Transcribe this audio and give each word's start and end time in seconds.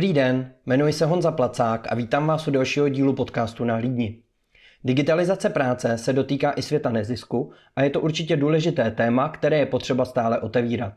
Dobrý 0.00 0.12
den, 0.12 0.52
jmenuji 0.66 0.92
se 0.92 1.06
Honza 1.06 1.32
Placák 1.32 1.92
a 1.92 1.94
vítám 1.94 2.26
vás 2.26 2.48
u 2.48 2.50
dalšího 2.50 2.88
dílu 2.88 3.12
podcastu 3.12 3.64
na 3.64 3.76
Hlídni. 3.76 4.18
Digitalizace 4.84 5.50
práce 5.50 5.98
se 5.98 6.12
dotýká 6.12 6.52
i 6.56 6.62
světa 6.62 6.90
nezisku 6.90 7.52
a 7.76 7.82
je 7.82 7.90
to 7.90 8.00
určitě 8.00 8.36
důležité 8.36 8.90
téma, 8.90 9.28
které 9.28 9.58
je 9.58 9.66
potřeba 9.66 10.04
stále 10.04 10.38
otevírat. 10.38 10.92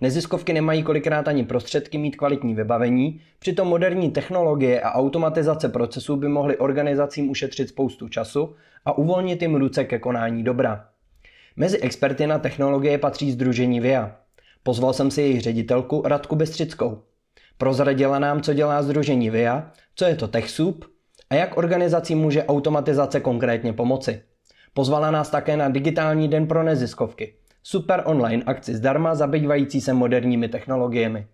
Neziskovky 0.00 0.52
nemají 0.52 0.82
kolikrát 0.82 1.28
ani 1.28 1.44
prostředky 1.44 1.98
mít 1.98 2.16
kvalitní 2.16 2.54
vybavení, 2.54 3.20
přitom 3.38 3.68
moderní 3.68 4.10
technologie 4.10 4.80
a 4.80 4.92
automatizace 4.92 5.68
procesů 5.68 6.16
by 6.16 6.28
mohly 6.28 6.56
organizacím 6.56 7.30
ušetřit 7.30 7.68
spoustu 7.68 8.08
času 8.08 8.54
a 8.84 8.98
uvolnit 8.98 9.42
jim 9.42 9.54
ruce 9.54 9.84
ke 9.84 9.98
konání 9.98 10.42
dobra. 10.42 10.88
Mezi 11.56 11.78
experty 11.78 12.26
na 12.26 12.38
technologie 12.38 12.98
patří 12.98 13.32
Združení 13.32 13.80
VIA. 13.80 14.16
Pozval 14.62 14.92
jsem 14.92 15.10
si 15.10 15.20
jejich 15.20 15.40
ředitelku 15.40 16.02
Radku 16.06 16.36
Bestřickou. 16.36 17.02
Prozradila 17.58 18.18
nám, 18.18 18.40
co 18.40 18.54
dělá 18.54 18.82
Združení 18.82 19.30
VIA, 19.30 19.70
co 19.96 20.04
je 20.04 20.16
to 20.16 20.28
TechSoup 20.28 20.84
a 21.30 21.34
jak 21.34 21.56
organizací 21.56 22.14
může 22.14 22.44
automatizace 22.44 23.20
konkrétně 23.20 23.72
pomoci. 23.72 24.22
Pozvala 24.74 25.10
nás 25.10 25.30
také 25.30 25.56
na 25.56 25.68
digitální 25.68 26.28
den 26.28 26.46
pro 26.46 26.62
neziskovky. 26.62 27.34
Super 27.62 28.02
online 28.06 28.42
akci 28.46 28.74
zdarma 28.74 29.14
zabývající 29.14 29.80
se 29.80 29.92
moderními 29.92 30.48
technologiemi. 30.48 31.26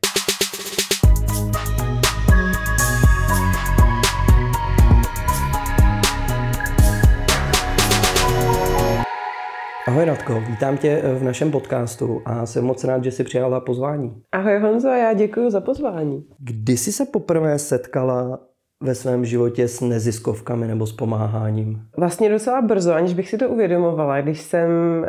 Ahoj 9.91 10.05
Radko, 10.05 10.41
vítám 10.41 10.77
tě 10.77 11.03
v 11.19 11.23
našem 11.23 11.51
podcastu 11.51 12.23
a 12.25 12.47
jsem 12.47 12.65
moc 12.65 12.85
rád, 12.85 13.05
že 13.05 13.11
jsi 13.11 13.25
přijala 13.25 13.61
pozvání. 13.61 14.23
Ahoj 14.33 14.59
Honzo, 14.59 14.89
já 14.89 15.12
děkuji 15.12 15.51
za 15.51 15.61
pozvání. 15.61 16.25
Kdy 16.39 16.77
jsi 16.77 16.93
se 16.93 17.07
poprvé 17.07 17.59
setkala 17.59 18.39
ve 18.83 18.95
svém 18.95 19.25
životě 19.25 19.69
s 19.69 19.81
neziskovkami 19.81 20.67
nebo 20.67 20.87
s 20.87 20.92
pomáháním? 20.92 21.83
Vlastně 21.97 22.31
docela 22.31 22.62
brzo, 22.62 22.95
aniž 22.95 23.14
bych 23.14 23.29
si 23.29 23.39
to 23.39 23.48
uvědomovala. 23.48 24.20
Když 24.20 24.41
jsem 24.41 24.70
eh, 25.05 25.09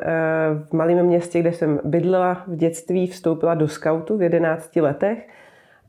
v 0.69 0.73
malém 0.73 1.05
městě, 1.05 1.39
kde 1.39 1.53
jsem 1.53 1.79
bydlela 1.83 2.43
v 2.47 2.55
dětství, 2.55 3.07
vstoupila 3.07 3.53
do 3.53 3.67
skautu 3.67 4.17
v 4.17 4.21
11 4.21 4.75
letech 4.75 5.27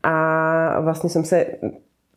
a 0.03 0.81
vlastně 0.81 1.11
jsem 1.11 1.25
se 1.25 1.47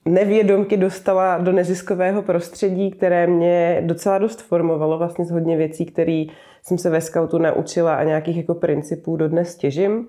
nevědomky 0.05 0.77
dostala 0.77 1.37
do 1.37 1.51
neziskového 1.51 2.21
prostředí, 2.21 2.91
které 2.91 3.27
mě 3.27 3.81
docela 3.85 4.17
dost 4.17 4.41
formovalo 4.41 4.97
vlastně 4.97 5.25
z 5.25 5.31
hodně 5.31 5.57
věcí, 5.57 5.85
které 5.85 6.25
jsem 6.63 6.77
se 6.77 6.89
ve 6.89 7.01
skautu 7.01 7.37
naučila 7.37 7.95
a 7.95 8.03
nějakých 8.03 8.37
jako 8.37 8.55
principů 8.55 9.17
dodnes 9.17 9.55
těžím. 9.55 10.07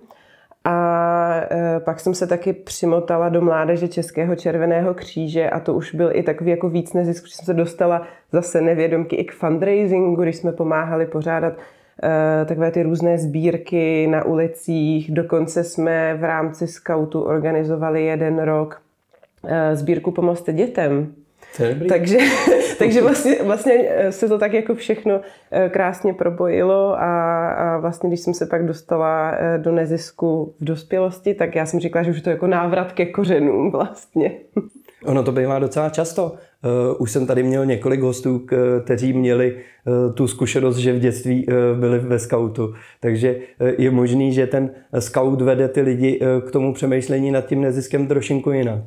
A 0.64 1.40
e, 1.50 1.80
pak 1.80 2.00
jsem 2.00 2.14
se 2.14 2.26
taky 2.26 2.52
přimotala 2.52 3.28
do 3.28 3.40
mládeže 3.40 3.88
Českého 3.88 4.36
červeného 4.36 4.94
kříže 4.94 5.50
a 5.50 5.60
to 5.60 5.74
už 5.74 5.94
byl 5.94 6.10
i 6.12 6.22
takový 6.22 6.50
jako 6.50 6.68
víc 6.68 6.92
nezisk, 6.92 7.26
že 7.26 7.34
jsem 7.34 7.44
se 7.44 7.54
dostala 7.54 8.02
zase 8.32 8.60
nevědomky 8.60 9.16
i 9.16 9.24
k 9.24 9.32
fundraisingu, 9.32 10.22
když 10.22 10.36
jsme 10.36 10.52
pomáhali 10.52 11.06
pořádat 11.06 11.52
e, 11.52 12.44
takové 12.44 12.70
ty 12.70 12.82
různé 12.82 13.18
sbírky 13.18 14.06
na 14.06 14.24
ulicích. 14.24 15.10
Dokonce 15.14 15.64
jsme 15.64 16.14
v 16.14 16.24
rámci 16.24 16.66
skautu 16.66 17.22
organizovali 17.22 18.04
jeden 18.04 18.38
rok 18.42 18.85
sbírku 19.74 20.10
Pomozte 20.10 20.52
dětem. 20.52 21.14
Takže, 21.88 22.18
takže 22.78 23.02
vlastně, 23.02 23.36
vlastně 23.42 23.74
eh, 23.88 24.12
se 24.12 24.28
to 24.28 24.38
tak 24.38 24.52
jako 24.52 24.74
všechno 24.74 25.20
eh, 25.50 25.68
krásně 25.68 26.14
probojilo 26.14 27.00
a, 27.00 27.48
a 27.48 27.78
vlastně 27.78 28.08
když 28.08 28.20
jsem 28.20 28.34
se 28.34 28.46
pak 28.46 28.66
dostala 28.66 29.30
eh, 29.30 29.58
do 29.58 29.72
nezisku 29.72 30.54
v 30.60 30.64
dospělosti, 30.64 31.34
tak 31.34 31.54
já 31.54 31.66
jsem 31.66 31.80
říkala, 31.80 32.02
že 32.02 32.10
už 32.10 32.20
to 32.20 32.30
jako 32.30 32.46
návrat 32.46 32.92
ke 32.92 33.06
kořenům 33.06 33.70
vlastně. 33.72 34.32
Ono 35.04 35.22
to 35.22 35.32
bývá 35.32 35.58
docela 35.58 35.88
často. 35.88 36.34
Už 36.98 37.10
jsem 37.10 37.26
tady 37.26 37.42
měl 37.42 37.66
několik 37.66 38.00
hostů, 38.00 38.46
kteří 38.84 39.12
měli 39.12 39.56
tu 40.14 40.28
zkušenost, 40.28 40.76
že 40.76 40.92
v 40.92 40.98
dětství 40.98 41.46
byli 41.80 41.98
ve 41.98 42.18
skautu. 42.18 42.74
Takže 43.00 43.36
je 43.78 43.90
možný, 43.90 44.32
že 44.32 44.46
ten 44.46 44.70
scout 44.98 45.40
vede 45.40 45.68
ty 45.68 45.80
lidi 45.80 46.20
k 46.46 46.50
tomu 46.50 46.74
přemýšlení 46.74 47.30
nad 47.30 47.46
tím 47.46 47.60
neziskem 47.60 48.06
trošinku 48.06 48.50
jinak. 48.50 48.82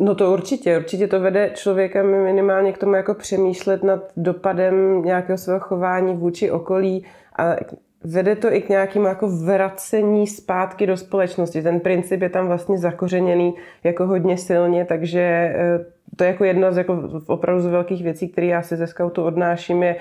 No 0.00 0.14
to 0.14 0.32
určitě, 0.32 0.78
určitě 0.78 1.06
to 1.06 1.20
vede 1.20 1.50
člověka 1.54 2.02
minimálně 2.02 2.72
k 2.72 2.78
tomu 2.78 2.94
jako 2.94 3.14
přemýšlet 3.14 3.82
nad 3.82 4.12
dopadem 4.16 5.02
nějakého 5.02 5.38
svého 5.38 5.60
chování 5.60 6.14
vůči 6.14 6.50
okolí 6.50 7.06
a 7.38 7.56
vede 8.04 8.36
to 8.36 8.52
i 8.52 8.62
k 8.62 8.68
nějakému 8.68 9.06
jako 9.06 9.28
vracení 9.28 10.26
zpátky 10.26 10.86
do 10.86 10.96
společnosti. 10.96 11.62
Ten 11.62 11.80
princip 11.80 12.22
je 12.22 12.28
tam 12.28 12.46
vlastně 12.46 12.78
zakořeněný 12.78 13.54
jako 13.84 14.06
hodně 14.06 14.38
silně, 14.38 14.84
takže 14.84 15.20
eh, 15.20 15.84
to 16.16 16.24
je 16.24 16.28
jako 16.30 16.44
jedna 16.44 16.72
z 16.72 16.76
jako 16.76 17.02
opravdu 17.26 17.62
z 17.62 17.66
velkých 17.66 18.02
věcí, 18.02 18.28
které 18.28 18.46
já 18.46 18.62
si 18.62 18.76
ze 18.76 18.86
scoutu 18.86 19.22
odnáším, 19.22 19.82
je 19.82 19.96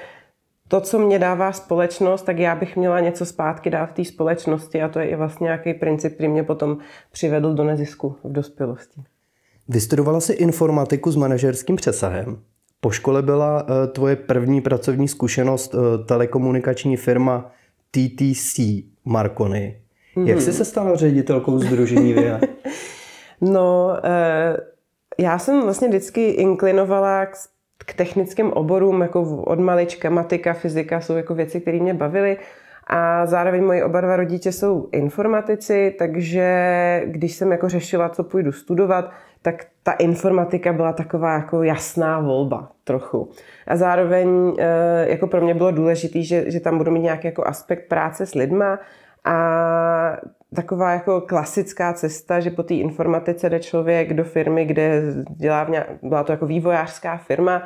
to, 0.68 0.82
co 0.82 1.00
mě 1.00 1.20
dává 1.20 1.52
společnost, 1.52 2.22
tak 2.22 2.38
já 2.38 2.56
bych 2.56 2.76
měla 2.76 3.00
něco 3.00 3.26
zpátky 3.26 3.70
dát 3.70 3.86
v 3.86 3.94
té 3.94 4.06
společnosti 4.06 4.82
a 4.82 4.90
to 4.90 5.00
je 5.00 5.06
i 5.06 5.16
vlastně 5.16 5.46
nějaký 5.46 5.74
princip, 5.74 6.14
který 6.14 6.30
mě 6.30 6.44
potom 6.44 6.78
přivedl 7.12 7.54
do 7.54 7.64
nezisku 7.64 8.16
v 8.24 8.32
dospělosti. 8.32 9.02
Vystudovala 9.70 10.20
si 10.20 10.34
informatiku 10.34 11.12
s 11.12 11.16
manažerským 11.16 11.76
přesahem. 11.76 12.38
Po 12.82 12.92
škole 12.92 13.22
byla 13.22 13.64
uh, 13.64 13.70
tvoje 13.92 14.16
první 14.16 14.62
pracovní 14.62 15.08
zkušenost 15.08 15.74
uh, 15.74 15.82
telekomunikační 16.06 16.98
firma 16.98 17.52
TTC 17.92 18.60
Marconi. 19.06 19.82
Mm-hmm. 20.16 20.28
Jak 20.28 20.42
jsi 20.42 20.54
se 20.54 20.66
stala 20.66 20.96
ředitelkou 20.96 21.60
Združení 21.60 22.14
VIA? 22.14 22.40
no, 23.42 23.88
uh, 23.88 24.58
já 25.20 25.40
jsem 25.40 25.62
vlastně 25.62 25.88
vždycky 25.88 26.30
inklinovala 26.30 27.26
k, 27.26 27.34
k 27.78 27.94
technickým 27.94 28.54
oborům, 28.54 29.02
jako 29.02 29.44
od 29.44 29.60
malička, 29.60 30.10
matika, 30.10 30.54
fyzika 30.54 31.02
jsou 31.02 31.14
jako 31.14 31.36
věci, 31.36 31.62
které 31.62 31.80
mě 31.80 31.94
bavily. 31.94 32.38
A 32.88 33.26
zároveň 33.26 33.64
moji 33.64 33.84
oba 33.84 34.02
dva 34.02 34.16
rodiče 34.16 34.52
jsou 34.52 34.90
informatici, 34.92 35.96
takže 36.00 36.52
když 37.06 37.36
jsem 37.36 37.52
jako 37.52 37.70
řešila, 37.70 38.10
co 38.10 38.24
půjdu 38.24 38.52
studovat, 38.52 39.12
tak 39.42 39.66
ta 39.84 39.92
informatika 39.92 40.74
byla 40.74 40.94
taková 40.94 41.34
jako 41.34 41.64
jasná 41.64 42.20
volba 42.20 42.72
trochu. 42.84 43.30
A 43.68 43.76
zároveň 43.76 44.54
eh, 44.60 45.06
jako 45.10 45.28
pro 45.28 45.42
mě 45.42 45.54
bylo 45.54 45.72
důležité, 45.72 46.24
že, 46.24 46.52
že 46.52 46.60
tam 46.60 46.78
budu 46.78 46.92
mít 46.92 47.00
nějaký 47.00 47.28
jako 47.28 47.48
aspekt 47.48 47.88
práce 47.88 48.26
s 48.26 48.36
lidma 48.36 48.80
a 49.24 50.18
taková 50.56 50.92
jako 50.92 51.22
klasická 51.22 51.94
cesta, 51.94 52.40
že 52.40 52.50
po 52.50 52.64
té 52.64 52.74
informatice 52.74 53.50
jde 53.50 53.60
člověk 53.60 54.14
do 54.14 54.24
firmy, 54.24 54.66
kde 54.66 55.02
dělá, 55.36 55.64
v 55.64 55.70
nějak, 55.70 55.88
byla 56.04 56.24
to 56.24 56.32
jako 56.32 56.46
vývojářská 56.46 57.18
firma, 57.18 57.64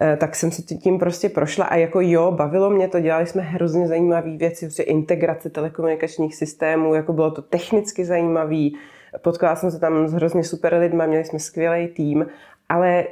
eh, 0.00 0.16
tak 0.16 0.36
jsem 0.36 0.50
si 0.50 0.62
tím 0.62 0.98
prostě 0.98 1.28
prošla 1.28 1.64
a 1.64 1.76
jako 1.76 2.00
jo, 2.00 2.32
bavilo 2.32 2.70
mě 2.70 2.88
to, 2.88 3.00
dělali 3.00 3.26
jsme 3.26 3.42
hrozně 3.42 3.88
zajímavé 3.88 4.36
věci, 4.36 4.66
prostě 4.66 4.82
integrace 4.82 5.50
telekomunikačních 5.50 6.34
systémů, 6.34 6.94
jako 6.94 7.12
bylo 7.12 7.30
to 7.30 7.42
technicky 7.42 8.04
zajímavý, 8.04 8.76
Potkala 9.18 9.56
jsem 9.56 9.70
se 9.70 9.80
tam 9.80 10.08
s 10.08 10.12
hrozně 10.12 10.44
super 10.44 10.74
lidma, 10.74 11.06
měli 11.06 11.24
jsme 11.24 11.38
skvělý 11.38 11.88
tým, 11.88 12.26
ale 12.68 13.04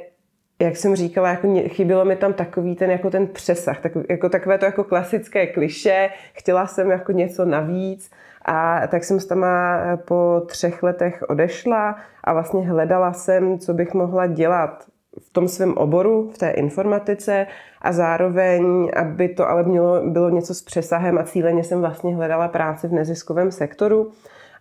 jak 0.61 0.77
jsem 0.77 0.95
říkala, 0.95 1.29
jako 1.29 1.47
chybilo 1.67 2.05
mi 2.05 2.15
tam 2.15 2.33
takový 2.33 2.75
ten, 2.75 2.91
jako 2.91 3.09
ten 3.09 3.27
přesah, 3.27 3.79
tak, 3.79 3.91
jako 4.09 4.29
takové 4.29 4.57
to 4.57 4.65
jako 4.65 4.83
klasické 4.83 5.47
kliše, 5.47 6.09
chtěla 6.33 6.67
jsem 6.67 6.91
jako 6.91 7.11
něco 7.11 7.45
navíc 7.45 8.11
a 8.45 8.87
tak 8.87 9.03
jsem 9.03 9.19
s 9.19 9.25
tam 9.25 9.45
po 10.05 10.41
třech 10.45 10.83
letech 10.83 11.23
odešla 11.27 11.95
a 12.23 12.33
vlastně 12.33 12.69
hledala 12.69 13.13
jsem, 13.13 13.59
co 13.59 13.73
bych 13.73 13.93
mohla 13.93 14.27
dělat 14.27 14.85
v 15.19 15.33
tom 15.33 15.47
svém 15.47 15.73
oboru, 15.77 16.31
v 16.33 16.37
té 16.37 16.49
informatice 16.49 17.47
a 17.81 17.91
zároveň, 17.91 18.91
aby 18.95 19.29
to 19.29 19.49
ale 19.49 19.63
mělo, 19.63 20.01
bylo 20.09 20.29
něco 20.29 20.55
s 20.55 20.61
přesahem 20.61 21.17
a 21.17 21.23
cíleně 21.23 21.63
jsem 21.63 21.81
vlastně 21.81 22.15
hledala 22.15 22.47
práci 22.47 22.87
v 22.87 22.93
neziskovém 22.93 23.51
sektoru. 23.51 24.11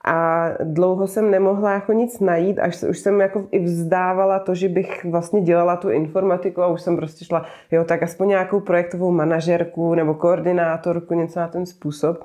A 0.05 0.49
dlouho 0.65 1.07
jsem 1.07 1.31
nemohla 1.31 1.73
jako 1.73 1.93
nic 1.93 2.21
najít, 2.21 2.59
až 2.59 2.83
už 2.83 2.99
jsem 2.99 3.21
jako 3.21 3.47
i 3.51 3.65
vzdávala 3.65 4.39
to, 4.39 4.55
že 4.55 4.69
bych 4.69 5.05
vlastně 5.05 5.41
dělala 5.41 5.77
tu 5.77 5.91
informatiku 5.91 6.63
a 6.63 6.67
už 6.67 6.83
jsem 6.83 6.97
prostě 6.97 7.25
šla, 7.25 7.47
jo, 7.71 7.85
tak 7.85 8.03
aspoň 8.03 8.29
nějakou 8.29 8.61
projektovou 8.61 9.11
manažerku 9.11 9.95
nebo 9.95 10.15
koordinátorku, 10.15 11.15
něco 11.15 11.41
na 11.41 11.49
ten 11.49 11.67
způsob. 11.67 12.25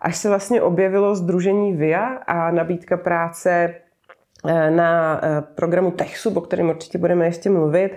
Až 0.00 0.16
se 0.16 0.28
vlastně 0.28 0.62
objevilo 0.62 1.14
Združení 1.14 1.76
VIA 1.76 2.04
a 2.26 2.50
nabídka 2.50 2.96
práce 2.96 3.74
eh, 4.46 4.70
na 4.70 5.20
eh, 5.22 5.42
programu 5.54 5.90
TechSub, 5.90 6.36
o 6.36 6.40
kterém 6.40 6.68
určitě 6.68 6.98
budeme 6.98 7.26
ještě 7.26 7.50
mluvit, 7.50 7.92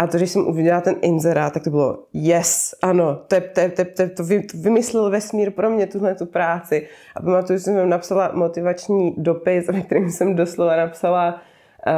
a 0.00 0.06
to, 0.06 0.18
že 0.18 0.26
jsem 0.26 0.46
uviděla 0.46 0.80
ten 0.80 0.96
inzerát, 1.02 1.52
tak 1.52 1.64
to 1.64 1.70
bylo 1.70 2.04
yes, 2.12 2.74
ano, 2.82 3.16
to, 3.28 3.34
je, 3.34 3.40
to, 3.40 3.60
je, 3.60 3.68
to, 3.68 4.02
je, 4.02 4.08
to, 4.08 4.24
vy, 4.24 4.42
to 4.42 4.58
vymyslel 4.58 5.10
vesmír 5.10 5.50
pro 5.50 5.70
mě, 5.70 5.86
tuhle 5.86 6.14
tu 6.14 6.26
práci. 6.26 6.88
A 7.16 7.22
pamatuju, 7.22 7.58
že 7.58 7.64
jsem 7.64 7.88
napsala 7.88 8.32
motivační 8.34 9.14
dopis, 9.18 9.68
ve 9.68 9.80
kterým 9.80 10.10
jsem 10.10 10.36
doslova 10.36 10.76
napsala, 10.76 11.42
uh, 11.86 11.92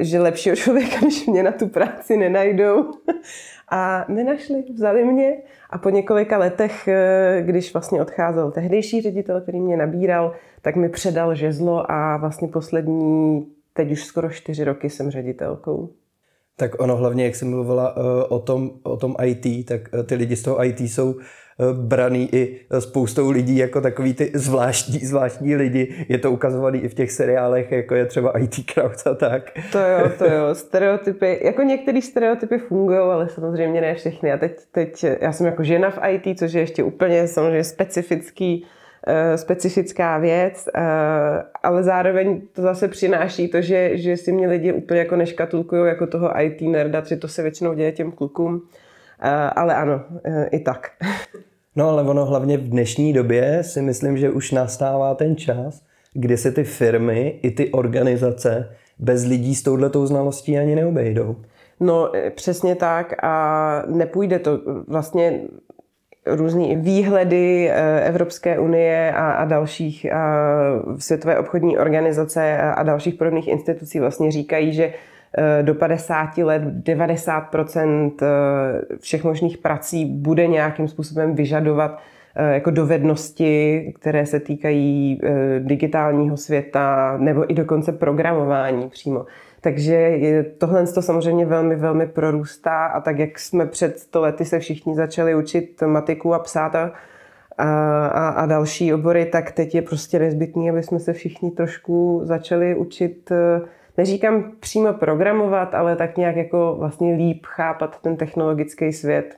že 0.00 0.20
lepšího 0.20 0.56
člověka 0.56 0.96
než 1.04 1.26
mě 1.26 1.42
na 1.42 1.52
tu 1.52 1.68
práci 1.68 2.16
nenajdou. 2.16 2.90
A 3.70 4.04
nenašli, 4.08 4.64
vzali 4.74 5.04
mě 5.04 5.36
a 5.70 5.78
po 5.78 5.90
několika 5.90 6.38
letech, 6.38 6.88
eh, 6.88 7.42
když 7.46 7.72
vlastně 7.72 8.02
odcházel 8.02 8.50
tehdejší 8.50 9.00
ředitel, 9.00 9.40
který 9.40 9.60
mě 9.60 9.76
nabíral, 9.76 10.34
tak 10.62 10.76
mi 10.76 10.88
předal 10.88 11.34
žezlo 11.34 11.90
a 11.90 12.16
vlastně 12.16 12.48
poslední 12.48 13.46
teď 13.72 13.92
už 13.92 14.04
skoro 14.04 14.30
čtyři 14.30 14.64
roky 14.64 14.90
jsem 14.90 15.10
ředitelkou. 15.10 15.90
Tak 16.56 16.82
ono 16.82 16.96
hlavně, 16.96 17.24
jak 17.24 17.36
jsem 17.36 17.50
mluvila 17.50 17.96
uh, 17.96 18.02
o, 18.28 18.38
tom, 18.38 18.70
o 18.82 18.96
tom 18.96 19.14
IT, 19.24 19.66
tak 19.66 19.80
uh, 19.94 20.02
ty 20.02 20.14
lidi 20.14 20.36
z 20.36 20.42
toho 20.42 20.64
IT 20.64 20.80
jsou 20.80 21.12
uh, 21.12 21.20
braný 21.72 22.34
i 22.34 22.60
spoustou 22.78 23.30
lidí 23.30 23.56
jako 23.56 23.80
takový 23.80 24.14
ty 24.14 24.32
zvláštní, 24.34 24.98
zvláštní 24.98 25.56
lidi. 25.56 26.06
Je 26.08 26.18
to 26.18 26.32
ukazovaný 26.32 26.78
i 26.78 26.88
v 26.88 26.94
těch 26.94 27.12
seriálech, 27.12 27.72
jako 27.72 27.94
je 27.94 28.06
třeba 28.06 28.38
IT 28.38 28.54
Crowd 28.72 29.06
a 29.06 29.14
tak. 29.14 29.42
To 29.72 29.78
jo, 29.78 30.10
to 30.18 30.24
jo. 30.24 30.54
Stereotypy, 30.54 31.40
jako 31.42 31.62
některé 31.62 32.02
stereotypy 32.02 32.58
fungují, 32.58 32.98
ale 32.98 33.28
samozřejmě 33.28 33.80
ne 33.80 33.94
všechny. 33.94 34.32
A 34.32 34.38
teď, 34.38 34.52
teď, 34.72 35.04
já 35.20 35.32
jsem 35.32 35.46
jako 35.46 35.64
žena 35.64 35.90
v 35.90 35.98
IT, 36.08 36.38
což 36.38 36.52
je 36.52 36.60
ještě 36.60 36.82
úplně 36.82 37.28
samozřejmě 37.28 37.64
specifický 37.64 38.66
Eh, 38.66 38.66
specifická 39.36 40.18
věc, 40.18 40.68
eh, 40.74 40.80
ale 41.62 41.82
zároveň 41.82 42.40
to 42.52 42.62
zase 42.62 42.88
přináší 42.88 43.48
to, 43.48 43.60
že, 43.60 43.98
že 43.98 44.16
si 44.16 44.32
mě 44.32 44.48
lidi 44.48 44.72
úplně 44.72 45.00
jako 45.00 45.16
neškatulkují 45.16 45.86
jako 45.86 46.06
toho 46.06 46.40
IT 46.40 46.60
nerda, 46.60 47.04
že 47.04 47.16
to 47.16 47.28
se 47.28 47.42
většinou 47.42 47.74
děje 47.74 47.92
těm 47.92 48.12
klukům, 48.12 48.62
eh, 49.22 49.30
ale 49.30 49.74
ano, 49.74 50.00
i 50.50 50.58
tak. 50.58 50.90
No 51.76 51.88
ale 51.88 52.02
ono 52.02 52.24
hlavně 52.24 52.58
v 52.58 52.68
dnešní 52.68 53.12
době 53.12 53.62
si 53.62 53.82
myslím, 53.82 54.16
že 54.16 54.30
už 54.30 54.52
nastává 54.52 55.14
ten 55.14 55.36
čas, 55.36 55.82
kdy 56.12 56.36
se 56.36 56.52
ty 56.52 56.64
firmy 56.64 57.40
i 57.42 57.50
ty 57.50 57.72
organizace 57.72 58.68
bez 58.98 59.24
lidí 59.24 59.54
s 59.54 59.62
touhletou 59.62 60.06
znalostí 60.06 60.58
ani 60.58 60.74
neobejdou. 60.74 61.36
No 61.80 62.12
přesně 62.34 62.74
tak 62.74 63.24
a 63.24 63.82
nepůjde 63.86 64.38
to. 64.38 64.60
Vlastně 64.88 65.40
různé 66.26 66.76
výhledy 66.76 67.70
eh, 67.70 68.00
Evropské 68.00 68.58
unie 68.58 69.12
a, 69.12 69.32
a 69.32 69.44
dalších 69.44 70.12
a 70.12 70.46
Světové 70.98 71.38
obchodní 71.38 71.78
organizace 71.78 72.58
a, 72.58 72.70
a 72.72 72.82
dalších 72.82 73.14
podobných 73.14 73.48
institucí 73.48 74.00
vlastně 74.00 74.30
říkají, 74.30 74.72
že 74.72 74.92
eh, 75.38 75.62
do 75.62 75.74
50 75.74 76.38
let 76.38 76.62
90 76.62 77.54
eh, 77.54 78.26
všech 79.00 79.24
možných 79.24 79.58
prací 79.58 80.04
bude 80.04 80.46
nějakým 80.46 80.88
způsobem 80.88 81.34
vyžadovat 81.34 81.98
jako 82.52 82.70
dovednosti, 82.70 83.92
které 84.00 84.26
se 84.26 84.40
týkají 84.40 85.20
digitálního 85.58 86.36
světa 86.36 87.16
nebo 87.18 87.52
i 87.52 87.54
dokonce 87.54 87.92
programování 87.92 88.88
přímo. 88.88 89.24
Takže 89.60 90.18
tohle 90.58 90.86
to 90.86 91.02
samozřejmě 91.02 91.46
velmi, 91.46 91.76
velmi 91.76 92.06
prorůstá 92.06 92.86
a 92.86 93.00
tak, 93.00 93.18
jak 93.18 93.38
jsme 93.38 93.66
před 93.66 93.98
sto 93.98 94.20
lety 94.20 94.44
se 94.44 94.58
všichni 94.58 94.94
začali 94.94 95.34
učit 95.34 95.82
matiku 95.86 96.34
a 96.34 96.38
psát 96.38 96.74
a, 96.74 96.92
a, 97.58 98.28
a 98.28 98.46
další 98.46 98.94
obory, 98.94 99.26
tak 99.26 99.52
teď 99.52 99.74
je 99.74 99.82
prostě 99.82 100.18
nezbytný, 100.18 100.70
aby 100.70 100.82
jsme 100.82 100.98
se 100.98 101.12
všichni 101.12 101.50
trošku 101.50 102.20
začali 102.24 102.74
učit, 102.74 103.32
neříkám 103.96 104.52
přímo 104.60 104.92
programovat, 104.92 105.74
ale 105.74 105.96
tak 105.96 106.16
nějak 106.16 106.36
jako 106.36 106.76
vlastně 106.78 107.14
líp 107.14 107.46
chápat 107.46 108.02
ten 108.02 108.16
technologický 108.16 108.92
svět, 108.92 109.36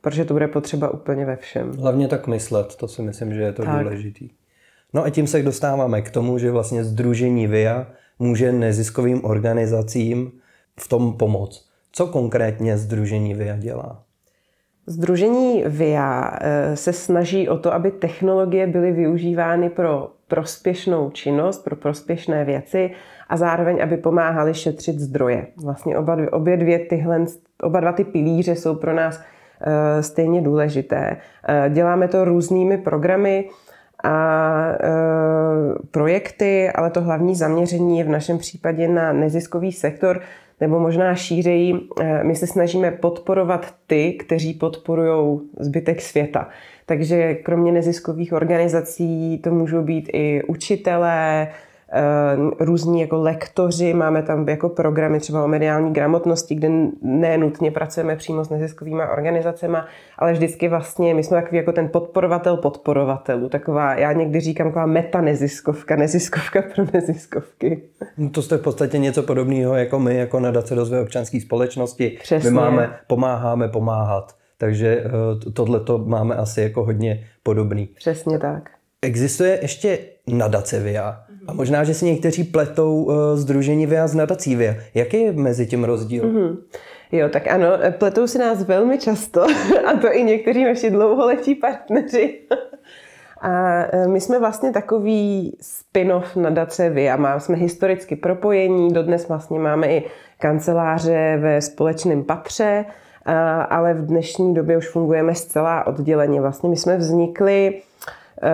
protože 0.00 0.24
to 0.24 0.34
bude 0.34 0.48
potřeba 0.48 0.90
úplně 0.90 1.24
ve 1.24 1.36
všem. 1.36 1.72
Hlavně 1.72 2.08
tak 2.08 2.26
myslet, 2.26 2.76
to 2.76 2.88
si 2.88 3.02
myslím, 3.02 3.34
že 3.34 3.42
je 3.42 3.52
to 3.52 3.62
tak. 3.62 3.82
důležitý. 3.82 4.30
No 4.94 5.04
a 5.04 5.10
tím 5.10 5.26
se 5.26 5.42
dostáváme 5.42 6.02
k 6.02 6.10
tomu, 6.10 6.38
že 6.38 6.50
vlastně 6.50 6.84
Združení 6.84 7.46
VIA 7.46 7.86
může 8.22 8.52
neziskovým 8.52 9.24
organizacím 9.24 10.32
v 10.80 10.88
tom 10.88 11.12
pomoct. 11.12 11.68
Co 11.92 12.06
konkrétně 12.06 12.78
Združení 12.78 13.34
VIA 13.34 13.56
dělá? 13.56 14.02
Združení 14.86 15.64
VIA 15.66 16.38
eh, 16.40 16.76
se 16.76 16.92
snaží 16.92 17.48
o 17.48 17.58
to, 17.58 17.74
aby 17.74 17.90
technologie 17.90 18.66
byly 18.66 18.92
využívány 18.92 19.70
pro 19.70 20.10
prospěšnou 20.28 21.10
činnost, 21.10 21.64
pro 21.64 21.76
prospěšné 21.76 22.44
věci 22.44 22.90
a 23.28 23.36
zároveň, 23.36 23.82
aby 23.82 23.96
pomáhali 23.96 24.54
šetřit 24.54 24.98
zdroje. 24.98 25.46
Vlastně 25.62 25.98
oba 25.98 26.14
dvě, 26.14 26.30
obě 26.30 26.56
dvě 26.56 26.78
tyhle, 26.78 27.24
oba 27.62 27.80
dva 27.80 27.92
ty 27.92 28.04
pilíře 28.04 28.56
jsou 28.56 28.74
pro 28.74 28.94
nás 28.94 29.20
eh, 29.60 30.02
stejně 30.02 30.42
důležité. 30.42 31.16
Eh, 31.48 31.70
děláme 31.70 32.08
to 32.08 32.24
různými 32.24 32.78
programy, 32.78 33.48
a 34.02 34.72
e, 34.72 34.88
projekty, 35.90 36.70
ale 36.70 36.90
to 36.90 37.00
hlavní 37.00 37.34
zaměření 37.34 37.98
je 37.98 38.04
v 38.04 38.08
našem 38.08 38.38
případě 38.38 38.88
na 38.88 39.12
neziskový 39.12 39.72
sektor, 39.72 40.20
nebo 40.60 40.80
možná 40.80 41.14
šířeji, 41.14 41.74
e, 42.00 42.24
my 42.24 42.36
se 42.36 42.46
snažíme 42.46 42.90
podporovat 42.90 43.74
ty, 43.86 44.12
kteří 44.12 44.54
podporují 44.54 45.40
zbytek 45.60 46.00
světa. 46.00 46.48
Takže 46.86 47.34
kromě 47.34 47.72
neziskových 47.72 48.32
organizací 48.32 49.38
to 49.38 49.50
můžou 49.50 49.82
být 49.82 50.10
i 50.12 50.42
učitelé, 50.42 51.48
různí 52.60 53.00
jako 53.00 53.16
lektoři, 53.16 53.94
máme 53.94 54.22
tam 54.22 54.48
jako 54.48 54.68
programy 54.68 55.20
třeba 55.20 55.44
o 55.44 55.48
mediální 55.48 55.92
gramotnosti, 55.92 56.54
kde 56.54 56.68
nenutně 57.02 57.70
pracujeme 57.70 58.16
přímo 58.16 58.44
s 58.44 58.50
neziskovými 58.50 59.02
organizacemi, 59.12 59.78
ale 60.18 60.32
vždycky 60.32 60.68
vlastně 60.68 61.14
my 61.14 61.24
jsme 61.24 61.42
takový 61.42 61.56
jako 61.56 61.72
ten 61.72 61.88
podporovatel 61.88 62.56
podporovatelů, 62.56 63.48
taková, 63.48 63.94
já 63.94 64.12
někdy 64.12 64.40
říkám 64.40 64.66
taková 64.66 64.86
meta 64.86 65.20
neziskovka, 65.20 65.96
neziskovka 65.96 66.62
pro 66.74 66.84
neziskovky. 66.92 67.82
No 68.16 68.30
to 68.30 68.42
jste 68.42 68.56
v 68.56 68.62
podstatě 68.62 68.98
něco 68.98 69.22
podobného 69.22 69.76
jako 69.76 69.98
my, 69.98 70.16
jako 70.16 70.40
nadace 70.40 70.74
rozvoje 70.74 71.02
občanské 71.02 71.40
společnosti. 71.40 72.18
Přesně. 72.22 72.50
My 72.50 72.56
máme, 72.56 72.98
pomáháme 73.06 73.68
pomáhat. 73.68 74.36
Takže 74.58 75.04
eh, 75.06 75.50
tohle 75.50 75.80
to 75.80 75.98
máme 75.98 76.34
asi 76.34 76.62
jako 76.62 76.84
hodně 76.84 77.26
podobný. 77.42 77.86
Přesně 77.86 78.38
tak. 78.38 78.70
Existuje 79.02 79.58
ještě 79.62 79.98
nadace 80.26 80.80
VIA. 80.80 81.24
A 81.46 81.52
možná, 81.52 81.84
že 81.84 81.94
si 81.94 82.04
někteří 82.04 82.44
pletou 82.44 83.04
uh, 83.04 83.14
združení 83.34 83.86
VIA 83.86 84.06
s 84.06 84.14
nadací 84.14 84.56
VIA. 84.56 84.74
Jaký 84.94 85.20
je 85.20 85.32
mezi 85.32 85.66
tím 85.66 85.84
rozdíl? 85.84 86.24
Mm-hmm. 86.24 86.56
Jo, 87.12 87.28
tak 87.28 87.46
ano, 87.46 87.66
pletou 87.98 88.26
si 88.26 88.38
nás 88.38 88.62
velmi 88.62 88.98
často 88.98 89.42
a 89.86 89.92
to 90.00 90.12
i 90.12 90.22
někteří 90.22 90.64
naši 90.64 90.90
dlouholetí 90.90 91.54
partneři. 91.54 92.38
A 93.42 93.82
e, 93.92 94.08
my 94.08 94.20
jsme 94.20 94.38
vlastně 94.38 94.72
takový 94.72 95.56
spin-off 95.60 96.36
nadace 96.36 96.90
VIA. 96.90 97.16
Má, 97.16 97.40
jsme 97.40 97.56
historicky 97.56 98.16
propojení, 98.16 98.92
dodnes 98.92 99.28
vlastně 99.28 99.58
máme 99.58 99.86
i 99.86 100.04
kanceláře 100.38 101.38
ve 101.40 101.60
společném 101.60 102.24
patře, 102.24 102.84
ale 103.68 103.94
v 103.94 104.06
dnešní 104.06 104.54
době 104.54 104.76
už 104.76 104.88
fungujeme 104.88 105.34
zcela 105.34 105.86
odděleně. 105.86 106.40
Vlastně 106.40 106.68
my 106.68 106.76
jsme 106.76 106.96
vznikli 106.96 107.82
e, 108.42 108.52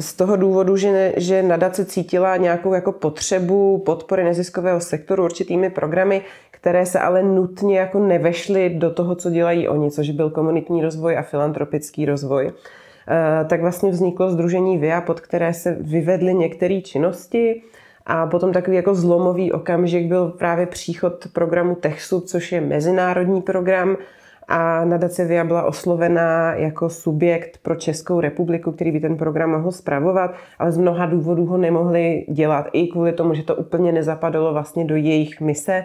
z 0.00 0.14
toho 0.14 0.36
důvodu, 0.36 0.76
že, 0.76 1.12
že 1.16 1.42
nadace 1.42 1.84
cítila 1.84 2.36
nějakou 2.36 2.74
jako 2.74 2.92
potřebu 2.92 3.78
podpory 3.78 4.24
neziskového 4.24 4.80
sektoru 4.80 5.24
určitými 5.24 5.70
programy, 5.70 6.22
které 6.50 6.86
se 6.86 7.00
ale 7.00 7.22
nutně 7.22 7.78
jako 7.78 7.98
nevešly 7.98 8.70
do 8.70 8.90
toho, 8.90 9.14
co 9.14 9.30
dělají 9.30 9.68
oni, 9.68 9.90
což 9.90 10.10
byl 10.10 10.30
komunitní 10.30 10.82
rozvoj 10.82 11.18
a 11.18 11.22
filantropický 11.22 12.06
rozvoj. 12.06 12.52
Eh, 13.10 13.44
tak 13.44 13.60
vlastně 13.60 13.90
vzniklo 13.90 14.30
Združení 14.30 14.78
VIA, 14.78 15.00
pod 15.00 15.20
které 15.20 15.54
se 15.54 15.76
vyvedly 15.80 16.34
některé 16.34 16.80
činnosti 16.80 17.62
a 18.06 18.26
potom 18.26 18.52
takový 18.52 18.76
jako 18.76 18.94
zlomový 18.94 19.52
okamžik 19.52 20.06
byl 20.06 20.28
právě 20.28 20.66
příchod 20.66 21.26
programu 21.32 21.74
TechSub, 21.74 22.24
což 22.24 22.52
je 22.52 22.60
mezinárodní 22.60 23.42
program, 23.42 23.96
a 24.48 24.84
nadace 24.84 25.24
VIA 25.24 25.44
byla 25.44 25.62
oslovená 25.62 26.54
jako 26.54 26.88
subjekt 26.88 27.58
pro 27.62 27.74
Českou 27.74 28.20
republiku, 28.20 28.72
který 28.72 28.92
by 28.92 29.00
ten 29.00 29.16
program 29.16 29.50
mohl 29.50 29.72
zpravovat, 29.72 30.34
ale 30.58 30.72
z 30.72 30.78
mnoha 30.78 31.06
důvodů 31.06 31.46
ho 31.46 31.56
nemohli 31.56 32.26
dělat 32.28 32.68
i 32.72 32.86
kvůli 32.86 33.12
tomu, 33.12 33.34
že 33.34 33.42
to 33.42 33.56
úplně 33.56 33.92
nezapadalo 33.92 34.52
vlastně 34.52 34.84
do 34.84 34.96
jejich 34.96 35.40
mise. 35.40 35.84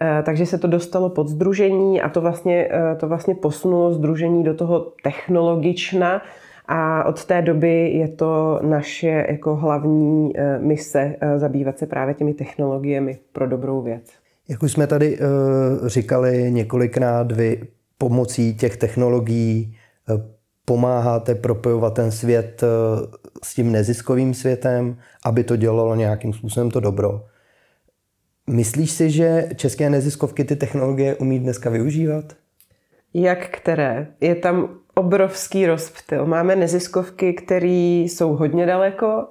Eh, 0.00 0.22
takže 0.22 0.46
se 0.46 0.58
to 0.58 0.66
dostalo 0.66 1.08
pod 1.08 1.28
združení 1.28 2.02
a 2.02 2.08
to 2.08 2.20
vlastně, 2.20 2.68
eh, 2.70 2.96
to 2.96 3.08
vlastně 3.08 3.34
posunulo 3.34 3.92
združení 3.92 4.44
do 4.44 4.54
toho 4.54 4.92
technologična, 5.02 6.22
a 6.68 7.04
od 7.04 7.24
té 7.24 7.42
doby 7.42 7.90
je 7.90 8.08
to 8.08 8.60
naše 8.62 9.26
jako 9.28 9.56
hlavní 9.56 10.32
eh, 10.36 10.58
mise 10.58 11.16
zabývat 11.36 11.78
se 11.78 11.86
právě 11.86 12.14
těmi 12.14 12.34
technologiemi 12.34 13.18
pro 13.32 13.46
dobrou 13.46 13.82
věc. 13.82 14.02
Jak 14.48 14.62
už 14.62 14.72
jsme 14.72 14.86
tady 14.86 15.18
říkali 15.86 16.52
několikrát, 16.52 17.32
vy 17.32 17.60
pomocí 18.02 18.54
těch 18.54 18.76
technologií 18.76 19.76
eh, 20.10 20.12
pomáháte 20.64 21.34
propojovat 21.34 21.94
ten 21.94 22.10
svět 22.10 22.62
eh, 22.62 22.66
s 23.44 23.54
tím 23.54 23.72
neziskovým 23.72 24.34
světem, 24.34 24.98
aby 25.24 25.44
to 25.44 25.56
dělalo 25.56 25.94
nějakým 25.94 26.32
způsobem 26.32 26.70
to 26.70 26.80
dobro. 26.80 27.24
Myslíš 28.50 28.90
si, 28.90 29.10
že 29.10 29.48
české 29.56 29.90
neziskovky 29.90 30.44
ty 30.44 30.56
technologie 30.56 31.14
umí 31.14 31.38
dneska 31.38 31.70
využívat? 31.70 32.24
Jak 33.14 33.48
které? 33.48 34.06
Je 34.20 34.34
tam 34.34 34.68
obrovský 34.94 35.66
rozptyl. 35.66 36.26
Máme 36.26 36.56
neziskovky, 36.56 37.32
které 37.32 38.04
jsou 38.06 38.34
hodně 38.36 38.66
daleko 38.66 39.26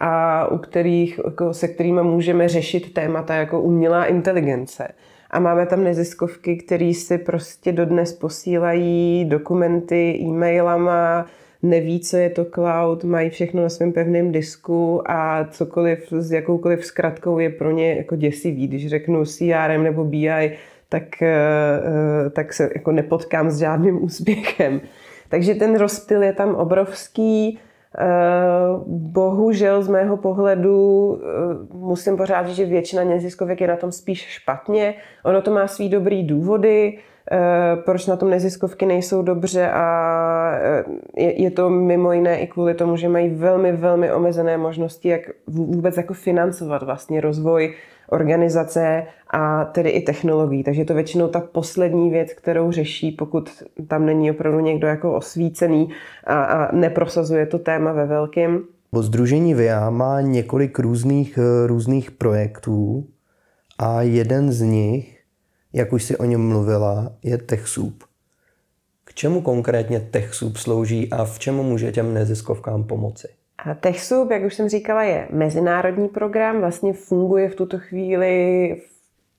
a 0.00 0.46
u 0.50 0.58
kterých, 0.58 1.20
jako, 1.24 1.54
se 1.54 1.68
kterými 1.68 2.02
můžeme 2.02 2.48
řešit 2.48 2.94
témata 2.94 3.34
jako 3.34 3.60
umělá 3.60 4.04
inteligence 4.04 4.88
a 5.30 5.40
máme 5.40 5.66
tam 5.66 5.84
neziskovky, 5.84 6.56
které 6.56 6.94
si 6.94 7.18
prostě 7.18 7.72
dodnes 7.72 8.12
posílají 8.12 9.24
dokumenty 9.24 10.18
e-mailama, 10.20 11.26
neví, 11.62 12.00
co 12.00 12.16
je 12.16 12.30
to 12.30 12.44
cloud, 12.44 13.04
mají 13.04 13.30
všechno 13.30 13.62
na 13.62 13.68
svém 13.68 13.92
pevném 13.92 14.32
disku 14.32 15.10
a 15.10 15.44
cokoliv 15.50 16.12
s 16.12 16.32
jakoukoliv 16.32 16.84
zkratkou 16.84 17.38
je 17.38 17.50
pro 17.50 17.70
ně 17.70 17.94
jako 17.94 18.16
děsivý. 18.16 18.68
Když 18.68 18.88
řeknu 18.88 19.24
CRM 19.24 19.82
nebo 19.82 20.04
BI, 20.04 20.56
tak, 20.88 21.22
eh, 21.22 21.36
eh, 22.26 22.30
tak 22.30 22.52
se 22.52 22.70
jako 22.74 22.92
nepotkám 22.92 23.50
s 23.50 23.58
žádným 23.58 24.02
úspěchem. 24.04 24.80
Takže 25.28 25.54
ten 25.54 25.78
rozptyl 25.78 26.22
je 26.22 26.32
tam 26.32 26.54
obrovský. 26.54 27.58
Eh, 27.98 28.04
bohužel 28.86 29.82
z 29.82 29.88
mého 29.88 30.16
pohledu 30.16 31.20
musím 31.72 32.16
pořád 32.16 32.46
říct, 32.46 32.56
že 32.56 32.64
většina 32.64 33.04
neziskovek 33.04 33.60
je 33.60 33.68
na 33.68 33.76
tom 33.76 33.92
spíš 33.92 34.20
špatně. 34.20 34.94
Ono 35.24 35.42
to 35.42 35.50
má 35.50 35.66
svý 35.66 35.88
dobrý 35.88 36.24
důvody, 36.24 36.98
proč 37.84 38.06
na 38.06 38.16
tom 38.16 38.30
neziskovky 38.30 38.86
nejsou 38.86 39.22
dobře 39.22 39.70
a 39.70 40.58
je 41.16 41.50
to 41.50 41.70
mimo 41.70 42.12
jiné 42.12 42.40
i 42.40 42.46
kvůli 42.46 42.74
tomu, 42.74 42.96
že 42.96 43.08
mají 43.08 43.28
velmi, 43.28 43.72
velmi 43.72 44.12
omezené 44.12 44.56
možnosti, 44.56 45.08
jak 45.08 45.22
vůbec 45.46 45.96
jako 45.96 46.14
financovat 46.14 46.82
vlastně 46.82 47.20
rozvoj 47.20 47.74
organizace 48.08 49.06
a 49.30 49.64
tedy 49.64 49.90
i 49.90 50.02
technologií. 50.02 50.64
Takže 50.64 50.84
to 50.84 50.94
většinou 50.94 51.28
ta 51.28 51.40
poslední 51.40 52.10
věc, 52.10 52.32
kterou 52.32 52.72
řeší, 52.72 53.12
pokud 53.12 53.50
tam 53.88 54.06
není 54.06 54.30
opravdu 54.30 54.60
někdo 54.60 54.86
jako 54.86 55.14
osvícený 55.14 55.88
a, 56.24 56.44
a 56.44 56.76
neprosazuje 56.76 57.46
to 57.46 57.58
téma 57.58 57.92
ve 57.92 58.06
velkém. 58.06 58.64
Združení 59.00 59.54
VIA 59.54 59.90
má 59.90 60.20
několik 60.20 60.78
různých, 60.78 61.38
eh, 61.38 61.66
různých 61.66 62.10
projektů 62.10 63.06
a 63.78 64.02
jeden 64.02 64.52
z 64.52 64.60
nich, 64.60 65.20
jak 65.72 65.92
už 65.92 66.04
si 66.04 66.16
o 66.16 66.24
něm 66.24 66.48
mluvila, 66.48 67.12
je 67.22 67.38
TechSoup. 67.38 68.04
K 69.04 69.14
čemu 69.14 69.40
konkrétně 69.40 70.00
TechSoup 70.00 70.56
slouží 70.56 71.10
a 71.10 71.24
v 71.24 71.38
čemu 71.38 71.62
může 71.62 71.92
těm 71.92 72.14
neziskovkám 72.14 72.84
pomoci? 72.84 73.28
TechSoup, 73.80 74.30
jak 74.30 74.44
už 74.44 74.54
jsem 74.54 74.68
říkala, 74.68 75.02
je 75.02 75.28
mezinárodní 75.30 76.08
program, 76.08 76.60
vlastně 76.60 76.92
funguje 76.92 77.48
v 77.48 77.54
tuto 77.54 77.78
chvíli, 77.78 78.76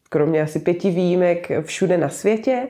kromě 0.09 0.41
asi 0.41 0.59
pěti 0.59 0.89
výjimek, 0.91 1.51
všude 1.62 1.97
na 1.97 2.09
světě, 2.09 2.67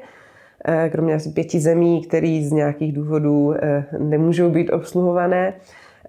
eh, 0.65 0.89
kromě 0.89 1.15
asi 1.15 1.29
pěti 1.29 1.59
zemí, 1.59 2.05
které 2.05 2.41
z 2.43 2.51
nějakých 2.51 2.93
důvodů 2.93 3.53
eh, 3.53 3.85
nemůžou 3.99 4.49
být 4.49 4.69
obsluhované, 4.69 5.53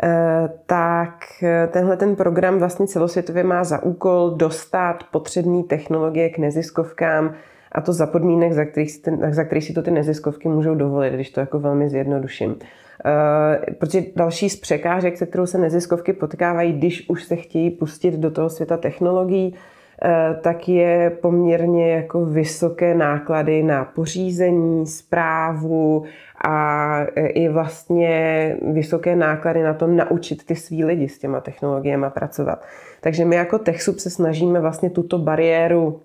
eh, 0.03 0.49
tak 0.67 1.25
tenhle 1.71 1.97
ten 1.97 2.17
program 2.17 2.59
vlastně 2.59 2.87
celosvětově 2.87 3.45
má 3.45 3.65
za 3.65 3.83
úkol 3.83 4.31
dostat 4.31 5.05
potřebné 5.11 5.63
technologie 5.63 6.31
k 6.31 6.39
neziskovkám, 6.39 7.35
a 7.73 7.81
to 7.81 7.93
za 7.93 8.07
podmínek, 8.07 8.53
za 8.53 8.65
kterých 8.65 8.91
si, 8.91 9.01
ten, 9.01 9.35
za 9.35 9.45
kterých 9.45 9.65
si 9.65 9.73
to 9.73 9.83
ty 9.83 9.91
neziskovky 9.91 10.49
můžou 10.49 10.75
dovolit, 10.75 11.15
když 11.15 11.31
to 11.31 11.41
jako 11.41 11.59
velmi 11.59 11.89
zjednoduším. 11.89 12.51
Uh, 12.51 13.75
protože 13.79 14.03
další 14.17 14.51
z 14.51 14.57
překážek, 14.57 15.17
se 15.17 15.27
kterou 15.27 15.47
se 15.47 15.59
neziskovky 15.59 16.13
potkávají, 16.13 16.73
když 16.73 17.11
už 17.11 17.25
se 17.25 17.37
chtějí 17.37 17.71
pustit 17.71 18.15
do 18.15 18.31
toho 18.31 18.51
světa 18.51 18.77
technologií, 18.77 19.55
uh, 19.55 20.41
tak 20.41 20.69
je 20.69 21.11
poměrně 21.11 21.93
jako 21.93 22.25
vysoké 22.25 22.95
náklady 22.95 23.63
na 23.63 23.85
pořízení, 23.85 24.87
zprávu 24.87 26.05
a 26.45 26.99
uh, 27.01 27.29
i 27.29 27.49
vlastně 27.49 28.57
vysoké 28.73 29.17
náklady 29.17 29.63
na 29.63 29.75
to 29.75 29.87
naučit 29.87 30.47
ty 30.47 30.57
svý 30.57 30.85
lidi 30.85 31.09
s 31.09 31.19
těma 31.19 31.41
technologiemi 31.41 32.07
pracovat. 32.15 32.65
Takže 33.01 33.25
my 33.25 33.37
jako 33.37 33.59
TechSub 33.59 33.99
se 33.99 34.11
snažíme 34.11 34.61
vlastně 34.61 34.91
tuto 34.91 35.19
bariéru 35.19 36.01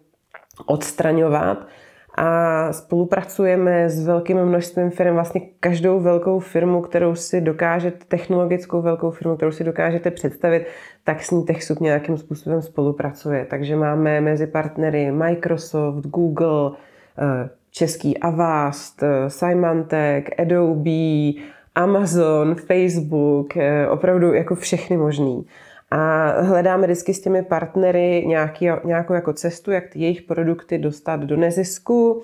odstraňovat 0.66 1.68
a 2.16 2.74
spolupracujeme 2.74 3.90
s 3.90 4.06
velkým 4.06 4.46
množstvím 4.46 4.90
firm, 4.90 5.14
vlastně 5.14 5.42
každou 5.60 6.00
velkou 6.00 6.40
firmu, 6.40 6.82
kterou 6.82 7.16
si 7.16 7.42
dokážete, 7.42 8.06
technologickou 8.08 8.82
velkou 8.82 9.12
firmu, 9.12 9.36
kterou 9.36 9.52
si 9.52 9.64
dokážete 9.64 10.12
představit, 10.12 10.66
tak 11.04 11.24
s 11.24 11.32
ní 11.32 11.46
TechSoup 11.46 11.80
nějakým 11.80 12.18
způsobem 12.18 12.62
spolupracuje. 12.62 13.46
Takže 13.50 13.76
máme 13.76 14.22
mezi 14.22 14.48
partnery 14.48 15.12
Microsoft, 15.12 16.06
Google, 16.06 16.72
eh, 17.18 17.50
český 17.72 18.18
Avast, 18.18 19.04
eh, 19.04 19.30
Symantec, 19.30 20.26
Adobe, 20.40 21.42
Amazon, 21.76 22.56
Facebook, 22.56 23.58
eh, 23.58 23.88
opravdu 23.88 24.34
jako 24.34 24.56
všechny 24.56 24.98
možný. 24.98 25.46
A 25.94 26.32
hledáme 26.42 26.88
vždycky 26.88 27.14
s 27.14 27.22
těmi 27.22 27.44
partnery 27.44 28.24
nějaký, 28.28 28.70
nějakou 28.84 29.14
jako 29.14 29.34
cestu, 29.34 29.72
jak 29.72 29.88
ty 29.88 30.00
jejich 30.00 30.22
produkty 30.22 30.78
dostat 30.78 31.20
do 31.20 31.38
nezisku 31.38 32.22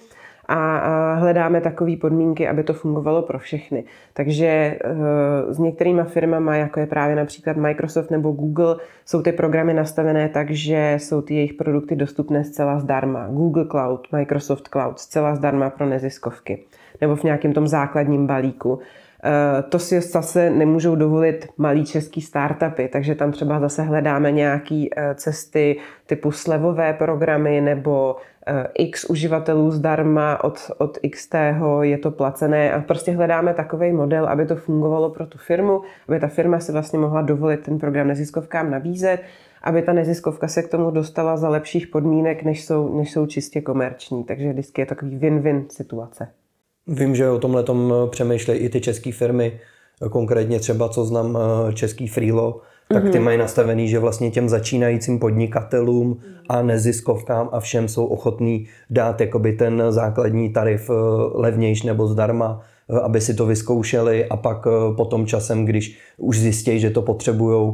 a, 0.47 1.13
hledáme 1.13 1.61
takové 1.61 1.95
podmínky, 1.97 2.47
aby 2.47 2.63
to 2.63 2.73
fungovalo 2.73 3.21
pro 3.21 3.39
všechny. 3.39 3.83
Takže 4.13 4.45
e, 4.45 4.77
s 5.49 5.59
některýma 5.59 6.03
firmama, 6.03 6.55
jako 6.55 6.79
je 6.79 6.85
právě 6.85 7.15
například 7.15 7.57
Microsoft 7.57 8.11
nebo 8.11 8.31
Google, 8.31 8.75
jsou 9.05 9.21
ty 9.21 9.31
programy 9.31 9.73
nastavené 9.73 10.29
tak, 10.29 10.51
že 10.51 10.95
jsou 10.99 11.21
ty 11.21 11.35
jejich 11.35 11.53
produkty 11.53 11.95
dostupné 11.95 12.43
zcela 12.43 12.79
zdarma. 12.79 13.27
Google 13.27 13.65
Cloud, 13.71 14.07
Microsoft 14.11 14.67
Cloud, 14.67 14.99
zcela 14.99 15.35
zdarma 15.35 15.69
pro 15.69 15.85
neziskovky. 15.85 16.63
Nebo 17.01 17.15
v 17.15 17.23
nějakém 17.23 17.53
tom 17.53 17.67
základním 17.67 18.27
balíku. 18.27 18.79
Eh, 19.23 19.63
to 19.63 19.79
si 19.79 20.01
zase 20.01 20.49
nemůžou 20.49 20.95
dovolit 20.95 21.47
malí 21.57 21.85
český 21.85 22.21
startupy, 22.21 22.87
takže 22.87 23.15
tam 23.15 23.31
třeba 23.31 23.59
zase 23.59 23.81
hledáme 23.81 24.31
nějaké 24.31 24.85
eh, 24.95 25.15
cesty 25.15 25.77
typu 26.05 26.31
slevové 26.31 26.93
programy 26.93 27.61
nebo 27.61 28.15
eh, 28.47 28.67
x 28.73 29.05
uživatelů 29.05 29.71
zdarma 29.71 30.43
od, 30.43 30.71
od 30.77 30.97
XT 31.11 31.35
je 31.81 31.97
to 31.97 32.11
placené 32.11 32.73
a 32.73 32.81
prostě 32.81 33.11
hledáme 33.11 33.53
takový 33.53 33.91
model, 33.91 34.27
aby 34.27 34.45
to 34.45 34.55
fungovalo 34.55 35.09
pro 35.09 35.25
tu 35.25 35.37
firmu, 35.37 35.81
aby 36.07 36.19
ta 36.19 36.27
firma 36.27 36.59
si 36.59 36.71
vlastně 36.71 36.99
mohla 36.99 37.21
dovolit 37.21 37.59
ten 37.59 37.79
program 37.79 38.07
neziskovkám 38.07 38.71
nabízet, 38.71 39.19
aby 39.63 39.81
ta 39.81 39.93
neziskovka 39.93 40.47
se 40.47 40.63
k 40.63 40.67
tomu 40.67 40.91
dostala 40.91 41.37
za 41.37 41.49
lepších 41.49 41.87
podmínek, 41.87 42.43
než 42.43 42.65
jsou, 42.65 42.97
než 42.97 43.11
jsou 43.11 43.25
čistě 43.25 43.61
komerční. 43.61 44.23
Takže 44.23 44.49
vždycky 44.49 44.81
je 44.81 44.85
takový 44.85 45.17
win-win 45.17 45.65
situace. 45.69 46.27
Vím, 46.89 47.15
že 47.15 47.29
o 47.29 47.39
tomhle 47.39 47.63
tom 47.63 47.93
eh, 47.93 48.09
přemýšlejí 48.09 48.59
i 48.59 48.69
ty 48.69 48.81
české 48.81 49.11
firmy, 49.11 49.59
eh, 50.05 50.09
konkrétně 50.09 50.59
třeba, 50.59 50.89
co 50.89 51.05
znám, 51.05 51.37
eh, 51.37 51.73
český 51.73 52.07
Freelo, 52.07 52.61
tak 52.93 53.03
ty 53.03 53.09
mm-hmm. 53.09 53.21
mají 53.21 53.37
nastavený, 53.37 53.87
že 53.87 53.99
vlastně 53.99 54.31
těm 54.31 54.49
začínajícím 54.49 55.19
podnikatelům 55.19 56.19
a 56.49 56.61
neziskovkám 56.61 57.49
a 57.51 57.59
všem 57.59 57.87
jsou 57.87 58.05
ochotní 58.05 58.67
dát 58.89 59.21
jakoby 59.21 59.53
ten 59.53 59.83
základní 59.89 60.49
tarif 60.49 60.89
levnější 61.33 61.87
nebo 61.87 62.07
zdarma, 62.07 62.61
aby 63.03 63.21
si 63.21 63.33
to 63.33 63.45
vyzkoušeli 63.45 64.25
a 64.25 64.37
pak 64.37 64.67
potom 64.97 65.25
časem, 65.25 65.65
když 65.65 65.97
už 66.17 66.39
zjistí, 66.39 66.79
že 66.79 66.89
to 66.89 67.01
potřebují, 67.01 67.73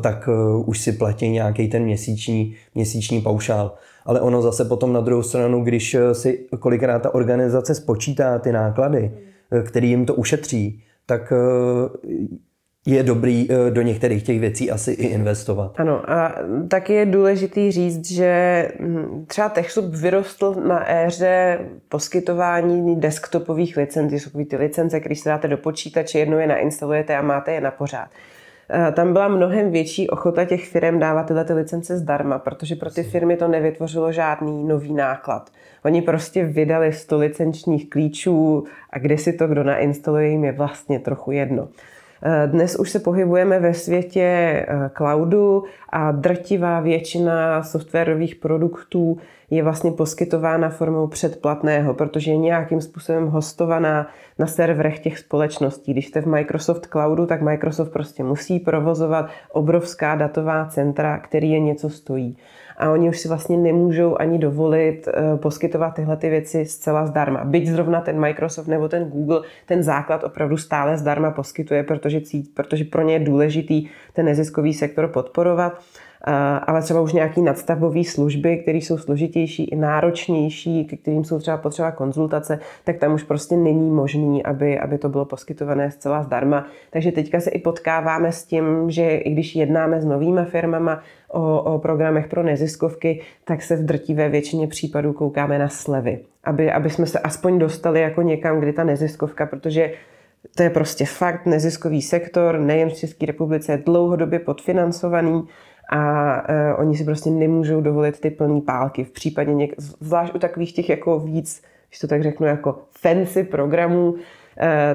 tak 0.00 0.28
už 0.64 0.80
si 0.80 0.92
platí 0.92 1.28
nějaký 1.28 1.68
ten 1.68 1.82
měsíční, 1.82 2.54
měsíční 2.74 3.20
paušál 3.20 3.72
ale 4.04 4.20
ono 4.20 4.42
zase 4.42 4.64
potom 4.64 4.92
na 4.92 5.00
druhou 5.00 5.22
stranu, 5.22 5.64
když 5.64 5.94
eh, 5.94 6.14
si 6.14 6.46
kolikrát 6.58 6.98
ta 6.98 7.14
organizace 7.14 7.74
spočítá 7.74 8.38
ty 8.38 8.52
náklady, 8.52 9.12
eh, 9.50 9.62
který 9.62 9.88
jim 9.88 10.06
to 10.06 10.14
ušetří, 10.14 10.82
tak 11.06 11.32
eh, 11.32 12.10
je 12.86 13.02
dobrý 13.02 13.48
do 13.70 13.82
některých 13.82 14.22
těch 14.22 14.40
věcí 14.40 14.70
asi 14.70 14.92
i 14.92 15.06
investovat. 15.06 15.72
Ano 15.76 16.10
a 16.10 16.34
taky 16.68 16.92
je 16.92 17.06
důležitý 17.06 17.72
říct, 17.72 18.10
že 18.10 18.68
hm, 18.80 19.24
třeba 19.28 19.48
TechSoup 19.48 19.84
vyrostl 19.84 20.54
na 20.68 20.90
éře 20.92 21.58
poskytování 21.88 23.00
desktopových 23.00 23.76
licencí. 23.76 24.18
Jsou 24.18 24.44
ty 24.44 24.56
licence, 24.56 25.00
které 25.00 25.16
si 25.16 25.28
dáte 25.28 25.48
do 25.48 25.56
počítače, 25.56 26.18
jednou 26.18 26.38
je 26.38 26.46
nainstalujete 26.46 27.16
a 27.16 27.22
máte 27.22 27.52
je 27.52 27.60
na 27.60 27.70
pořád. 27.70 28.08
Eh, 28.70 28.92
tam 28.92 29.12
byla 29.12 29.28
mnohem 29.28 29.70
větší 29.70 30.10
ochota 30.10 30.44
těch 30.44 30.68
firm 30.68 30.98
dávat 30.98 31.22
tyhle 31.22 31.44
ty 31.44 31.52
licence 31.52 31.98
zdarma, 31.98 32.38
protože 32.38 32.76
pro 32.76 32.90
ty 32.90 33.02
firmy 33.02 33.36
to 33.36 33.48
nevytvořilo 33.48 34.12
žádný 34.12 34.64
nový 34.64 34.92
náklad. 34.92 35.50
Oni 35.84 36.02
prostě 36.02 36.44
vydali 36.44 36.92
100 36.92 37.18
licenčních 37.18 37.90
klíčů 37.90 38.64
a 38.90 38.98
kde 38.98 39.18
si 39.18 39.32
to 39.32 39.48
kdo 39.48 39.64
nainstaluje, 39.64 40.28
jim 40.28 40.44
je 40.44 40.52
vlastně 40.52 40.98
trochu 40.98 41.30
jedno. 41.30 41.68
Eh, 42.22 42.46
dnes 42.46 42.76
už 42.76 42.90
se 42.90 42.98
pohybujeme 42.98 43.60
ve 43.60 43.74
světě 43.74 44.22
eh, 44.22 44.90
cloudu 44.96 45.64
a 45.88 46.12
drtivá 46.12 46.80
většina 46.80 47.62
softwarových 47.62 48.34
produktů 48.34 49.18
je 49.50 49.62
vlastně 49.62 49.92
poskytována 49.92 50.68
formou 50.68 51.06
předplatného, 51.06 51.94
protože 51.94 52.30
je 52.30 52.36
nějakým 52.36 52.80
způsobem 52.80 53.26
hostovaná 53.26 54.08
na 54.38 54.46
serverech 54.46 54.98
těch 54.98 55.18
společností. 55.18 55.92
Když 55.92 56.06
jste 56.06 56.20
v 56.20 56.26
Microsoft 56.26 56.86
Cloudu, 56.86 57.26
tak 57.26 57.42
Microsoft 57.42 57.92
prostě 57.92 58.24
musí 58.24 58.60
provozovat 58.60 59.26
obrovská 59.52 60.14
datová 60.14 60.66
centra, 60.66 61.18
který 61.18 61.50
je 61.50 61.60
něco 61.60 61.90
stojí 61.90 62.36
a 62.76 62.90
oni 62.90 63.08
už 63.08 63.18
si 63.18 63.28
vlastně 63.28 63.56
nemůžou 63.56 64.20
ani 64.20 64.38
dovolit 64.38 65.08
eh, 65.08 65.36
poskytovat 65.36 65.94
tyhle 65.94 66.16
ty 66.16 66.30
věci 66.30 66.66
zcela 66.66 67.06
zdarma. 67.06 67.44
Byť 67.44 67.68
zrovna 67.68 68.00
ten 68.00 68.20
Microsoft 68.20 68.66
nebo 68.66 68.88
ten 68.88 69.04
Google 69.04 69.40
ten 69.66 69.82
základ 69.82 70.24
opravdu 70.24 70.56
stále 70.56 70.98
zdarma 70.98 71.30
poskytuje, 71.30 71.82
protože, 71.82 72.20
cít, 72.20 72.54
protože 72.54 72.84
pro 72.84 73.02
ně 73.02 73.14
je 73.14 73.18
důležitý 73.18 73.88
ten 74.12 74.26
neziskový 74.26 74.74
sektor 74.74 75.08
podporovat 75.08 75.80
ale 76.66 76.82
třeba 76.82 77.00
už 77.00 77.12
nějaký 77.12 77.42
nadstavbové 77.42 78.04
služby, 78.04 78.56
které 78.56 78.78
jsou 78.78 78.98
složitější 78.98 79.64
i 79.64 79.76
náročnější, 79.76 80.84
k 80.84 81.00
kterým 81.00 81.24
jsou 81.24 81.38
třeba 81.38 81.56
potřeba 81.56 81.90
konzultace, 81.90 82.58
tak 82.84 82.98
tam 82.98 83.14
už 83.14 83.22
prostě 83.22 83.56
není 83.56 83.90
možný, 83.90 84.44
aby, 84.44 84.78
aby 84.78 84.98
to 84.98 85.08
bylo 85.08 85.24
poskytované 85.24 85.90
zcela 85.90 86.22
zdarma. 86.22 86.66
Takže 86.90 87.12
teďka 87.12 87.40
se 87.40 87.50
i 87.50 87.58
potkáváme 87.58 88.32
s 88.32 88.44
tím, 88.44 88.90
že 88.90 89.16
i 89.16 89.30
když 89.30 89.56
jednáme 89.56 90.00
s 90.00 90.04
novými 90.04 90.44
firmama 90.44 91.02
o, 91.28 91.62
o 91.62 91.78
programech 91.78 92.28
pro 92.28 92.42
neziskovky, 92.42 93.20
tak 93.44 93.62
se 93.62 93.76
v 93.76 93.84
drtivé 93.84 94.28
většině 94.28 94.66
případů 94.66 95.12
koukáme 95.12 95.58
na 95.58 95.68
slevy, 95.68 96.18
aby, 96.44 96.72
aby 96.72 96.90
jsme 96.90 97.06
se 97.06 97.18
aspoň 97.18 97.58
dostali 97.58 98.00
jako 98.00 98.22
někam, 98.22 98.60
kdy 98.60 98.72
ta 98.72 98.84
neziskovka, 98.84 99.46
protože 99.46 99.92
to 100.56 100.62
je 100.62 100.70
prostě 100.70 101.04
fakt, 101.04 101.46
neziskový 101.46 102.02
sektor, 102.02 102.58
nejen 102.58 102.88
v 102.88 102.94
České 102.94 103.26
republice, 103.26 103.72
je 103.72 103.82
dlouhodobě 103.86 104.38
podfinancovaný 104.38 105.42
a 105.90 106.34
uh, 106.48 106.80
oni 106.80 106.96
si 106.96 107.04
prostě 107.04 107.30
nemůžou 107.30 107.80
dovolit 107.80 108.20
ty 108.20 108.30
plný 108.30 108.60
pálky. 108.60 109.04
V 109.04 109.10
případě, 109.10 109.52
něk- 109.52 109.74
zvlášť 109.78 110.34
u 110.34 110.38
takových 110.38 110.72
těch 110.72 110.88
jako 110.88 111.18
víc, 111.18 111.62
když 111.88 111.98
to 111.98 112.06
tak 112.06 112.22
řeknu, 112.22 112.46
jako 112.46 112.78
fancy 112.98 113.44
programů, 113.44 114.10
uh, 114.10 114.18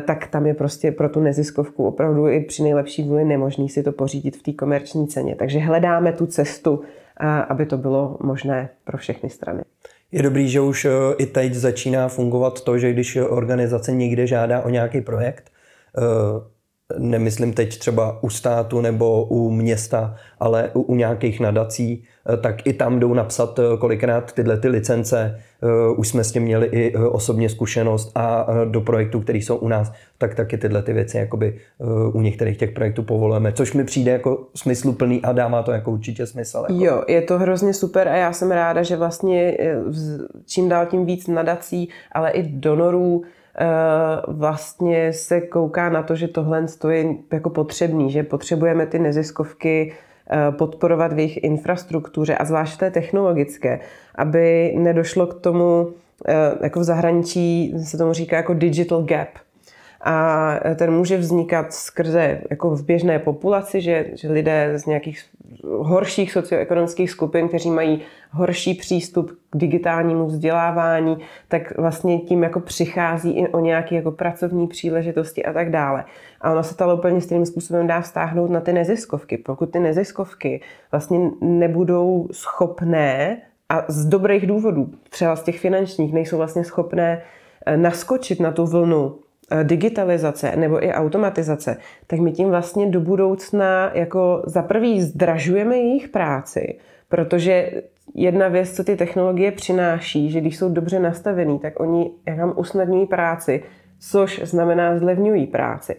tak 0.08 0.28
tam 0.28 0.46
je 0.46 0.54
prostě 0.54 0.92
pro 0.92 1.10
tu 1.10 1.20
neziskovku 1.20 1.88
opravdu 1.88 2.28
i 2.28 2.40
při 2.40 2.64
nejlepší 2.64 3.04
vůli 3.04 3.26
nemožný 3.26 3.70
si 3.70 3.84
to 3.84 3.92
pořídit 3.92 4.38
v 4.38 4.44
té 4.44 4.54
komerční 4.54 5.08
ceně. 5.08 5.36
Takže 5.36 5.60
hledáme 5.60 6.14
tu 6.14 6.26
cestu, 6.26 6.82
aby 7.50 7.66
to 7.66 7.78
bylo 7.78 8.18
možné 8.24 8.70
pro 8.84 8.98
všechny 8.98 9.30
strany. 9.30 9.62
Je 10.12 10.24
dobrý, 10.24 10.50
že 10.50 10.62
už 10.62 10.88
i 11.18 11.26
teď 11.26 11.54
začíná 11.54 12.08
fungovat 12.08 12.62
to, 12.62 12.78
že 12.78 12.94
když 12.94 13.16
organizace 13.16 13.92
někde 13.92 14.28
žádá 14.28 14.62
o 14.62 14.70
nějaký 14.70 15.02
projekt, 15.02 15.52
nemyslím 16.98 17.54
teď 17.54 17.78
třeba 17.78 18.24
u 18.24 18.30
státu 18.30 18.82
nebo 18.82 19.24
u 19.24 19.52
města, 19.52 20.16
ale 20.40 20.70
u, 20.74 20.82
u 20.82 20.96
nějakých 20.96 21.40
nadací, 21.40 22.04
eh, 22.34 22.38
tak 22.38 22.68
i 22.68 22.74
tam 22.74 23.00
jdou 23.00 23.14
napsat 23.14 23.60
eh, 23.60 23.78
kolikrát 23.78 24.32
tyhle 24.32 24.58
ty 24.58 24.68
licence. 24.68 25.40
Eh, 25.64 25.68
už 25.98 26.08
jsme 26.08 26.24
s 26.24 26.32
tím 26.32 26.44
měli 26.44 26.68
i 26.68 26.96
osobně 26.96 27.50
zkušenost 27.50 28.12
a 28.16 28.48
do 28.66 28.82
projektů, 28.82 29.20
které 29.20 29.38
jsou 29.38 29.56
u 29.56 29.68
nás, 29.68 29.92
tak 30.18 30.36
taky 30.36 30.58
tyhle 30.58 30.82
ty 30.82 30.94
věci 30.94 31.18
jakoby 31.18 31.60
u 32.14 32.22
některých 32.22 32.58
těch 32.58 32.72
projektů 32.72 33.04
povolujeme, 33.04 33.52
což 33.52 33.74
mi 33.74 33.84
přijde 33.84 34.12
jako 34.12 34.48
smysluplný 34.56 35.22
a 35.22 35.32
dává 35.32 35.64
to 35.64 35.72
jako 35.72 35.92
určitě 35.92 36.26
smysl. 36.26 36.66
Jako. 36.70 36.84
Jo, 36.86 37.04
je 37.08 37.22
to 37.22 37.40
hrozně 37.40 37.74
super 37.74 38.08
a 38.08 38.16
já 38.16 38.34
jsem 38.34 38.52
ráda, 38.52 38.84
že 38.84 38.98
vlastně 38.98 39.58
čím 40.46 40.70
dál 40.70 40.86
tím 40.86 41.06
víc 41.06 41.28
nadací, 41.28 41.90
ale 42.12 42.32
i 42.32 42.44
donorů 42.44 43.24
vlastně 44.28 45.14
se 45.14 45.42
kouká 45.42 45.90
na 45.90 46.04
to, 46.04 46.16
že 46.16 46.28
tohle 46.28 46.66
je 46.90 47.16
jako 47.32 47.50
potřebný, 47.50 48.12
že 48.12 48.24
potřebujeme 48.24 48.86
ty 48.86 49.00
neziskovky 49.00 49.94
eh, 50.32 50.52
podporovat 50.52 51.14
v 51.14 51.18
jejich 51.20 51.44
infrastruktuře 51.44 52.38
a 52.38 52.46
zvlášť 52.46 52.80
té 52.80 52.92
technologické, 52.92 53.80
aby 54.16 54.74
nedošlo 54.78 55.28
k 55.28 55.34
tomu, 55.34 55.90
eh, 56.28 56.34
jako 56.64 56.80
v 56.80 56.84
zahraničí 56.84 57.74
se 57.84 57.98
tomu 57.98 58.14
říká 58.14 58.36
jako 58.36 58.54
digital 58.54 59.04
gap, 59.04 59.30
a 60.02 60.56
ten 60.76 60.92
může 60.92 61.18
vznikat 61.18 61.74
skrze 61.74 62.42
jako 62.50 62.70
v 62.70 62.86
běžné 62.86 63.20
populaci, 63.20 63.82
že, 63.82 64.06
že 64.14 64.32
lidé 64.32 64.74
z 64.76 64.86
nějakých 64.86 65.26
horších 65.64 66.32
socioekonomických 66.32 67.12
skupin, 67.12 67.48
kteří 67.48 67.70
mají 67.72 68.02
horší 68.32 68.74
přístup 68.74 69.32
k 69.50 69.58
digitálnímu 69.58 70.26
vzdělávání, 70.26 71.18
tak 71.48 71.78
vlastně 71.78 72.20
tím 72.20 72.44
jako 72.44 72.60
přichází 72.60 73.32
i 73.32 73.48
o 73.48 73.60
nějaké 73.60 73.96
jako 73.96 74.12
pracovní 74.12 74.68
příležitosti 74.68 75.46
a 75.46 75.54
tak 75.54 75.72
dále. 75.72 76.06
A 76.42 76.52
ono 76.52 76.64
se 76.64 76.78
to 76.78 76.96
úplně 76.96 77.22
stejným 77.22 77.46
způsobem 77.46 77.88
dá 77.88 78.02
vztáhnout 78.02 78.50
na 78.50 78.60
ty 78.60 78.74
neziskovky. 78.74 79.38
Pokud 79.38 79.72
ty 79.72 79.80
neziskovky 79.80 80.62
vlastně 80.92 81.32
nebudou 81.42 82.28
schopné 82.32 83.38
a 83.70 83.86
z 83.88 84.06
dobrých 84.06 84.48
důvodů, 84.48 84.90
třeba 85.10 85.36
z 85.36 85.44
těch 85.44 85.60
finančních, 85.60 86.14
nejsou 86.14 86.38
vlastně 86.38 86.64
schopné 86.64 87.22
eh, 87.66 87.78
naskočit 87.78 88.40
na 88.40 88.52
tu 88.52 88.66
vlnu 88.66 89.16
digitalizace 89.64 90.56
nebo 90.56 90.86
i 90.86 90.94
automatizace, 90.94 91.78
tak 92.08 92.20
my 92.20 92.32
tím 92.32 92.50
vlastně 92.50 92.88
do 92.88 93.00
budoucna 93.00 93.92
jako 93.94 94.44
za 94.46 94.62
prvý 94.62 95.02
zdražujeme 95.02 95.78
jejich 95.78 96.08
práci, 96.08 96.78
protože 97.10 97.72
jedna 98.16 98.48
věc, 98.48 98.72
co 98.72 98.84
ty 98.84 98.96
technologie 98.96 99.52
přináší, 99.52 100.32
že 100.32 100.42
když 100.42 100.58
jsou 100.58 100.70
dobře 100.70 101.00
nastavený, 101.00 101.60
tak 101.60 101.80
oni 101.80 102.12
jak 102.28 102.58
usnadňují 102.58 103.06
práci, 103.06 103.64
což 104.00 104.42
znamená 104.44 105.00
zlevňují 105.00 105.48
práci. 105.48 105.96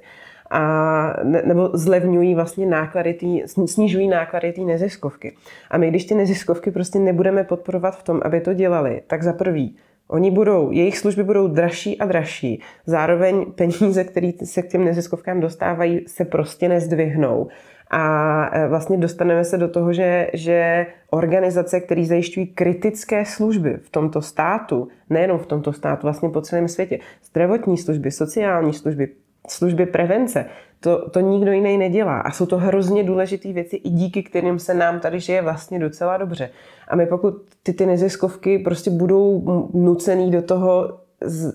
A, 0.51 1.17
ne, 1.23 1.43
nebo 1.47 1.71
zlevňují 1.73 2.35
vlastně 2.35 2.67
náklady, 2.67 3.15
tý, 3.15 3.43
snižují 3.47 4.09
náklady 4.09 4.53
té 4.53 4.61
neziskovky. 4.61 5.37
A 5.71 5.79
my, 5.79 5.91
když 5.91 6.05
ty 6.05 6.15
neziskovky 6.15 6.71
prostě 6.71 6.99
nebudeme 6.99 7.45
podporovat 7.45 7.99
v 7.99 8.03
tom, 8.03 8.21
aby 8.25 8.41
to 8.41 8.55
dělali, 8.55 9.03
tak 9.07 9.23
za 9.23 9.33
prvý 9.33 9.77
Oni 10.11 10.31
budou, 10.31 10.71
jejich 10.71 10.99
služby 10.99 11.25
budou 11.25 11.49
dražší 11.49 11.99
a 11.99 12.07
dražší. 12.07 12.63
Zároveň 12.87 13.47
peníze, 13.53 14.05
které 14.05 14.31
se 14.45 14.63
k 14.63 14.69
těm 14.69 14.85
neziskovkám 14.85 15.41
dostávají, 15.41 16.05
se 16.07 16.25
prostě 16.25 16.69
nezdvihnou. 16.69 17.49
A 17.91 18.51
e, 18.53 18.69
vlastně 18.69 18.99
dostaneme 18.99 19.45
se 19.45 19.59
do 19.59 19.69
toho, 19.69 19.93
že, 19.93 20.31
že 20.35 20.87
organizace, 21.11 21.81
které 21.81 22.05
zajišťují 22.05 22.47
kritické 22.47 23.25
služby 23.25 23.79
v 23.83 23.91
tomto 23.91 24.23
státu, 24.23 24.89
nejenom 25.11 25.39
v 25.39 25.47
tomto 25.47 25.73
státu, 25.73 26.03
vlastně 26.03 26.29
po 26.29 26.41
celém 26.41 26.69
světě, 26.69 26.99
zdravotní 27.25 27.79
služby, 27.79 28.11
sociální 28.11 28.73
služby, 28.73 29.09
služby 29.49 29.87
prevence, 29.87 30.47
to, 30.81 31.11
to 31.11 31.21
nikdo 31.21 31.53
jiný 31.53 31.79
nedělá. 31.79 32.21
A 32.21 32.31
jsou 32.31 32.47
to 32.47 32.59
hrozně 32.59 33.05
důležité 33.05 33.53
věci, 33.53 33.77
i 33.77 33.91
díky 33.91 34.23
kterým 34.23 34.59
se 34.59 34.75
nám 34.75 35.01
tady 35.01 35.21
žije 35.21 35.43
vlastně 35.43 35.79
docela 35.79 36.17
dobře. 36.17 36.51
A 36.89 36.97
my 36.97 37.07
pokud 37.07 37.35
ty, 37.63 37.73
ty 37.73 37.87
neziskovky 37.87 38.59
prostě 38.59 38.91
budou 38.91 39.45
nucený 39.75 40.31
do 40.31 40.43
toho 40.43 41.01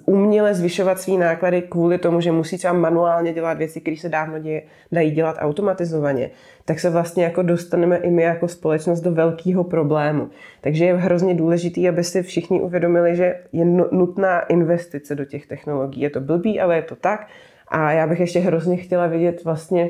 uměle 0.05 0.53
zvyšovat 0.53 0.99
svý 0.99 1.17
náklady 1.17 1.61
kvůli 1.61 1.97
tomu, 1.97 2.21
že 2.21 2.31
musí 2.31 2.57
třeba 2.57 2.73
manuálně 2.73 3.33
dělat 3.33 3.57
věci, 3.57 3.81
které 3.81 3.97
se 3.97 4.09
dávno 4.09 4.39
děje, 4.39 4.63
dají 4.91 5.11
dělat 5.11 5.35
automatizovaně, 5.39 6.29
tak 6.65 6.79
se 6.79 6.89
vlastně 6.89 7.23
jako 7.23 7.41
dostaneme 7.41 7.97
i 7.97 8.11
my 8.11 8.21
jako 8.23 8.47
společnost 8.47 9.01
do 9.01 9.11
velkého 9.11 9.63
problému. 9.63 10.29
Takže 10.61 10.85
je 10.85 10.95
hrozně 10.95 11.33
důležité, 11.33 11.89
aby 11.89 12.03
si 12.03 12.23
všichni 12.23 12.61
uvědomili, 12.61 13.15
že 13.15 13.35
je 13.51 13.65
nutná 13.91 14.39
investice 14.39 15.15
do 15.15 15.25
těch 15.25 15.47
technologií. 15.47 16.01
Je 16.01 16.09
to 16.09 16.19
blbý, 16.19 16.59
ale 16.59 16.75
je 16.75 16.81
to 16.81 16.95
tak. 16.95 17.27
A 17.67 17.91
já 17.91 18.07
bych 18.07 18.19
ještě 18.19 18.39
hrozně 18.39 18.77
chtěla 18.77 19.07
vidět 19.07 19.43
vlastně 19.43 19.89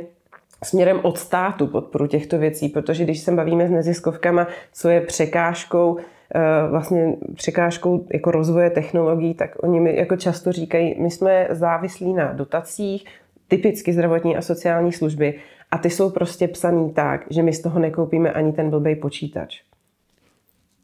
směrem 0.64 1.00
od 1.04 1.18
státu 1.18 1.68
podporu 1.68 2.08
těchto 2.08 2.38
věcí, 2.38 2.70
protože 2.70 3.04
když 3.04 3.20
se 3.20 3.32
bavíme 3.32 3.68
s 3.68 3.72
neziskovkama, 3.72 4.48
co 4.74 4.90
je 4.90 5.02
překážkou, 5.02 5.98
eh, 6.36 6.40
vlastně 6.70 7.16
překážkou 7.36 8.06
jako 8.14 8.32
rozvoje 8.32 8.70
technologií, 8.70 9.34
tak 9.34 9.64
oni 9.64 9.80
mi 9.80 9.96
jako 9.96 10.16
často 10.16 10.52
říkají, 10.52 10.96
my 11.02 11.12
jsme 11.12 11.48
závislí 11.50 12.14
na 12.14 12.34
dotacích, 12.34 13.06
typicky 13.48 13.94
zdravotní 13.94 14.38
a 14.38 14.42
sociální 14.42 14.92
služby 14.92 15.34
a 15.72 15.78
ty 15.78 15.90
jsou 15.90 16.10
prostě 16.10 16.48
psaný 16.48 16.92
tak, 16.94 17.26
že 17.30 17.44
my 17.44 17.54
z 17.54 17.62
toho 17.62 17.80
nekoupíme 17.80 18.32
ani 18.32 18.54
ten 18.54 18.70
blbej 18.70 18.96
počítač 18.96 19.62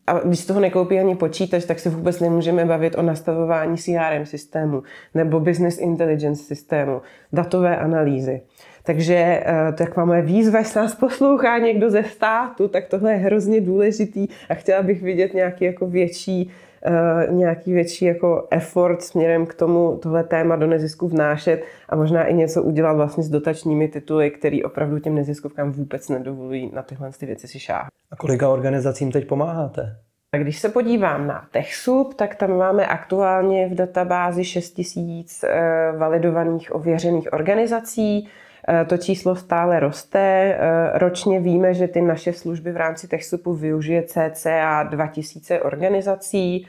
a 0.07 0.19
když 0.19 0.45
toho 0.45 0.59
nekoupí 0.59 0.99
ani 0.99 1.15
počítač, 1.15 1.65
tak 1.65 1.79
se 1.79 1.89
vůbec 1.89 2.19
nemůžeme 2.19 2.65
bavit 2.65 2.95
o 2.97 3.01
nastavování 3.01 3.77
CRM 3.77 4.25
systému 4.25 4.83
nebo 5.13 5.39
business 5.39 5.77
intelligence 5.77 6.43
systému, 6.43 7.01
datové 7.33 7.77
analýzy. 7.77 8.41
Takže 8.83 9.15
eh, 9.15 9.71
tak 9.77 9.97
máme 9.97 10.21
výzva, 10.21 10.59
jestli 10.59 10.79
nás 10.79 10.95
poslouchá 10.95 11.57
někdo 11.57 11.89
ze 11.89 12.03
státu, 12.03 12.67
tak 12.67 12.87
tohle 12.87 13.11
je 13.11 13.17
hrozně 13.17 13.61
důležitý 13.61 14.27
a 14.49 14.53
chtěla 14.53 14.83
bych 14.83 15.01
vidět 15.01 15.33
nějaký 15.33 15.65
jako 15.65 15.87
větší 15.87 16.51
Uh, 16.87 17.35
nějaký 17.35 17.73
větší 17.73 18.05
jako 18.05 18.47
effort 18.51 19.01
směrem 19.01 19.45
k 19.45 19.53
tomu 19.53 19.99
tohle 20.01 20.23
téma 20.23 20.55
do 20.55 20.67
nezisku 20.67 21.07
vnášet 21.07 21.63
a 21.89 21.95
možná 21.95 22.23
i 22.23 22.33
něco 22.33 22.63
udělat 22.63 22.93
vlastně 22.93 23.23
s 23.23 23.29
dotačními 23.29 23.87
tituly, 23.87 24.31
který 24.31 24.63
opravdu 24.63 24.99
těm 24.99 25.15
neziskovkám 25.15 25.71
vůbec 25.71 26.09
nedovolují 26.09 26.71
na 26.73 26.81
tyhle 26.81 27.11
ty 27.19 27.25
věci 27.25 27.47
si 27.47 27.59
šáhat. 27.59 27.87
A 28.11 28.15
kolika 28.15 28.49
organizacím 28.49 29.11
teď 29.11 29.27
pomáháte? 29.27 29.97
A 30.33 30.37
když 30.37 30.59
se 30.59 30.69
podívám 30.69 31.27
na 31.27 31.47
TechSoup, 31.51 32.13
tak 32.13 32.35
tam 32.35 32.57
máme 32.57 32.87
aktuálně 32.87 33.67
v 33.67 33.75
databázi 33.75 34.45
6000 34.45 35.43
eh, 35.43 35.91
validovaných 35.97 36.75
ověřených 36.75 37.33
organizací. 37.33 38.29
Eh, 38.69 38.85
to 38.85 38.97
číslo 38.97 39.35
stále 39.35 39.79
roste. 39.79 40.19
Eh, 40.19 40.91
ročně 40.93 41.39
víme, 41.39 41.73
že 41.73 41.87
ty 41.87 42.01
naše 42.01 42.33
služby 42.33 42.71
v 42.71 42.77
rámci 42.77 43.07
TechSoupu 43.07 43.53
využije 43.53 44.03
cca 44.03 44.83
2000 44.83 45.59
organizací 45.59 46.67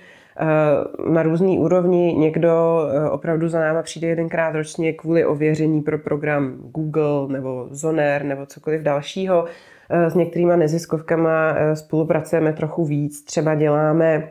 na 1.08 1.22
různý 1.22 1.58
úrovni. 1.58 2.14
Někdo 2.14 2.80
opravdu 3.10 3.48
za 3.48 3.60
náma 3.60 3.82
přijde 3.82 4.08
jedenkrát 4.08 4.54
ročně 4.54 4.92
kvůli 4.92 5.24
ověření 5.24 5.82
pro 5.82 5.98
program 5.98 6.56
Google 6.56 7.28
nebo 7.28 7.68
Zoner 7.70 8.24
nebo 8.24 8.46
cokoliv 8.46 8.82
dalšího. 8.82 9.44
Eh, 9.94 10.10
s 10.10 10.14
některýma 10.14 10.56
neziskovkama 10.56 11.54
eh, 11.56 11.76
spolupracujeme 11.76 12.52
trochu 12.52 12.84
víc. 12.84 13.24
Třeba 13.24 13.54
děláme 13.54 14.28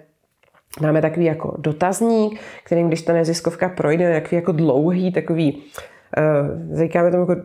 Máme 0.82 1.02
takový 1.02 1.26
jako 1.26 1.56
dotazník, 1.58 2.40
kterým 2.64 2.88
když 2.88 3.02
ta 3.02 3.14
neziskovka 3.14 3.70
projde, 3.70 4.14
takový 4.22 4.36
jako 4.36 4.52
dlouhý, 4.52 5.12
takový, 5.12 5.64
říkáme 6.74 7.12
tomu 7.12 7.30
jako 7.30 7.42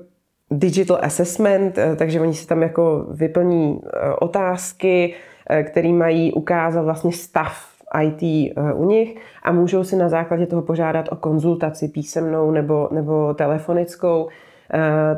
digital 0.51 0.99
assessment, 1.03 1.79
takže 1.97 2.21
oni 2.21 2.35
si 2.35 2.47
tam 2.47 2.63
jako 2.63 3.07
vyplní 3.11 3.81
otázky, 4.21 5.15
které 5.63 5.89
mají 5.89 6.33
ukázat 6.33 6.83
vlastně 6.83 7.13
stav 7.13 7.67
IT 8.03 8.53
u 8.75 8.85
nich 8.85 9.17
a 9.43 9.53
můžou 9.53 9.85
si 9.85 9.97
na 9.97 10.09
základě 10.09 10.47
toho 10.47 10.63
požádat 10.63 11.09
o 11.13 11.17
konzultaci 11.17 11.89
písemnou 11.89 12.51
nebo, 12.51 12.89
nebo 12.93 13.35
telefonickou. 13.35 14.29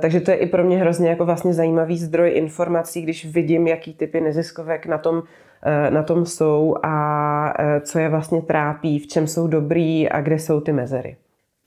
Takže 0.00 0.20
to 0.20 0.30
je 0.30 0.36
i 0.36 0.46
pro 0.46 0.64
mě 0.64 0.78
hrozně 0.78 1.08
jako 1.08 1.24
vlastně 1.24 1.54
zajímavý 1.54 1.98
zdroj 1.98 2.32
informací, 2.34 3.02
když 3.02 3.26
vidím, 3.26 3.66
jaký 3.66 3.94
typy 3.94 4.20
neziskovek 4.20 4.86
na 4.86 4.98
tom 4.98 5.22
Eh, 5.62 5.90
na 5.90 6.02
tom 6.02 6.26
jsou 6.26 6.76
a 6.82 7.54
eh, 7.58 7.80
co 7.80 7.98
je 7.98 8.08
vlastně 8.08 8.42
trápí, 8.42 8.98
v 8.98 9.06
čem 9.06 9.26
jsou 9.26 9.46
dobrý 9.46 10.08
a 10.08 10.20
kde 10.20 10.38
jsou 10.38 10.60
ty 10.60 10.72
mezery. 10.72 11.16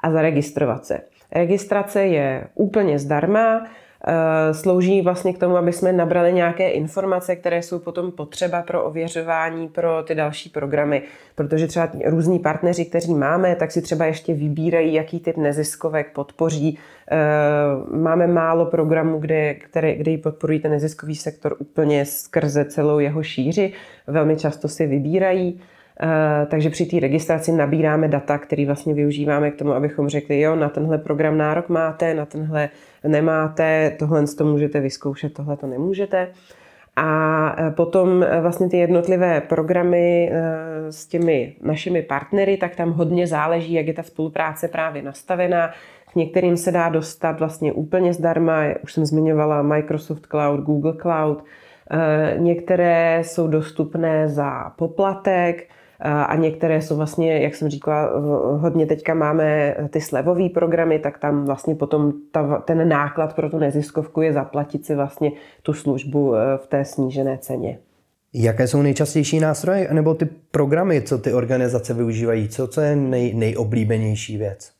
a 0.00 0.10
zaregistrovat 0.10 0.86
se. 0.86 1.00
Registrace 1.32 2.02
je 2.02 2.46
úplně 2.54 2.98
zdarma, 2.98 3.66
slouží 4.52 5.02
vlastně 5.02 5.32
k 5.32 5.38
tomu, 5.38 5.56
aby 5.56 5.72
jsme 5.72 5.92
nabrali 5.92 6.32
nějaké 6.32 6.70
informace, 6.70 7.36
které 7.36 7.62
jsou 7.62 7.78
potom 7.78 8.12
potřeba 8.12 8.62
pro 8.62 8.84
ověřování 8.84 9.68
pro 9.68 10.02
ty 10.02 10.14
další 10.14 10.48
programy. 10.48 11.02
Protože 11.34 11.66
třeba 11.66 11.88
různí 12.06 12.38
partneři, 12.38 12.84
kteří 12.84 13.14
máme, 13.14 13.56
tak 13.56 13.72
si 13.72 13.82
třeba 13.82 14.04
ještě 14.04 14.34
vybírají, 14.34 14.94
jaký 14.94 15.20
typ 15.20 15.36
neziskovek 15.36 16.12
podpoří. 16.12 16.78
Eh, 17.10 17.16
máme 17.96 18.26
málo 18.26 18.66
programů, 18.66 19.18
kde, 19.18 19.54
které, 19.54 19.94
kde 19.94 20.10
ji 20.10 20.18
podporují 20.18 20.60
ten 20.60 20.70
neziskový 20.70 21.16
sektor 21.16 21.56
úplně 21.58 22.04
skrze 22.04 22.64
celou 22.64 22.98
jeho 22.98 23.22
šíři. 23.22 23.72
Velmi 24.06 24.36
často 24.36 24.68
si 24.68 24.86
vybírají. 24.86 25.60
Eh, 26.00 26.46
takže 26.46 26.70
při 26.70 26.86
té 26.86 27.00
registraci 27.00 27.52
nabíráme 27.52 28.08
data, 28.08 28.38
které 28.38 28.66
vlastně 28.66 28.94
využíváme 28.94 29.50
k 29.50 29.56
tomu, 29.56 29.72
abychom 29.72 30.08
řekli, 30.08 30.40
jo, 30.40 30.56
na 30.56 30.68
tenhle 30.68 30.98
program 30.98 31.38
nárok 31.38 31.68
máte, 31.68 32.14
na 32.14 32.26
tenhle 32.26 32.68
nemáte, 33.06 33.96
tohle 33.98 34.26
to 34.26 34.44
můžete 34.44 34.80
vyzkoušet, 34.80 35.34
tohle 35.34 35.56
to 35.56 35.66
nemůžete. 35.66 36.28
A 36.96 37.56
eh, 37.58 37.70
potom 37.70 38.22
eh, 38.22 38.40
vlastně 38.40 38.68
ty 38.68 38.76
jednotlivé 38.76 39.40
programy 39.40 40.32
s 40.90 41.06
těmi 41.06 41.56
našimi 41.62 42.02
partnery, 42.02 42.56
tak 42.56 42.76
tam 42.76 42.92
hodně 42.92 43.26
záleží, 43.26 43.72
jak 43.72 43.86
je 43.86 43.94
ta 43.94 44.02
spolupráce 44.02 44.68
právě 44.68 45.02
nastavená. 45.02 45.70
K 46.12 46.14
některým 46.14 46.56
se 46.56 46.72
dá 46.72 46.88
dostat 46.88 47.38
vlastně 47.38 47.72
úplně 47.72 48.12
zdarma, 48.12 48.62
už 48.82 48.92
jsem 48.92 49.06
zmiňovala 49.06 49.62
Microsoft 49.62 50.26
Cloud, 50.26 50.60
Google 50.60 50.94
Cloud, 51.02 51.44
Některé 52.36 53.22
jsou 53.24 53.48
dostupné 53.48 54.28
za 54.28 54.72
poplatek, 54.76 55.68
a 56.04 56.36
některé 56.36 56.82
jsou 56.82 56.96
vlastně, 56.96 57.42
jak 57.42 57.54
jsem 57.54 57.68
říkala, 57.68 58.20
hodně 58.56 58.86
teďka 58.86 59.14
máme 59.14 59.76
ty 59.90 60.00
slevové 60.00 60.48
programy, 60.48 60.98
tak 60.98 61.18
tam 61.18 61.44
vlastně 61.44 61.74
potom 61.74 62.12
ta, 62.30 62.62
ten 62.64 62.88
náklad 62.88 63.36
pro 63.36 63.50
tu 63.50 63.58
neziskovku 63.58 64.22
je 64.22 64.32
zaplatit 64.32 64.86
si 64.86 64.94
vlastně 64.94 65.32
tu 65.62 65.72
službu 65.72 66.34
e, 66.34 66.58
v 66.58 66.66
té 66.66 66.84
snížené 66.84 67.38
ceně. 67.38 67.78
Jaké 68.34 68.66
jsou 68.66 68.82
nejčastější 68.82 69.40
nástroje 69.40 69.88
nebo 69.92 70.14
ty 70.14 70.28
programy, 70.50 71.02
co 71.02 71.18
ty 71.18 71.32
organizace 71.32 71.94
využívají? 71.94 72.48
Co, 72.48 72.66
co 72.66 72.80
je 72.80 72.96
nej, 72.96 73.34
nejoblíbenější 73.34 74.36
věc? 74.36 74.72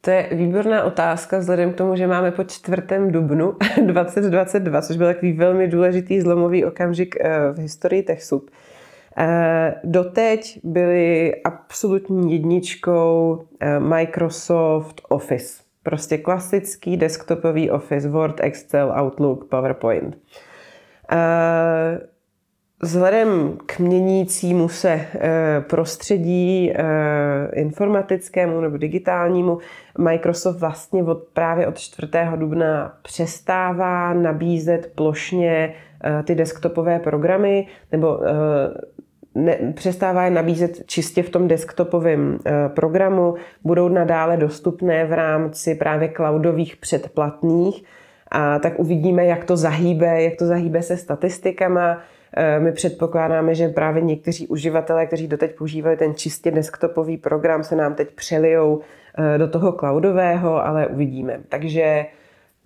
To 0.00 0.10
je 0.10 0.28
výborná 0.32 0.84
otázka 0.84 1.38
vzhledem 1.38 1.72
k 1.72 1.76
tomu, 1.76 1.96
že 1.96 2.06
máme 2.06 2.30
po 2.30 2.44
4. 2.44 2.82
dubnu 3.08 3.56
2022, 3.86 4.82
což 4.82 4.96
byl 4.96 5.06
takový 5.06 5.32
velmi 5.32 5.68
důležitý 5.68 6.20
zlomový 6.20 6.64
okamžik 6.64 7.16
e, 7.20 7.52
v 7.52 7.58
historii 7.58 8.02
TechSoup. 8.02 8.50
Eh, 9.18 9.74
doteď 9.84 10.60
byly 10.64 11.34
absolutní 11.42 12.32
jedničkou 12.32 13.44
eh, 13.60 13.80
Microsoft 13.80 15.00
Office. 15.08 15.62
Prostě 15.82 16.18
klasický 16.18 16.96
desktopový 16.96 17.70
Office, 17.70 18.08
Word, 18.08 18.40
Excel, 18.40 18.94
Outlook, 19.02 19.48
PowerPoint. 19.48 20.16
Eh, 22.84 22.86
vzhledem 22.86 23.58
k 23.66 23.78
měnícímu 23.78 24.68
se 24.68 25.06
prostředí 25.68 26.72
informatickému 27.52 28.60
nebo 28.60 28.76
digitálnímu, 28.76 29.58
Microsoft 29.98 30.60
vlastně 30.60 31.02
od, 31.02 31.18
právě 31.32 31.66
od 31.66 31.78
4. 31.78 32.08
dubna 32.36 32.96
přestává 33.02 34.14
nabízet 34.14 34.92
plošně 34.94 35.74
ty 36.24 36.34
desktopové 36.34 36.98
programy 36.98 37.66
nebo 37.92 38.20
ne, 39.34 39.58
přestává 39.74 40.24
je 40.24 40.30
nabízet 40.30 40.86
čistě 40.86 41.22
v 41.22 41.30
tom 41.30 41.48
desktopovém 41.48 42.38
programu, 42.74 43.34
budou 43.64 43.88
nadále 43.88 44.36
dostupné 44.36 45.06
v 45.06 45.12
rámci 45.12 45.74
právě 45.74 46.08
cloudových 46.16 46.76
předplatných. 46.76 47.84
A 48.30 48.58
tak 48.58 48.78
uvidíme, 48.78 49.24
jak 49.24 49.44
to 49.44 49.56
zahýbe, 49.56 50.22
jak 50.22 50.36
to 50.36 50.46
zahýbe 50.46 50.82
se 50.82 50.96
statistikama. 50.96 51.98
E, 52.36 52.60
my 52.60 52.72
předpokládáme, 52.72 53.54
že 53.54 53.68
právě 53.68 54.02
někteří 54.02 54.46
uživatelé, 54.46 55.06
kteří 55.06 55.28
doteď 55.28 55.56
používali 55.58 55.96
ten 55.96 56.14
čistě 56.14 56.50
desktopový 56.50 57.16
program, 57.16 57.64
se 57.64 57.76
nám 57.76 57.94
teď 57.94 58.10
přelijou 58.10 58.80
e, 59.34 59.38
do 59.38 59.48
toho 59.48 59.72
cloudového, 59.72 60.66
ale 60.66 60.86
uvidíme. 60.86 61.40
Takže 61.48 62.06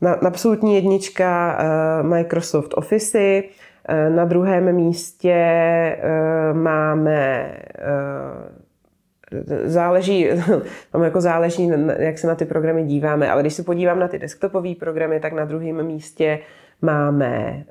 na, 0.00 0.12
absolutní 0.12 0.74
jednička 0.74 1.58
Microsoft 2.02 2.74
Office, 2.76 3.42
Eh, 3.88 4.10
na 4.10 4.24
druhém 4.24 4.72
místě 4.72 5.32
eh, 5.32 6.52
máme 6.52 7.50
eh, 7.78 9.68
záleží, 9.68 10.28
tam 10.92 11.02
jako 11.02 11.20
záleží, 11.20 11.70
jak 11.98 12.18
se 12.18 12.26
na 12.26 12.34
ty 12.34 12.44
programy 12.44 12.84
díváme, 12.84 13.30
ale 13.30 13.42
když 13.42 13.54
se 13.54 13.62
podívám 13.62 13.98
na 13.98 14.08
ty 14.08 14.18
desktopové 14.18 14.74
programy, 14.74 15.20
tak 15.20 15.32
na 15.32 15.44
druhém 15.44 15.82
místě 15.82 16.38
máme 16.82 17.64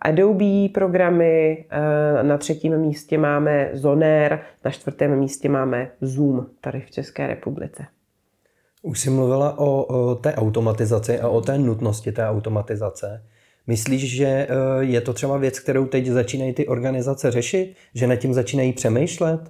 Adobe 0.00 0.68
programy, 0.74 1.64
na 2.22 2.38
třetím 2.38 2.78
místě 2.78 3.18
máme 3.18 3.70
Zoner, 3.72 4.40
na 4.64 4.70
čtvrtém 4.70 5.18
místě 5.18 5.48
máme 5.48 5.90
Zoom 6.00 6.46
tady 6.60 6.80
v 6.80 6.90
České 6.90 7.26
republice. 7.26 7.86
Už 8.82 9.00
jsi 9.00 9.10
mluvila 9.10 9.58
o, 9.58 9.82
o 9.82 10.14
té 10.14 10.34
automatizaci 10.34 11.20
a 11.20 11.28
o 11.28 11.40
té 11.40 11.58
nutnosti 11.58 12.12
té 12.12 12.28
automatizace. 12.28 13.22
Myslíš, 13.66 14.16
že 14.16 14.26
eh, 14.26 14.48
je 14.80 15.00
to 15.00 15.12
třeba 15.12 15.36
věc, 15.36 15.58
kterou 15.58 15.86
teď 15.86 16.06
začínají 16.06 16.52
ty 16.52 16.66
organizace 16.66 17.30
řešit? 17.30 17.74
Že 17.94 18.06
nad 18.06 18.16
tím 18.16 18.34
začínají 18.34 18.72
přemýšlet? 18.72 19.40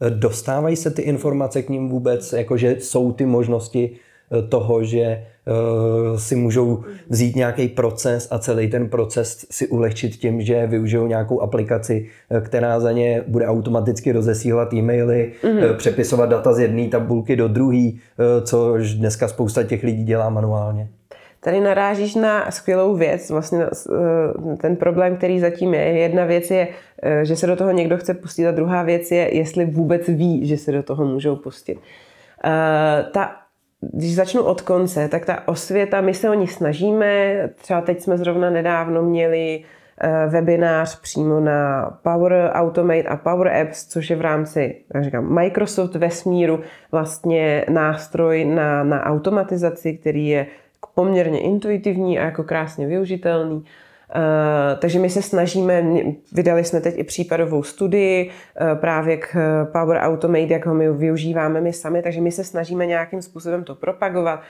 Eh, 0.00 0.10
dostávají 0.10 0.76
se 0.76 0.90
ty 0.90 1.02
informace 1.02 1.62
k 1.62 1.68
ním 1.68 1.88
vůbec? 1.88 2.32
Jakože 2.32 2.76
jsou 2.80 3.12
ty 3.12 3.26
možnosti 3.26 3.90
eh, 3.90 4.42
toho, 4.42 4.84
že 4.84 5.26
si 6.16 6.36
můžou 6.36 6.84
vzít 7.08 7.36
nějaký 7.36 7.68
proces 7.68 8.28
a 8.30 8.38
celý 8.38 8.70
ten 8.70 8.88
proces 8.88 9.46
si 9.50 9.68
ulehčit 9.68 10.16
tím, 10.16 10.42
že 10.42 10.66
využijou 10.66 11.06
nějakou 11.06 11.40
aplikaci, 11.40 12.06
která 12.40 12.80
za 12.80 12.92
ně 12.92 13.24
bude 13.26 13.46
automaticky 13.46 14.12
rozesílat 14.12 14.72
e-maily, 14.72 15.32
mm-hmm. 15.42 15.76
přepisovat 15.76 16.30
data 16.30 16.52
z 16.52 16.58
jedné 16.58 16.88
tabulky 16.88 17.36
do 17.36 17.48
druhé, 17.48 17.90
což 18.44 18.94
dneska 18.94 19.28
spousta 19.28 19.62
těch 19.62 19.82
lidí 19.82 20.04
dělá 20.04 20.30
manuálně. 20.30 20.88
Tady 21.42 21.60
narážíš 21.60 22.14
na 22.14 22.50
skvělou 22.50 22.96
věc, 22.96 23.30
vlastně 23.30 23.64
eh, 23.64 24.56
ten 24.56 24.76
problém, 24.76 25.16
který 25.16 25.40
zatím 25.40 25.74
je. 25.74 25.80
Jedna 25.80 26.24
věc 26.24 26.50
je, 26.50 26.68
eh, 27.02 27.24
že 27.24 27.36
se 27.36 27.46
do 27.46 27.56
toho 27.56 27.70
někdo 27.70 27.96
chce 27.96 28.14
pustit 28.14 28.46
a 28.46 28.50
druhá 28.50 28.82
věc 28.82 29.10
je, 29.10 29.36
jestli 29.36 29.64
vůbec 29.64 30.08
ví, 30.08 30.46
že 30.46 30.56
se 30.56 30.72
do 30.72 30.82
toho 30.82 31.04
můžou 31.04 31.36
pustit. 31.36 31.78
Eh, 32.44 33.04
ta, 33.12 33.36
když 33.80 34.14
začnu 34.14 34.42
od 34.42 34.60
konce, 34.60 35.08
tak 35.08 35.26
ta 35.26 35.48
osvěta, 35.48 36.00
my 36.00 36.14
se 36.14 36.30
o 36.30 36.34
ní 36.34 36.46
snažíme, 36.46 37.34
třeba 37.62 37.80
teď 37.80 38.00
jsme 38.00 38.18
zrovna 38.18 38.50
nedávno 38.50 39.02
měli 39.02 39.64
webinář 40.28 41.00
přímo 41.00 41.40
na 41.40 41.90
Power 42.02 42.50
Automate 42.54 43.08
a 43.08 43.16
Power 43.16 43.48
Apps, 43.48 43.86
což 43.86 44.10
je 44.10 44.16
v 44.16 44.20
rámci, 44.20 44.76
jak 44.94 45.04
říkám, 45.04 45.34
Microsoft 45.34 45.94
vesmíru 45.94 46.60
vlastně 46.92 47.64
nástroj 47.68 48.44
na, 48.44 48.84
na 48.84 49.04
automatizaci, 49.04 49.92
který 49.92 50.28
je 50.28 50.46
poměrně 50.94 51.40
intuitivní 51.40 52.18
a 52.18 52.24
jako 52.24 52.42
krásně 52.44 52.86
využitelný. 52.86 53.64
Uh, 54.16 54.78
takže 54.78 54.98
my 54.98 55.10
se 55.10 55.22
snažíme, 55.22 55.84
vydali 56.32 56.64
jsme 56.64 56.80
teď 56.80 56.98
i 56.98 57.04
případovou 57.04 57.62
studii 57.62 58.30
uh, 58.30 58.78
právě 58.78 59.16
k 59.16 59.36
Power 59.72 59.96
Automate, 59.96 60.52
jak 60.52 60.66
ho 60.66 60.74
my 60.74 60.92
využíváme 60.92 61.60
my 61.60 61.72
sami, 61.72 62.02
takže 62.02 62.20
my 62.20 62.32
se 62.32 62.44
snažíme 62.44 62.86
nějakým 62.86 63.22
způsobem 63.22 63.64
to 63.64 63.74
propagovat. 63.74 64.40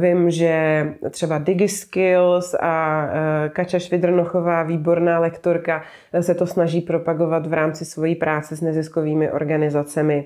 Vím, 0.00 0.30
že 0.30 0.84
třeba 1.10 1.38
DigiSkills 1.38 2.54
a 2.60 3.06
Kača 3.48 3.78
Švidrnochová, 3.78 4.62
výborná 4.62 5.18
lektorka, 5.18 5.82
se 6.20 6.34
to 6.34 6.46
snaží 6.46 6.80
propagovat 6.80 7.46
v 7.46 7.52
rámci 7.52 7.84
svojí 7.84 8.14
práce 8.14 8.56
s 8.56 8.60
neziskovými 8.60 9.30
organizacemi. 9.30 10.24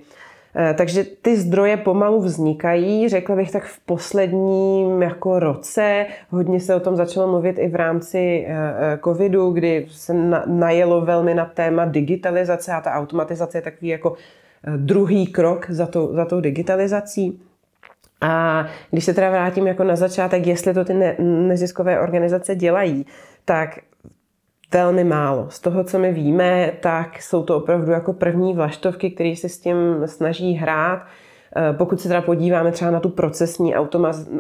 Eh, 0.57 0.75
takže 0.75 1.05
ty 1.05 1.37
zdroje 1.37 1.77
pomalu 1.77 2.21
vznikají, 2.21 3.09
řekla 3.09 3.37
bych 3.37 3.51
tak 3.51 3.65
v 3.65 3.81
posledním 3.81 5.03
jako 5.03 5.39
roce. 5.39 6.07
Hodně 6.31 6.61
se 6.61 6.75
o 6.75 6.81
tom 6.81 6.97
začalo 6.97 7.31
mluvit 7.31 7.59
i 7.59 7.69
v 7.69 7.75
rámci 7.75 8.47
eh, 8.49 8.55
eh, 8.55 8.99
covidu, 9.05 9.51
kdy 9.51 9.87
se 9.91 10.15
najelo 10.47 11.01
velmi 11.01 11.35
na 11.35 11.45
téma 11.45 11.85
digitalizace 11.85 12.73
a 12.73 12.81
ta 12.81 12.93
automatizace 12.93 13.59
je 13.59 13.63
takový 13.63 13.89
jako 13.89 14.15
druhý 14.77 15.27
krok 15.27 15.67
za, 15.71 15.87
to, 15.87 16.15
za 16.15 16.25
tou 16.25 16.41
digitalizací. 16.41 17.41
A 18.21 18.67
když 18.91 19.05
se 19.05 19.15
teda 19.15 19.31
vrátím 19.31 19.67
jako 19.67 19.85
na 19.85 19.97
začátek, 19.97 20.47
jestli 20.47 20.75
to 20.75 20.85
ty 20.85 20.95
ne, 20.95 21.17
neziskové 21.19 22.01
organizace 22.01 22.55
dělají, 22.55 23.07
tak 23.45 23.79
velmi 24.75 25.05
málo. 25.05 25.47
Z 25.51 25.61
toho, 25.61 25.85
co 25.85 25.99
my 25.99 26.13
víme, 26.13 26.73
tak 26.81 27.23
jsou 27.23 27.43
to 27.43 27.57
opravdu 27.57 27.93
jako 27.93 28.13
první 28.13 28.55
vlaštovky, 28.55 29.11
které 29.11 29.35
se 29.37 29.49
s 29.49 29.59
tím 29.59 29.77
snaží 30.07 30.53
hrát. 30.53 31.07
Eh, 31.57 31.73
pokud 31.73 32.01
se 32.01 32.09
teda 32.09 32.23
podíváme 32.23 32.73
třeba 32.73 32.91
na 32.91 33.01
tu 33.01 33.09
procesní 33.09 33.75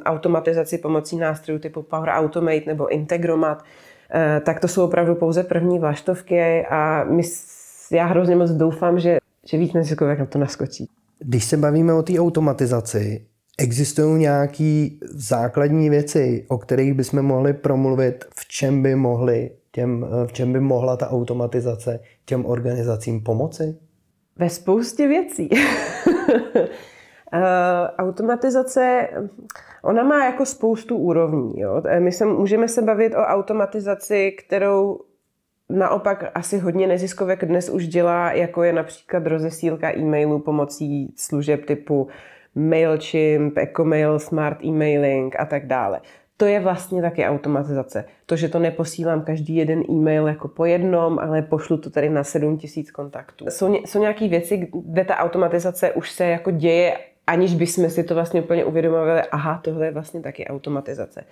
automatizaci 0.04 0.78
pomocí 0.78 1.16
nástrojů 1.16 1.58
typu 1.58 1.82
Power 1.82 2.08
Automate 2.08 2.62
nebo 2.66 2.88
Integromat, 2.88 3.62
eh, 4.14 4.40
tak 4.44 4.60
to 4.60 4.68
jsou 4.68 4.84
opravdu 4.84 5.14
pouze 5.14 5.42
první 5.42 5.78
vlaštovky 5.78 6.66
a 6.66 7.04
my, 7.04 7.22
já 7.92 8.06
hrozně 8.06 8.36
moc 8.36 8.50
doufám, 8.50 9.00
že, 9.00 9.18
že 9.46 9.58
víc 9.58 9.72
neziskovek 9.72 10.18
na 10.18 10.26
to 10.26 10.38
naskočí. 10.38 10.88
Když 11.18 11.44
se 11.44 11.56
bavíme 11.56 11.94
o 11.94 12.02
té 12.02 12.18
automatizaci, 12.18 13.26
existují 13.58 14.20
nějaké 14.20 14.88
základní 15.10 15.90
věci, 15.90 16.44
o 16.48 16.58
kterých 16.58 16.94
bychom 16.94 17.22
mohli 17.22 17.52
promluvit, 17.52 18.24
v 18.34 18.48
čem 18.48 18.82
by 18.82 18.94
mohli 18.94 19.50
těm, 19.74 20.06
v 20.26 20.32
čem 20.32 20.52
by 20.52 20.60
mohla 20.60 20.96
ta 20.96 21.10
automatizace 21.10 22.00
těm 22.24 22.46
organizacím 22.46 23.22
pomoci? 23.22 23.78
Ve 24.36 24.50
spoustě 24.50 25.08
věcí. 25.08 25.50
Eh, 27.36 27.88
automatizace, 27.98 29.08
ona 29.82 30.02
má 30.02 30.24
jako 30.24 30.46
spoustu 30.46 30.96
úrovní. 30.96 31.60
Jo? 31.60 31.82
Eh, 31.84 32.00
my 32.00 32.12
se, 32.12 32.24
můžeme 32.24 32.68
se 32.68 32.82
bavit 32.82 33.14
o 33.14 33.18
automatizaci, 33.18 34.32
kterou 34.32 35.00
naopak 35.70 36.24
asi 36.34 36.58
hodně 36.58 36.86
neziskovek 36.86 37.44
dnes 37.44 37.68
už 37.68 37.88
dělá, 37.88 38.32
jako 38.32 38.62
je 38.62 38.72
například 38.72 39.26
rozesílka 39.26 39.96
e-mailů 39.96 40.38
pomocí 40.38 41.14
služeb 41.16 41.64
typu 41.64 42.08
MailChimp, 42.54 43.58
EcoMail, 43.58 44.18
Smart 44.18 44.58
Emailing 44.64 45.40
a 45.40 45.44
tak 45.44 45.66
dále 45.66 46.00
to 46.36 46.46
je 46.46 46.60
vlastně 46.60 47.02
taky 47.02 47.24
automatizace. 47.24 48.04
To, 48.26 48.36
že 48.36 48.48
to 48.48 48.58
neposílám 48.58 49.22
každý 49.22 49.56
jeden 49.56 49.82
e-mail 49.90 50.26
jako 50.26 50.48
po 50.48 50.64
jednom, 50.64 51.18
ale 51.18 51.42
pošlu 51.42 51.76
to 51.76 51.90
tady 51.90 52.08
na 52.08 52.24
7000 52.24 52.90
kontaktů. 52.90 53.44
Jsou, 53.48 53.74
jsou 53.74 54.00
nějaké 54.00 54.28
věci, 54.28 54.68
kde 54.72 55.04
ta 55.04 55.16
automatizace 55.16 55.92
už 55.92 56.10
se 56.10 56.24
jako 56.24 56.50
děje, 56.50 56.98
aniž 57.26 57.54
bychom 57.54 57.90
si 57.90 58.04
to 58.04 58.14
vlastně 58.14 58.42
úplně 58.42 58.64
uvědomovali, 58.64 59.22
aha, 59.22 59.60
tohle 59.64 59.86
je 59.86 59.92
vlastně 59.92 60.20
taky 60.20 60.46
automatizace. 60.46 61.24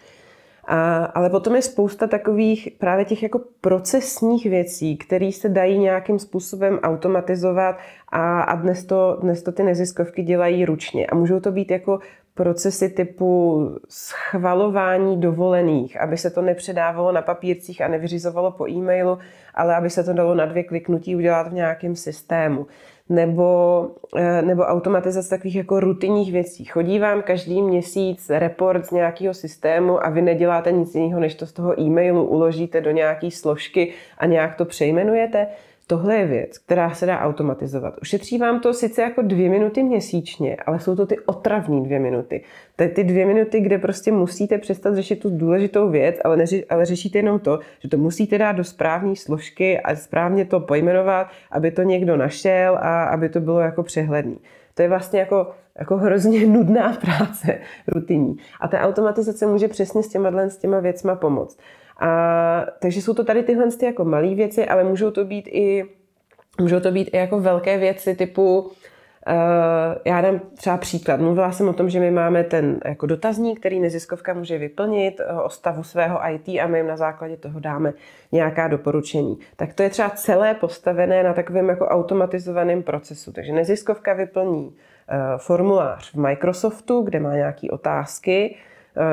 A, 0.64 1.04
ale 1.04 1.30
potom 1.30 1.54
je 1.54 1.62
spousta 1.62 2.06
takových 2.06 2.68
právě 2.78 3.04
těch 3.04 3.22
jako 3.22 3.40
procesních 3.60 4.46
věcí, 4.46 4.96
které 4.96 5.32
se 5.32 5.48
dají 5.48 5.78
nějakým 5.78 6.18
způsobem 6.18 6.78
automatizovat 6.82 7.78
a, 8.08 8.42
a 8.42 8.54
dnes, 8.54 8.84
to, 8.84 9.18
dnes 9.20 9.42
to 9.42 9.52
ty 9.52 9.62
neziskovky 9.62 10.22
dělají 10.22 10.64
ručně. 10.64 11.06
A 11.06 11.14
můžou 11.14 11.40
to 11.40 11.52
být 11.52 11.70
jako 11.70 11.98
procesy 12.34 12.88
typu 12.88 13.68
schvalování 13.88 15.20
dovolených, 15.20 16.00
aby 16.00 16.16
se 16.16 16.30
to 16.30 16.42
nepředávalo 16.42 17.12
na 17.12 17.22
papírcích 17.22 17.80
a 17.80 17.88
nevyřizovalo 17.88 18.50
po 18.50 18.68
e-mailu, 18.68 19.18
ale 19.54 19.76
aby 19.76 19.90
se 19.90 20.04
to 20.04 20.12
dalo 20.12 20.34
na 20.34 20.46
dvě 20.46 20.64
kliknutí 20.64 21.16
udělat 21.16 21.48
v 21.48 21.52
nějakém 21.52 21.96
systému. 21.96 22.66
Nebo, 23.08 23.88
eh, 24.16 24.42
nebo 24.42 24.62
automatizace 24.62 25.28
takových 25.28 25.56
jako 25.56 25.80
rutinních 25.80 26.32
věcí. 26.32 26.64
Chodí 26.64 26.98
vám 26.98 27.22
každý 27.22 27.62
měsíc 27.62 28.30
report 28.30 28.86
z 28.86 28.90
nějakého 28.90 29.34
systému 29.34 30.06
a 30.06 30.10
vy 30.10 30.22
neděláte 30.22 30.72
nic 30.72 30.94
jiného, 30.94 31.20
než 31.20 31.34
to 31.34 31.46
z 31.46 31.52
toho 31.52 31.80
e-mailu 31.80 32.24
uložíte 32.24 32.80
do 32.80 32.90
nějaké 32.90 33.30
složky 33.30 33.92
a 34.18 34.26
nějak 34.26 34.54
to 34.54 34.64
přejmenujete. 34.64 35.46
Tohle 35.86 36.16
je 36.16 36.26
věc, 36.26 36.58
která 36.58 36.94
se 36.94 37.06
dá 37.06 37.20
automatizovat. 37.20 37.94
Ušetří 38.02 38.38
vám 38.38 38.60
to 38.60 38.74
sice 38.74 39.02
jako 39.02 39.22
dvě 39.22 39.50
minuty 39.50 39.82
měsíčně, 39.82 40.56
ale 40.66 40.80
jsou 40.80 40.96
to 40.96 41.06
ty 41.06 41.18
otravní 41.18 41.84
dvě 41.84 41.98
minuty. 41.98 42.44
Je 42.80 42.88
ty 42.88 43.04
dvě 43.04 43.26
minuty, 43.26 43.60
kde 43.60 43.78
prostě 43.78 44.12
musíte 44.12 44.58
přestat 44.58 44.94
řešit 44.94 45.16
tu 45.16 45.30
důležitou 45.30 45.90
věc, 45.90 46.16
ale, 46.24 46.36
neři, 46.36 46.64
ale 46.66 46.86
řešíte 46.86 47.18
jenom 47.18 47.38
to, 47.38 47.58
že 47.82 47.88
to 47.88 47.96
musíte 47.96 48.38
dát 48.38 48.52
do 48.52 48.64
správné 48.64 49.16
složky 49.16 49.80
a 49.80 49.96
správně 49.96 50.44
to 50.44 50.60
pojmenovat, 50.60 51.26
aby 51.50 51.70
to 51.70 51.82
někdo 51.82 52.16
našel 52.16 52.78
a 52.80 53.04
aby 53.04 53.28
to 53.28 53.40
bylo 53.40 53.60
jako 53.60 53.82
přehledný. 53.82 54.38
To 54.74 54.82
je 54.82 54.88
vlastně 54.88 55.20
jako, 55.20 55.50
jako 55.78 55.96
hrozně 55.96 56.46
nudná 56.46 56.92
práce, 56.92 57.58
rutinní. 57.88 58.36
A 58.60 58.68
ta 58.68 58.80
automatizace 58.80 59.46
může 59.46 59.68
přesně 59.68 60.02
s 60.02 60.08
těma, 60.08 60.30
s 60.48 60.56
těma 60.56 60.80
věcma 60.80 61.14
pomoct. 61.14 61.58
A, 62.02 62.66
takže 62.80 63.02
jsou 63.02 63.14
to 63.14 63.24
tady 63.24 63.42
tyhle 63.42 63.68
jako 63.82 64.04
malé 64.04 64.34
věci, 64.34 64.66
ale 64.66 64.84
můžou 64.84 65.10
to 65.10 65.24
být 65.24 65.48
i 65.48 65.84
můžou 66.60 66.80
to 66.80 66.90
být 66.90 67.08
i 67.12 67.16
jako 67.16 67.40
velké 67.40 67.78
věci 67.78 68.14
typu 68.14 68.72
Uh, 69.28 69.98
já 70.04 70.20
dám 70.20 70.40
třeba 70.56 70.76
příklad. 70.76 71.20
Mluvila 71.20 71.52
jsem 71.52 71.68
o 71.68 71.72
tom, 71.72 71.90
že 71.90 72.00
my 72.00 72.10
máme 72.10 72.44
ten 72.44 72.80
jako 72.84 73.06
dotazník, 73.06 73.60
který 73.60 73.80
neziskovka 73.80 74.34
může 74.34 74.58
vyplnit 74.58 75.20
uh, 75.20 75.40
o 75.40 75.50
stavu 75.50 75.82
svého 75.82 76.20
IT 76.30 76.48
a 76.48 76.66
my 76.66 76.78
jim 76.78 76.86
na 76.86 76.96
základě 76.96 77.36
toho 77.36 77.60
dáme 77.60 77.92
nějaká 78.32 78.68
doporučení. 78.68 79.38
Tak 79.56 79.74
to 79.74 79.82
je 79.82 79.90
třeba 79.90 80.10
celé 80.10 80.54
postavené 80.54 81.22
na 81.22 81.32
takovém 81.34 81.68
jako 81.68 81.86
automatizovaném 81.86 82.82
procesu. 82.82 83.32
Takže 83.32 83.52
neziskovka 83.52 84.12
vyplní 84.12 84.66
uh, 84.66 84.74
formulář 85.36 86.12
v 86.12 86.16
Microsoftu, 86.16 87.02
kde 87.02 87.20
má 87.20 87.34
nějaké 87.34 87.70
otázky. 87.70 88.56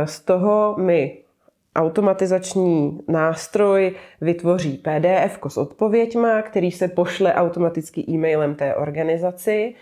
Z 0.06 0.20
toho 0.20 0.76
my 0.78 1.18
automatizační 1.80 3.00
nástroj 3.08 3.96
vytvoří 4.22 4.78
PDF 4.78 5.40
s 5.48 5.58
odpověďma, 5.58 6.42
který 6.42 6.72
se 6.72 6.88
pošle 6.88 7.34
automaticky 7.34 8.06
e-mailem 8.10 8.56
té 8.56 8.76
organizaci. 8.76 9.74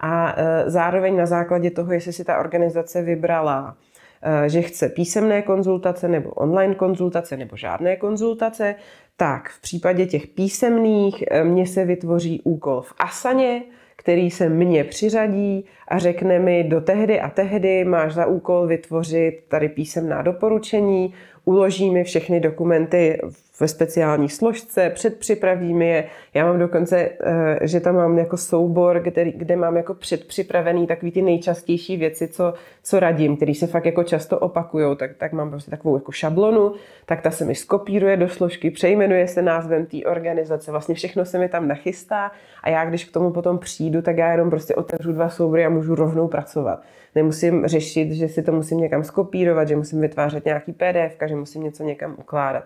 A 0.00 0.34
e, 0.36 0.70
zároveň 0.70 1.16
na 1.16 1.26
základě 1.26 1.70
toho, 1.70 1.92
jestli 1.92 2.12
si 2.12 2.24
ta 2.24 2.38
organizace 2.38 3.02
vybrala 3.02 3.76
e, 4.22 4.48
že 4.48 4.62
chce 4.62 4.88
písemné 4.88 5.42
konzultace 5.42 6.08
nebo 6.08 6.30
online 6.30 6.74
konzultace 6.74 7.36
nebo 7.36 7.56
žádné 7.56 7.96
konzultace, 7.96 8.74
tak 9.16 9.48
v 9.48 9.60
případě 9.60 10.06
těch 10.06 10.26
písemných 10.26 11.24
e, 11.30 11.44
mně 11.44 11.66
se 11.66 11.84
vytvoří 11.84 12.40
úkol 12.44 12.80
v 12.80 12.94
Asaně, 12.98 13.62
který 13.96 14.30
se 14.30 14.48
mně 14.48 14.84
přiřadí 14.84 15.64
a 15.88 15.98
řekne 15.98 16.38
mi 16.38 16.64
do 16.64 16.80
tehdy 16.80 17.20
a 17.20 17.30
tehdy 17.30 17.84
máš 17.84 18.14
za 18.14 18.26
úkol 18.26 18.66
vytvořit 18.66 19.44
tady 19.48 19.68
písemná 19.68 20.22
doporučení, 20.22 21.14
uloží 21.46 21.90
mi 21.90 22.04
všechny 22.04 22.40
dokumenty 22.40 23.20
ve 23.60 23.68
speciální 23.68 24.28
složce, 24.28 24.90
předpřipravíme 24.90 25.84
je. 25.84 26.04
Já 26.34 26.46
mám 26.46 26.58
dokonce, 26.58 27.10
eh, 27.20 27.58
že 27.62 27.80
tam 27.80 27.94
mám 27.94 28.18
jako 28.18 28.36
soubor, 28.36 29.00
kde, 29.00 29.32
kde 29.32 29.56
mám 29.56 29.76
jako 29.76 29.94
předpřipravený 29.94 30.86
takový 30.86 31.12
ty 31.12 31.22
nejčastější 31.22 31.96
věci, 31.96 32.28
co, 32.28 32.54
co 32.82 33.00
radím, 33.00 33.36
který 33.36 33.54
se 33.54 33.66
fakt 33.66 33.86
jako 33.86 34.04
často 34.04 34.38
opakují, 34.38 34.96
tak, 34.96 35.10
tak 35.16 35.32
mám 35.32 35.50
prostě 35.50 35.70
takovou 35.70 35.96
jako 35.96 36.12
šablonu, 36.12 36.72
tak 37.06 37.22
ta 37.22 37.30
se 37.30 37.44
mi 37.44 37.54
skopíruje 37.54 38.16
do 38.16 38.28
složky, 38.28 38.70
přejmenuje 38.70 39.28
se 39.28 39.42
názvem 39.42 39.86
té 39.86 39.96
organizace, 40.06 40.70
vlastně 40.70 40.94
všechno 40.94 41.24
se 41.24 41.38
mi 41.38 41.48
tam 41.48 41.68
nachystá 41.68 42.30
a 42.62 42.70
já 42.70 42.84
když 42.84 43.04
k 43.04 43.12
tomu 43.12 43.30
potom 43.30 43.58
přijdu, 43.58 44.02
tak 44.02 44.16
já 44.16 44.32
jenom 44.32 44.50
prostě 44.50 44.74
otevřu 44.74 45.12
dva 45.12 45.28
soubory 45.28 45.64
a 45.64 45.68
můžu 45.68 45.94
rovnou 45.94 46.28
pracovat. 46.28 46.82
Nemusím 47.14 47.66
řešit, 47.66 48.12
že 48.12 48.28
si 48.28 48.42
to 48.42 48.52
musím 48.52 48.78
někam 48.78 49.04
skopírovat, 49.04 49.68
že 49.68 49.76
musím 49.76 50.00
vytvářet 50.00 50.44
nějaký 50.44 50.72
PDF, 50.72 51.16
že 51.26 51.36
musím 51.36 51.62
něco 51.62 51.82
někam 51.82 52.14
ukládat. 52.18 52.64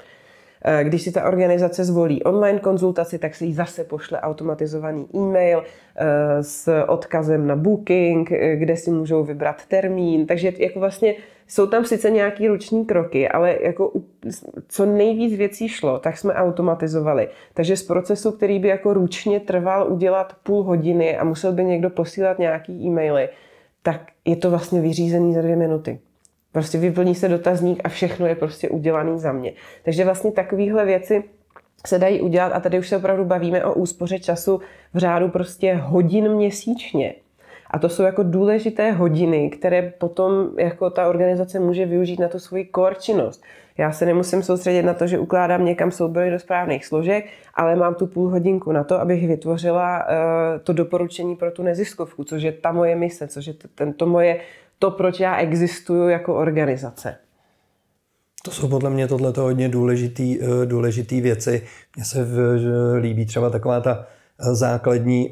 Eh, 0.64 0.84
když 0.84 1.02
si 1.02 1.12
ta 1.12 1.24
organizace 1.24 1.84
zvolí 1.84 2.22
online 2.22 2.58
konzultaci, 2.58 3.18
tak 3.18 3.34
se 3.34 3.44
jí 3.44 3.54
zase 3.54 3.84
pošle 3.84 4.20
automatizovaný 4.20 5.06
e-mail 5.14 5.62
eh, 5.96 6.42
s 6.42 6.84
odkazem 6.86 7.46
na 7.46 7.56
booking, 7.56 8.32
eh, 8.32 8.56
kde 8.56 8.76
si 8.76 8.90
můžou 8.90 9.24
vybrat 9.24 9.66
termín. 9.66 10.26
Takže 10.26 10.52
jako 10.58 10.80
vlastně 10.80 11.14
jsou 11.46 11.66
tam 11.66 11.84
sice 11.84 12.10
nějaký 12.10 12.48
ruční 12.48 12.84
kroky, 12.84 13.28
ale 13.28 13.58
jako 13.60 13.92
co 14.68 14.86
nejvíc 14.86 15.38
věcí 15.38 15.68
šlo, 15.68 15.98
tak 15.98 16.18
jsme 16.18 16.34
automatizovali. 16.34 17.28
Takže 17.54 17.76
z 17.76 17.82
procesu, 17.82 18.32
který 18.32 18.58
by 18.58 18.68
jako 18.68 18.94
ručně 18.94 19.40
trval 19.40 19.92
udělat 19.92 20.36
půl 20.42 20.62
hodiny 20.62 21.16
a 21.16 21.24
musel 21.24 21.52
by 21.52 21.64
někdo 21.64 21.90
posílat 21.90 22.38
nějaký 22.38 22.72
e-maily, 22.86 23.28
tak 23.82 24.00
je 24.24 24.36
to 24.36 24.50
vlastně 24.50 24.80
vyřízený 24.80 25.34
za 25.34 25.42
dvě 25.42 25.56
minuty. 25.56 25.98
Prostě 26.52 26.78
vyplní 26.78 27.14
se 27.14 27.28
dotazník 27.28 27.80
a 27.84 27.88
všechno 27.88 28.26
je 28.26 28.34
prostě 28.34 28.68
udělané 28.68 29.18
za 29.18 29.32
mě. 29.32 29.52
Takže 29.84 30.04
vlastně 30.04 30.32
takovéhle 30.32 30.84
věci 30.84 31.24
se 31.86 31.98
dají 31.98 32.20
udělat 32.20 32.52
a 32.52 32.60
tady 32.60 32.78
už 32.78 32.88
se 32.88 32.96
opravdu 32.96 33.24
bavíme 33.24 33.64
o 33.64 33.74
úspoře 33.74 34.18
času 34.18 34.60
v 34.94 34.98
řádu 34.98 35.28
prostě 35.28 35.74
hodin 35.74 36.28
měsíčně. 36.28 37.14
A 37.70 37.78
to 37.78 37.88
jsou 37.88 38.02
jako 38.02 38.22
důležité 38.22 38.92
hodiny, 38.92 39.50
které 39.50 39.92
potom 39.98 40.50
jako 40.58 40.90
ta 40.90 41.08
organizace 41.08 41.60
může 41.60 41.86
využít 41.86 42.20
na 42.20 42.28
tu 42.28 42.38
svoji 42.38 42.68
core 42.74 42.94
činnost. 42.94 43.42
Já 43.78 43.92
se 43.92 44.06
nemusím 44.06 44.42
soustředit 44.42 44.82
na 44.82 44.94
to, 44.94 45.06
že 45.06 45.18
ukládám 45.18 45.64
někam 45.64 45.90
soubory 45.90 46.30
do 46.30 46.38
správných 46.38 46.86
složek, 46.86 47.24
ale 47.54 47.76
mám 47.76 47.94
tu 47.94 48.06
půl 48.06 48.28
hodinku 48.28 48.72
na 48.72 48.84
to, 48.84 49.00
abych 49.00 49.28
vytvořila 49.28 49.98
uh, 49.98 50.14
to 50.64 50.72
doporučení 50.72 51.36
pro 51.36 51.50
tu 51.50 51.62
neziskovku, 51.62 52.24
což 52.24 52.42
je 52.42 52.52
ta 52.52 52.72
moje 52.72 52.96
mise, 52.96 53.28
což 53.28 53.46
je 53.46 53.54
to 53.96 54.06
moje, 54.06 54.40
to, 54.80 54.90
proč 54.90 55.20
já 55.20 55.36
existuju 55.36 56.08
jako 56.08 56.34
organizace. 56.34 57.16
To 58.44 58.50
jsou 58.50 58.68
podle 58.68 58.90
mě 58.90 59.08
tohleto 59.08 59.42
hodně 59.42 59.68
důležitý, 59.68 60.38
eh, 60.42 60.66
důležitý 60.66 61.20
věci. 61.20 61.62
Mně 61.96 62.04
se 62.04 62.26
líbí 63.00 63.26
třeba 63.26 63.50
taková 63.50 63.80
ta 63.80 64.06
eh, 64.40 64.54
základní, 64.54 65.30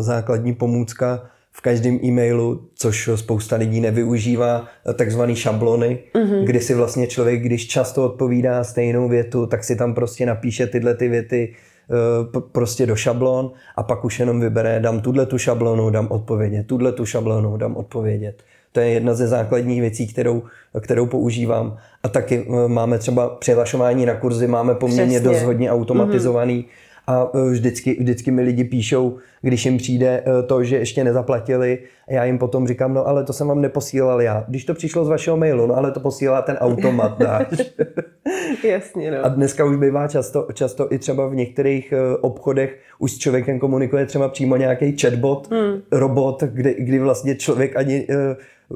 základní 0.00 0.54
pomůcka, 0.54 1.30
v 1.52 1.60
každém 1.60 1.98
e-mailu, 2.04 2.68
což 2.74 3.10
spousta 3.14 3.56
lidí 3.56 3.80
nevyužívá, 3.80 4.66
takzvaný 4.94 5.36
šablony, 5.36 5.98
mm-hmm. 6.14 6.44
kdy 6.44 6.60
si 6.60 6.74
vlastně 6.74 7.06
člověk, 7.06 7.42
když 7.42 7.68
často 7.68 8.04
odpovídá 8.04 8.64
stejnou 8.64 9.08
větu, 9.08 9.46
tak 9.46 9.64
si 9.64 9.76
tam 9.76 9.94
prostě 9.94 10.26
napíše 10.26 10.66
tyhle 10.66 10.94
ty 10.94 11.08
věty 11.08 11.54
eh, 11.90 12.40
prostě 12.52 12.86
do 12.86 12.96
šablon 12.96 13.52
a 13.76 13.82
pak 13.82 14.04
už 14.04 14.20
jenom 14.20 14.40
vybere, 14.40 14.80
dám 14.80 15.00
tuhle 15.00 15.26
tu 15.26 15.38
šablonu, 15.38 15.90
dám 15.90 16.06
odpovědět, 16.10 16.66
tuhle 16.66 16.92
tu 16.92 17.06
šablonu, 17.06 17.56
dám 17.56 17.76
odpovědět. 17.76 18.42
To 18.72 18.80
je 18.80 18.88
jedna 18.88 19.14
ze 19.14 19.28
základních 19.28 19.80
věcí, 19.80 20.06
kterou, 20.06 20.42
kterou 20.80 21.06
používám. 21.06 21.76
A 22.02 22.08
taky 22.08 22.46
eh, 22.48 22.68
máme 22.68 22.98
třeba 22.98 23.28
přihlašování 23.28 24.06
na 24.06 24.14
kurzy, 24.14 24.46
máme 24.46 24.74
poměrně 24.74 25.20
Přesně. 25.20 25.32
dost 25.32 25.42
hodně 25.42 25.70
automatizovaný. 25.70 26.62
Mm-hmm 26.62 26.90
a 27.10 27.30
e, 27.34 27.50
vždycky, 27.50 27.96
vždycky 28.00 28.30
mi 28.30 28.42
lidi 28.42 28.64
píšou, 28.64 29.16
když 29.42 29.64
jim 29.64 29.78
přijde 29.78 30.22
e, 30.26 30.42
to, 30.42 30.64
že 30.64 30.76
ještě 30.76 31.04
nezaplatili 31.04 31.78
a 32.08 32.12
já 32.12 32.24
jim 32.24 32.38
potom 32.38 32.68
říkám, 32.68 32.94
no 32.94 33.08
ale 33.08 33.24
to 33.24 33.32
jsem 33.32 33.48
vám 33.48 33.60
neposílal 33.60 34.22
já. 34.22 34.44
Když 34.48 34.64
to 34.64 34.74
přišlo 34.74 35.04
z 35.04 35.08
vašeho 35.08 35.36
mailu, 35.36 35.66
no 35.66 35.76
ale 35.76 35.92
to 35.92 36.00
posílá 36.00 36.42
ten 36.42 36.56
automat. 36.56 37.18
Jasně, 38.64 39.10
no. 39.10 39.24
A 39.24 39.28
dneska 39.28 39.64
už 39.64 39.76
bývá 39.76 40.08
často, 40.08 40.48
často 40.54 40.92
i 40.92 40.98
třeba 40.98 41.28
v 41.28 41.34
některých 41.34 41.92
e, 41.92 42.16
obchodech 42.16 42.78
už 42.98 43.12
s 43.12 43.18
člověkem 43.18 43.58
komunikuje 43.58 44.06
třeba 44.06 44.28
přímo 44.28 44.56
nějaký 44.56 44.96
chatbot, 44.98 45.50
hmm. 45.50 45.82
robot, 45.92 46.42
kdy, 46.42 46.76
kdy 46.78 46.98
vlastně 46.98 47.34
člověk 47.34 47.76
ani 47.76 48.06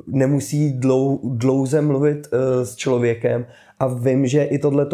nemusí 0.07 0.73
dlou, 0.73 1.21
dlouze 1.25 1.81
mluvit 1.81 2.29
s 2.63 2.77
člověkem 2.77 3.47
a 3.81 3.87
vím, 3.87 4.27
že 4.27 4.45
i 4.45 4.59
tohle 4.59 4.87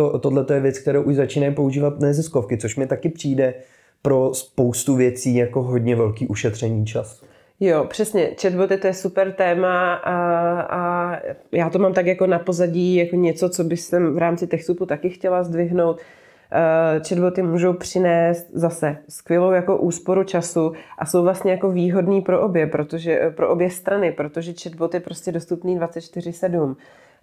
je 0.55 0.61
věc, 0.61 0.79
kterou 0.79 1.03
už 1.03 1.15
začínají 1.15 1.55
používat 1.55 2.01
neziskovky, 2.01 2.57
což 2.57 2.77
mi 2.77 2.87
taky 2.87 3.09
přijde 3.09 3.55
pro 4.03 4.35
spoustu 4.35 4.97
věcí 4.97 5.37
jako 5.37 5.63
hodně 5.63 5.97
velký 5.97 6.27
ušetření 6.27 6.87
času. 6.87 7.27
Jo, 7.61 7.85
přesně. 7.85 8.31
Chatboty 8.43 8.77
to 8.77 8.87
je 8.87 8.95
super 8.95 9.33
téma 9.33 9.95
a, 9.95 10.15
a 10.61 11.17
já 11.53 11.71
to 11.71 11.79
mám 11.79 11.93
tak 11.93 12.07
jako 12.07 12.27
na 12.27 12.39
pozadí, 12.39 12.97
jako 12.97 13.17
něco, 13.17 13.49
co 13.49 13.65
bych 13.65 13.81
jsem 13.81 14.15
v 14.15 14.19
rámci 14.19 14.47
TechSupu 14.47 14.87
taky 14.87 15.11
chtěla 15.11 15.43
zdvihnout. 15.43 15.97
Uh, 15.97 17.03
chatboty 17.09 17.43
můžou 17.43 17.73
přinést 17.73 18.47
zase 18.53 18.97
skvělou 19.09 19.51
jako 19.51 19.77
úsporu 19.77 20.25
času 20.25 20.73
a 20.99 21.07
jsou 21.07 21.23
vlastně 21.23 21.51
jako 21.51 21.71
výhodný 21.71 22.21
pro 22.21 22.43
obě, 22.43 22.67
protože, 22.67 23.31
pro 23.37 23.51
obě 23.51 23.71
strany, 23.71 24.13
protože 24.13 24.53
chatbot 24.63 24.95
je 24.95 25.01
prostě 25.01 25.33
dostupný 25.33 25.79
24-7. 25.79 26.77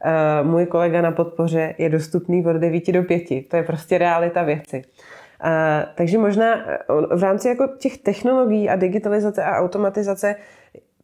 Eh, 0.03 0.43
můj 0.43 0.65
kolega 0.65 1.01
na 1.01 1.11
podpoře 1.11 1.75
je 1.77 1.89
dostupný 1.89 2.45
od 2.45 2.53
9 2.53 2.91
do 2.91 3.03
5. 3.03 3.23
To 3.47 3.55
je 3.55 3.63
prostě 3.63 3.97
realita 3.97 4.43
věci. 4.43 4.81
Uh, 5.43 5.93
takže 5.95 6.17
možná 6.17 6.69
eh, 6.69 6.77
v 7.15 7.23
rámci 7.23 7.47
jako 7.47 7.67
těch 7.77 7.97
technologií 7.97 8.69
a 8.69 8.75
digitalizace 8.75 9.43
a 9.43 9.57
automatizace 9.57 10.35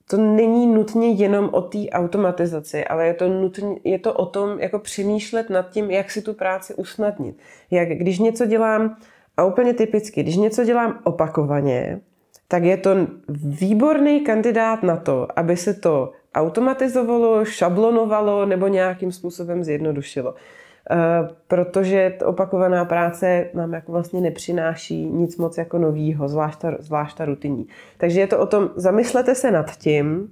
to 0.09 0.17
není 0.17 0.67
nutně 0.67 1.11
jenom 1.11 1.49
o 1.51 1.61
té 1.61 1.89
automatizaci, 1.89 2.85
ale 2.85 3.07
je 3.07 3.13
to, 3.13 3.29
nutně, 3.29 3.75
je 3.83 3.99
to 3.99 4.13
o 4.13 4.25
tom 4.25 4.59
jako 4.59 4.79
přemýšlet 4.79 5.49
nad 5.49 5.69
tím, 5.69 5.91
jak 5.91 6.11
si 6.11 6.21
tu 6.21 6.33
práci 6.33 6.73
usnadnit. 6.75 7.37
Jak, 7.71 7.89
když 7.89 8.19
něco 8.19 8.45
dělám, 8.45 8.95
a 9.37 9.43
úplně 9.43 9.73
typicky, 9.73 10.23
když 10.23 10.35
něco 10.35 10.63
dělám 10.63 10.99
opakovaně, 11.03 12.01
tak 12.47 12.63
je 12.63 12.77
to 12.77 12.95
výborný 13.43 14.21
kandidát 14.21 14.83
na 14.83 14.97
to, 14.97 15.27
aby 15.35 15.57
se 15.57 15.73
to 15.73 16.11
automatizovalo, 16.35 17.45
šablonovalo 17.45 18.45
nebo 18.45 18.67
nějakým 18.67 19.11
způsobem 19.11 19.63
zjednodušilo. 19.63 20.35
Eh, 20.91 21.27
protože 21.47 22.17
opakovaná 22.25 22.85
práce 22.85 23.49
nám 23.53 23.73
jako 23.73 23.91
vlastně 23.91 24.21
nepřináší 24.21 25.05
nic 25.05 25.37
moc 25.37 25.57
jako 25.57 25.77
novýho, 25.77 26.27
zvlášť 26.27 26.59
ta, 26.59 26.75
zvlášť 26.79 27.17
ta 27.17 27.25
rutinní. 27.25 27.67
Takže 27.97 28.19
je 28.19 28.27
to 28.27 28.39
o 28.39 28.45
tom, 28.45 28.69
zamyslete 28.75 29.35
se 29.35 29.51
nad 29.51 29.77
tím, 29.77 30.29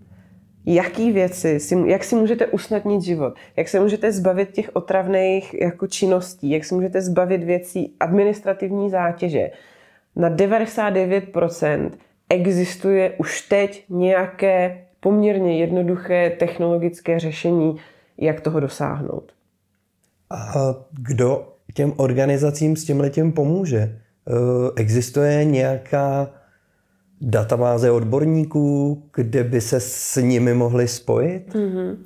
jaký 0.66 1.12
věci, 1.12 1.60
si, 1.60 1.84
jak 1.86 2.04
si 2.04 2.16
můžete 2.16 2.48
usnadnit 2.48 3.02
život, 3.02 3.34
jak 3.56 3.68
se 3.68 3.80
můžete 3.80 4.12
zbavit 4.12 4.52
těch 4.52 4.70
otravných 4.74 5.62
jako 5.62 5.88
činností, 5.88 6.50
jak 6.50 6.66
se 6.66 6.76
můžete 6.76 7.02
zbavit 7.02 7.44
věcí 7.44 7.96
administrativní 8.00 8.90
zátěže. 8.90 9.52
Na 10.16 10.30
99% 10.30 11.92
existuje 12.30 13.14
už 13.18 13.42
teď 13.42 13.86
nějaké 13.90 14.86
poměrně 15.00 15.60
jednoduché 15.60 16.30
technologické 16.30 17.20
řešení, 17.20 17.78
jak 18.18 18.42
toho 18.42 18.60
dosáhnout. 18.60 19.32
A 20.32 20.76
kdo 20.91 21.54
těm 21.74 21.94
organizacím 21.96 22.76
s 22.76 22.86
tím 22.86 23.00
letím 23.00 23.32
pomůže? 23.32 23.78
E, 23.78 24.00
existuje 24.76 25.46
nějaká 25.46 26.30
databáze 27.22 27.91
odborníků, 27.91 29.04
kde 29.15 29.44
by 29.44 29.62
se 29.62 29.80
s 29.80 30.22
nimi 30.22 30.54
mohli 30.54 30.88
spojit? 30.88 31.54
Mm-hmm. 31.54 31.98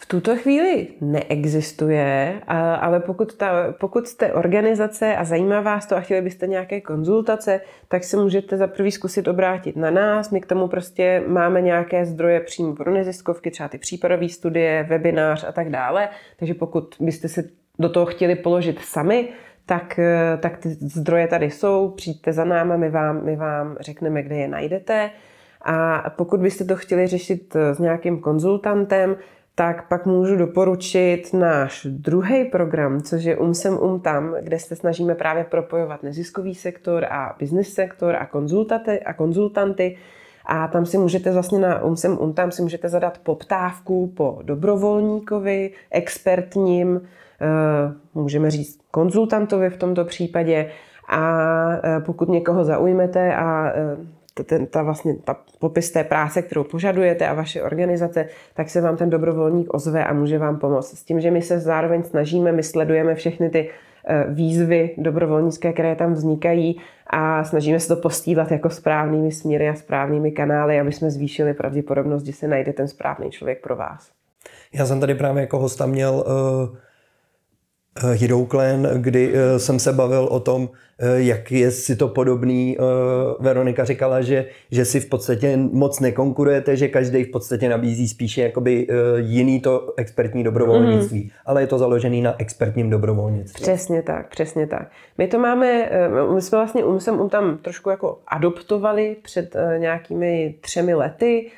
V 0.00 0.06
tuto 0.06 0.36
chvíli 0.36 0.88
neexistuje, 1.00 2.40
ale 2.80 3.00
pokud, 3.00 3.36
ta, 3.36 3.72
pokud 3.80 4.08
jste 4.08 4.32
organizace 4.32 5.16
a 5.16 5.24
zajímá 5.24 5.60
vás 5.60 5.86
to 5.86 5.96
a 5.96 6.00
chtěli 6.00 6.22
byste 6.22 6.46
nějaké 6.46 6.80
konzultace, 6.80 7.60
tak 7.88 8.04
se 8.04 8.16
můžete 8.16 8.56
za 8.56 8.66
prvý 8.66 8.90
zkusit 8.90 9.28
obrátit 9.28 9.76
na 9.76 9.90
nás. 9.90 10.30
My 10.30 10.40
k 10.40 10.46
tomu 10.46 10.68
prostě 10.68 11.22
máme 11.26 11.60
nějaké 11.60 12.06
zdroje 12.06 12.40
přímo 12.40 12.74
pro 12.74 12.94
neziskovky, 12.94 13.50
třeba 13.50 13.68
ty 13.68 13.78
případové 13.78 14.28
studie, 14.28 14.86
webinář 14.88 15.44
a 15.48 15.52
tak 15.52 15.70
dále. 15.70 16.08
Takže 16.38 16.54
pokud 16.54 16.96
byste 17.00 17.28
se 17.28 17.44
do 17.78 17.88
toho 17.88 18.06
chtěli 18.06 18.34
položit 18.34 18.80
sami, 18.80 19.28
tak, 19.66 20.00
tak 20.40 20.58
ty 20.58 20.68
zdroje 20.68 21.28
tady 21.28 21.50
jsou, 21.50 21.88
přijďte 21.88 22.32
za 22.32 22.44
náma, 22.44 22.76
my 22.76 22.90
vám, 22.90 23.24
my 23.24 23.36
vám 23.36 23.76
řekneme, 23.80 24.22
kde 24.22 24.36
je 24.36 24.48
najdete. 24.48 25.10
A 25.62 26.10
pokud 26.10 26.40
byste 26.40 26.64
to 26.64 26.76
chtěli 26.76 27.06
řešit 27.06 27.56
s 27.72 27.78
nějakým 27.78 28.20
konzultantem, 28.20 29.16
tak 29.58 29.88
pak 29.88 30.06
můžu 30.06 30.36
doporučit 30.36 31.32
náš 31.32 31.86
druhý 31.90 32.44
program, 32.44 33.02
což 33.02 33.24
je 33.24 33.36
Umsem 33.36 33.78
Um 33.78 34.00
Tam, 34.00 34.34
kde 34.40 34.58
se 34.58 34.76
snažíme 34.76 35.14
právě 35.14 35.44
propojovat 35.44 36.02
neziskový 36.02 36.54
sektor 36.54 37.04
a 37.04 37.36
business 37.38 37.74
sektor 37.74 38.16
a 38.16 38.28
a 39.06 39.12
konzultanty. 39.12 39.96
A 40.46 40.68
tam 40.68 40.86
si 40.86 40.98
můžete 40.98 41.30
vlastně 41.30 41.58
na 41.58 41.82
Umsem 41.82 42.18
Um 42.18 42.32
Tam 42.32 42.50
si 42.50 42.62
můžete 42.62 42.88
zadat 42.88 43.18
poptávku 43.18 44.12
po 44.16 44.38
dobrovolníkovi, 44.42 45.70
expertním, 45.90 47.00
eh, 47.40 47.46
můžeme 48.14 48.50
říct 48.50 48.78
konzultantovi 48.90 49.70
v 49.70 49.76
tomto 49.76 50.04
případě. 50.04 50.70
A 51.08 51.40
eh, 51.82 52.00
pokud 52.00 52.28
někoho 52.28 52.64
zaujmete 52.64 53.36
a 53.36 53.72
eh, 53.74 54.17
ten, 54.44 54.66
ta 54.66 54.82
vlastně 54.82 55.14
ta 55.24 55.36
popis 55.58 55.90
té 55.90 56.04
práce, 56.04 56.42
kterou 56.42 56.64
požadujete 56.64 57.28
a 57.28 57.34
vaše 57.34 57.62
organizace, 57.62 58.28
tak 58.54 58.70
se 58.70 58.80
vám 58.80 58.96
ten 58.96 59.10
dobrovolník 59.10 59.74
ozve 59.74 60.04
a 60.04 60.12
může 60.12 60.38
vám 60.38 60.58
pomoct. 60.58 60.98
S 60.98 61.04
tím, 61.04 61.20
že 61.20 61.30
my 61.30 61.42
se 61.42 61.60
zároveň 61.60 62.02
snažíme, 62.02 62.52
my 62.52 62.62
sledujeme 62.62 63.14
všechny 63.14 63.50
ty 63.50 63.70
eh, 64.06 64.24
výzvy 64.28 64.94
dobrovolnické, 64.98 65.72
které 65.72 65.96
tam 65.96 66.12
vznikají 66.12 66.80
a 67.10 67.44
snažíme 67.44 67.80
se 67.80 67.88
to 67.88 67.96
postílat 67.96 68.50
jako 68.50 68.70
správnými 68.70 69.32
směry 69.32 69.68
a 69.68 69.74
správnými 69.74 70.32
kanály, 70.32 70.80
aby 70.80 70.92
jsme 70.92 71.10
zvýšili 71.10 71.54
pravděpodobnost, 71.54 72.26
že 72.26 72.32
se 72.32 72.48
najde 72.48 72.72
ten 72.72 72.88
správný 72.88 73.30
člověk 73.30 73.62
pro 73.62 73.76
vás. 73.76 74.10
Já 74.72 74.86
jsem 74.86 75.00
tady 75.00 75.14
právě 75.14 75.40
jako 75.40 75.58
hosta 75.58 75.86
měl 75.86 76.24
uh 76.26 76.76
Hidouklen, 78.12 78.90
kdy 78.96 79.32
eh, 79.34 79.58
jsem 79.58 79.78
se 79.78 79.92
bavil 79.92 80.24
o 80.30 80.40
tom, 80.40 80.68
eh, 80.98 81.22
jak 81.22 81.52
je 81.52 81.70
si 81.70 81.96
to 81.96 82.08
podobný. 82.08 82.76
Eh, 82.78 82.82
Veronika 83.40 83.84
říkala, 83.84 84.20
že, 84.20 84.46
že 84.70 84.84
si 84.84 85.00
v 85.00 85.06
podstatě 85.06 85.56
moc 85.56 86.00
nekonkurujete, 86.00 86.76
že 86.76 86.88
každý 86.88 87.24
v 87.24 87.30
podstatě 87.30 87.68
nabízí 87.68 88.08
spíše 88.08 88.42
jakoby 88.42 88.86
jiný 89.16 89.60
to 89.60 89.94
expertní 89.96 90.44
dobrovolnictví, 90.44 91.22
mm. 91.22 91.30
ale 91.46 91.62
je 91.62 91.66
to 91.66 91.78
založený 91.78 92.22
na 92.22 92.34
expertním 92.38 92.90
dobrovolnictví. 92.90 93.62
Přesně 93.62 94.02
tak, 94.02 94.28
přesně 94.28 94.66
tak. 94.66 94.90
My 95.18 95.26
to 95.26 95.38
máme, 95.38 95.90
my 96.34 96.42
jsme 96.42 96.58
vlastně 96.58 96.84
um, 96.84 96.98
um 97.20 97.28
tam 97.28 97.58
trošku 97.58 97.90
jako 97.90 98.18
adoptovali 98.26 99.16
před 99.22 99.56
nějakými 99.78 100.54
třemi 100.60 100.94
lety, 100.94 101.50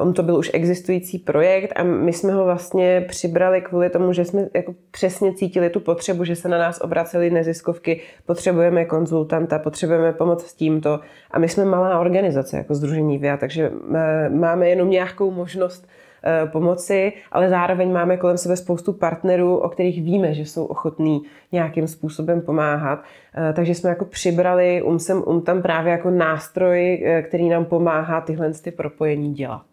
on 0.00 0.12
to 0.12 0.22
byl 0.22 0.36
už 0.36 0.50
existující 0.54 1.18
projekt 1.18 1.72
a 1.76 1.82
my 1.82 2.12
jsme 2.12 2.32
ho 2.32 2.44
vlastně 2.44 3.04
přibrali 3.08 3.60
kvůli 3.60 3.90
tomu, 3.90 4.12
že 4.12 4.24
jsme 4.24 4.46
jako 4.54 4.74
přesně 4.90 5.34
cítili 5.34 5.70
tu 5.70 5.80
potřebu, 5.80 6.24
že 6.24 6.36
se 6.36 6.48
na 6.48 6.58
nás 6.58 6.80
obraceli 6.80 7.30
neziskovky, 7.30 8.00
potřebujeme 8.26 8.84
konzultanta, 8.84 9.58
potřebujeme 9.58 10.12
pomoc 10.12 10.46
s 10.46 10.54
tímto. 10.54 11.00
A 11.30 11.38
my 11.38 11.48
jsme 11.48 11.64
malá 11.64 11.98
organizace 11.98 12.56
jako 12.56 12.74
Združení 12.74 13.18
VIA, 13.18 13.36
takže 13.36 13.70
uh, 13.70 13.96
máme 14.30 14.68
jenom 14.68 14.90
nějakou 14.90 15.30
možnost 15.30 15.86
Eh, 15.86 16.05
pomoci, 16.52 17.12
ale 17.32 17.48
zároveň 17.48 17.92
máme 17.92 18.16
kolem 18.16 18.38
sebe 18.38 18.56
spoustu 18.56 18.92
partnerů, 18.92 19.56
o 19.56 19.68
kterých 19.68 20.02
víme, 20.02 20.34
že 20.34 20.42
jsou 20.42 20.64
ochotní 20.64 21.22
nějakým 21.52 21.88
způsobem 21.88 22.40
pomáhat. 22.40 23.02
Eh, 23.34 23.52
takže 23.52 23.74
jsme 23.74 23.90
jako 23.90 24.04
přibrali 24.04 24.82
umsem 24.82 25.22
um 25.26 25.42
tam 25.42 25.62
právě 25.62 25.92
jako 25.92 26.10
nástroj, 26.10 27.02
eh, 27.04 27.22
který 27.22 27.48
nám 27.48 27.64
pomáhá 27.64 28.20
tyhle 28.20 28.52
ty 28.52 28.70
propojení 28.70 29.34
dělat. 29.34 29.66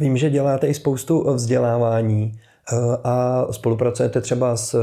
Vím, 0.00 0.16
že 0.16 0.30
děláte 0.30 0.66
i 0.66 0.74
spoustu 0.74 1.32
vzdělávání 1.32 2.32
a 3.04 3.46
spolupracujete 3.50 4.20
třeba 4.20 4.56
s 4.56 4.76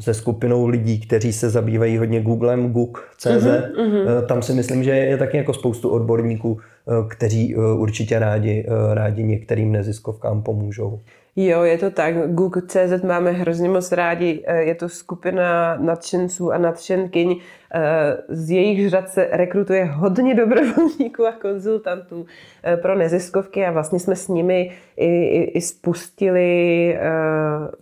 se 0.00 0.14
skupinou 0.14 0.66
lidí, 0.66 1.00
kteří 1.00 1.32
se 1.32 1.50
zabývají 1.50 1.98
hodně 1.98 2.20
Googlem, 2.20 2.72
Google.cz. 2.72 3.26
Mm-hmm. 3.26 4.26
Tam 4.26 4.42
si 4.42 4.52
myslím, 4.52 4.84
že 4.84 4.90
je 4.90 5.16
taky 5.16 5.36
jako 5.36 5.54
spoustu 5.54 5.88
odborníků, 5.88 6.60
Eh, 6.60 6.73
kteří 7.08 7.54
eh, 7.54 7.58
určitě 7.58 8.18
rádi, 8.18 8.66
eh, 8.68 8.94
rádi 8.94 9.22
některým 9.22 9.72
neziskovkám 9.72 10.42
pomůžou. 10.42 11.00
Jo, 11.36 11.62
je 11.62 11.78
to 11.78 11.90
tak. 11.90 12.14
Google.cz 12.30 13.02
máme 13.04 13.30
hrozně 13.30 13.68
moc 13.68 13.92
rádi. 13.92 14.44
Je 14.58 14.74
to 14.74 14.88
skupina 14.88 15.76
nadšenců 15.76 16.52
a 16.52 16.58
nadšenkyň. 16.58 17.40
Z 18.28 18.50
jejich 18.50 18.90
řad 18.90 19.08
se 19.08 19.28
rekrutuje 19.32 19.84
hodně 19.84 20.34
dobrovolníků 20.34 21.26
a 21.26 21.32
konzultantů 21.32 22.26
pro 22.82 22.94
neziskovky 22.98 23.66
a 23.66 23.70
vlastně 23.70 23.98
jsme 23.98 24.16
s 24.16 24.28
nimi 24.28 24.70
i, 24.96 25.06
i, 25.06 25.42
i 25.42 25.60
spustili 25.60 26.98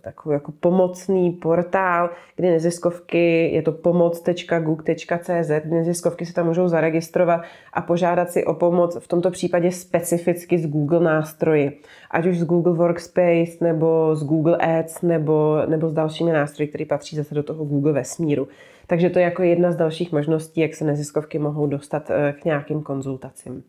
takový 0.01 0.33
jako 0.33 0.51
pomocný 0.59 1.31
portál, 1.31 2.09
kdy 2.35 2.49
neziskovky, 2.49 3.49
je 3.53 3.61
to 3.61 3.71
pomoc.google.cz, 3.71 5.51
neziskovky 5.65 6.25
se 6.25 6.33
tam 6.33 6.47
můžou 6.47 6.67
zaregistrovat 6.67 7.41
a 7.73 7.81
požádat 7.81 8.31
si 8.31 8.45
o 8.45 8.53
pomoc 8.53 8.97
v 8.99 9.07
tomto 9.07 9.31
případě 9.31 9.71
specificky 9.71 10.59
z 10.59 10.67
Google 10.67 10.99
nástroji. 10.99 11.79
Ať 12.11 12.25
už 12.25 12.39
z 12.39 12.43
Google 12.43 12.73
Workspace, 12.73 13.57
nebo 13.61 14.15
z 14.15 14.23
Google 14.23 14.57
Ads, 14.57 15.01
nebo, 15.01 15.57
nebo 15.67 15.89
s 15.89 15.93
dalšími 15.93 16.31
nástroji, 16.31 16.67
které 16.67 16.85
patří 16.85 17.15
zase 17.15 17.35
do 17.35 17.43
toho 17.43 17.65
Google 17.65 17.93
vesmíru. 17.93 18.47
Takže 18.87 19.09
to 19.09 19.19
je 19.19 19.25
jako 19.25 19.43
jedna 19.43 19.71
z 19.71 19.75
dalších 19.75 20.11
možností, 20.11 20.61
jak 20.61 20.75
se 20.75 20.85
neziskovky 20.85 21.39
mohou 21.39 21.67
dostat 21.67 22.11
eh, 22.11 22.33
k 22.41 22.45
nějakým 22.45 22.81
konzultacím. 22.81 23.63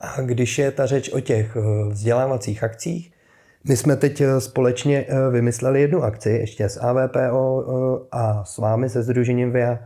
A 0.00 0.20
když 0.20 0.58
je 0.58 0.70
ta 0.70 0.86
řeč 0.86 1.12
o 1.12 1.20
těch 1.20 1.56
eh, 1.56 1.88
vzdělávacích 1.88 2.64
akcích, 2.64 3.12
my 3.68 3.76
jsme 3.76 3.96
teď 3.96 4.20
eh, 4.20 4.40
společně 4.40 5.06
vymysleli 5.30 5.80
jednu 5.80 6.02
akci, 6.02 6.30
ještě 6.30 6.68
s 6.68 6.80
AVPO 6.80 7.64
a 8.12 8.44
s 8.44 8.58
vámi 8.58 8.88
se 8.88 9.02
Združením 9.02 9.52
VIA. 9.52 9.78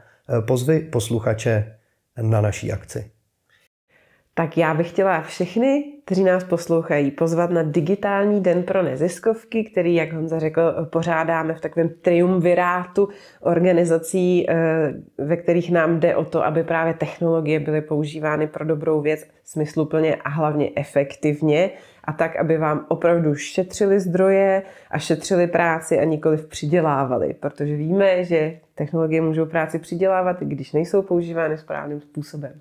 Pozvy 0.47 0.81
posluchače 0.81 1.77
na 2.23 2.41
naší 2.41 2.73
akci. 2.73 3.11
Tak 4.41 4.59
já 4.59 4.75
bych 4.75 4.89
chtěla 4.89 5.21
všechny, 5.21 5.85
kteří 6.05 6.25
nás 6.25 6.45
poslouchají, 6.45 7.11
pozvat 7.11 7.51
na 7.51 7.63
digitální 7.63 8.41
den 8.41 8.63
pro 8.63 8.83
neziskovky, 8.83 9.65
který, 9.65 9.95
jak 9.95 10.13
Honza 10.13 10.39
řekl, 10.39 10.87
pořádáme 10.91 11.55
v 11.55 11.61
takovém 11.61 11.89
triumvirátu 11.89 13.09
organizací, 13.41 14.51
eh, 14.51 14.55
ve 15.19 15.37
kterých 15.37 15.73
nám 15.73 16.01
jde 16.01 16.17
o 16.17 16.25
to, 16.25 16.45
aby 16.45 16.65
právě 16.65 16.95
technologie 16.95 17.61
byly 17.61 17.81
používány 17.81 18.47
pro 18.47 18.65
dobrou 18.65 19.01
věc 19.01 19.27
smysluplně 19.45 20.17
a 20.17 20.29
hlavně 20.29 20.71
efektivně 20.77 21.71
a 22.05 22.13
tak, 22.13 22.37
aby 22.37 22.59
vám 22.59 22.87
opravdu 22.89 23.35
šetřili 23.35 24.01
zdroje 24.01 24.63
a 24.91 24.99
šetřili 24.99 25.47
práci 25.47 25.99
a 25.99 26.05
nikoli 26.05 26.37
přidělávali, 26.37 27.35
protože 27.41 27.77
víme, 27.77 28.25
že 28.25 28.57
technologie 28.75 29.21
můžou 29.21 29.47
práci 29.47 29.79
přidělávat, 29.79 30.43
i 30.43 30.45
když 30.45 30.73
nejsou 30.73 31.03
používány 31.03 31.59
správným 31.59 32.01
způsobem. 32.01 32.53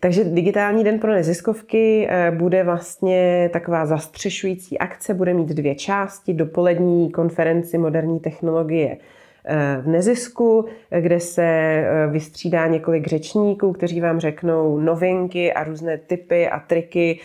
Takže 0.00 0.24
digitální 0.24 0.84
den 0.84 0.98
pro 0.98 1.12
neziskovky 1.12 2.06
eh, 2.10 2.30
bude 2.30 2.64
vlastně 2.64 3.50
taková 3.52 3.86
zastřešující 3.86 4.78
akce, 4.78 5.14
bude 5.14 5.34
mít 5.34 5.48
dvě 5.48 5.74
části, 5.74 6.34
dopolední 6.34 7.10
konferenci 7.10 7.78
moderní 7.78 8.20
technologie 8.20 8.96
eh, 9.44 9.78
v 9.82 9.88
nezisku, 9.88 10.64
kde 11.00 11.20
se 11.20 11.44
eh, 11.44 12.06
vystřídá 12.10 12.66
několik 12.66 13.06
řečníků, 13.06 13.72
kteří 13.72 14.00
vám 14.00 14.20
řeknou 14.20 14.78
novinky 14.78 15.52
a 15.52 15.64
různé 15.64 15.98
typy 15.98 16.48
a 16.48 16.60
triky 16.60 17.20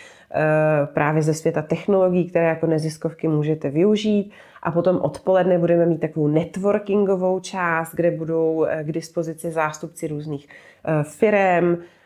právě 0.94 1.22
ze 1.22 1.34
světa 1.34 1.62
technologií, 1.62 2.30
které 2.30 2.46
jako 2.46 2.66
neziskovky 2.66 3.28
můžete 3.28 3.70
využít. 3.70 4.32
A 4.62 4.70
potom 4.70 4.96
odpoledne 5.02 5.58
budeme 5.58 5.86
mít 5.86 6.00
takovou 6.00 6.28
networkingovou 6.28 7.40
část, 7.40 7.94
kde 7.94 8.10
budou 8.10 8.66
k 8.82 8.92
dispozici 8.92 9.50
zástupci 9.50 10.06
různých 10.06 10.48
firm, 11.02 11.76
Eh, 11.76 11.99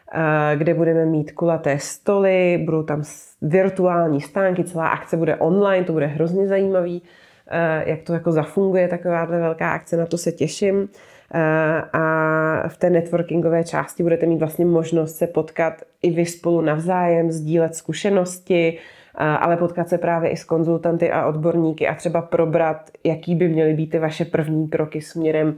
kde 0.54 0.74
budeme 0.74 1.06
mít 1.06 1.32
kulaté 1.32 1.78
stoly, 1.78 2.62
budou 2.64 2.82
tam 2.82 3.02
virtuální 3.42 4.20
stánky, 4.20 4.64
celá 4.64 4.88
akce 4.88 5.16
bude 5.16 5.36
online, 5.36 5.84
to 5.84 5.92
bude 5.92 6.06
hrozně 6.06 6.46
zajímavý, 6.46 7.02
eh, 7.50 7.84
jak 7.86 8.02
to 8.02 8.12
jako 8.12 8.32
zafunguje 8.32 8.88
taková 8.88 9.24
velká 9.24 9.72
akce, 9.72 9.96
na 9.96 10.06
to 10.06 10.18
se 10.18 10.32
těším. 10.32 10.88
Eh, 11.34 11.82
a 11.92 12.68
v 12.68 12.76
té 12.76 12.90
networkingové 12.90 13.64
části 13.64 14.02
budete 14.02 14.26
mít 14.26 14.38
vlastně 14.38 14.66
možnost 14.66 15.16
se 15.16 15.26
potkat 15.26 15.82
i 16.02 16.10
vy 16.10 16.26
spolu 16.26 16.60
navzájem, 16.60 17.30
sdílet 17.30 17.74
zkušenosti, 17.74 18.78
ale 19.14 19.56
potkat 19.56 19.88
se 19.88 19.98
právě 19.98 20.30
i 20.30 20.36
s 20.36 20.44
konzultanty 20.44 21.10
a 21.10 21.26
odborníky 21.26 21.88
a 21.88 21.94
třeba 21.94 22.22
probrat, 22.22 22.90
jaký 23.04 23.34
by 23.34 23.48
měly 23.48 23.74
být 23.74 23.86
ty 23.86 23.98
vaše 23.98 24.24
první 24.24 24.68
kroky 24.68 25.00
směrem 25.00 25.56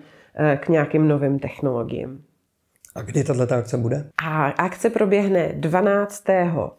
k 0.56 0.68
nějakým 0.68 1.08
novým 1.08 1.38
technologiím. 1.38 2.24
A 2.96 3.02
kdy 3.02 3.24
tato 3.24 3.54
akce 3.54 3.76
bude? 3.76 4.04
A 4.22 4.46
akce 4.46 4.90
proběhne 4.90 5.52
12. 5.52 6.24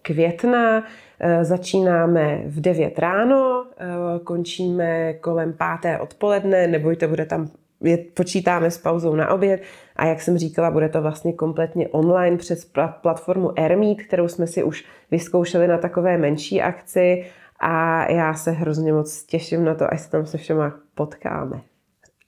května. 0.02 0.84
E, 1.20 1.46
začínáme 1.46 2.42
v 2.46 2.62
9 2.62 3.00
ráno, 3.00 3.66
e, 3.66 4.20
končíme 4.20 5.14
kolem 5.14 5.56
5. 5.82 6.00
odpoledne, 6.00 6.68
nebojte, 6.68 7.08
bude 7.08 7.26
tam 7.26 7.50
je, 7.82 7.98
počítáme 7.98 8.72
s 8.72 8.78
pauzou 8.78 9.16
na 9.16 9.30
oběd 9.32 9.62
a 9.96 10.06
jak 10.06 10.22
jsem 10.22 10.38
říkala, 10.38 10.72
bude 10.72 10.90
to 10.90 11.02
vlastně 11.02 11.34
kompletně 11.34 11.88
online 11.88 12.38
přes 12.38 12.72
platformu 13.02 13.60
Airmeet, 13.60 14.02
kterou 14.02 14.28
jsme 14.28 14.48
si 14.48 14.64
už 14.64 14.86
vyzkoušeli 15.12 15.68
na 15.68 15.78
takové 15.78 16.18
menší 16.18 16.62
akci 16.62 17.26
a 17.60 18.06
já 18.12 18.34
se 18.34 18.52
hrozně 18.52 18.94
moc 18.94 19.24
těším 19.24 19.64
na 19.64 19.76
to, 19.76 19.94
až 19.94 20.02
se 20.02 20.12
tam 20.12 20.26
se 20.26 20.38
všema 20.38 20.74
potkáme. 20.96 21.62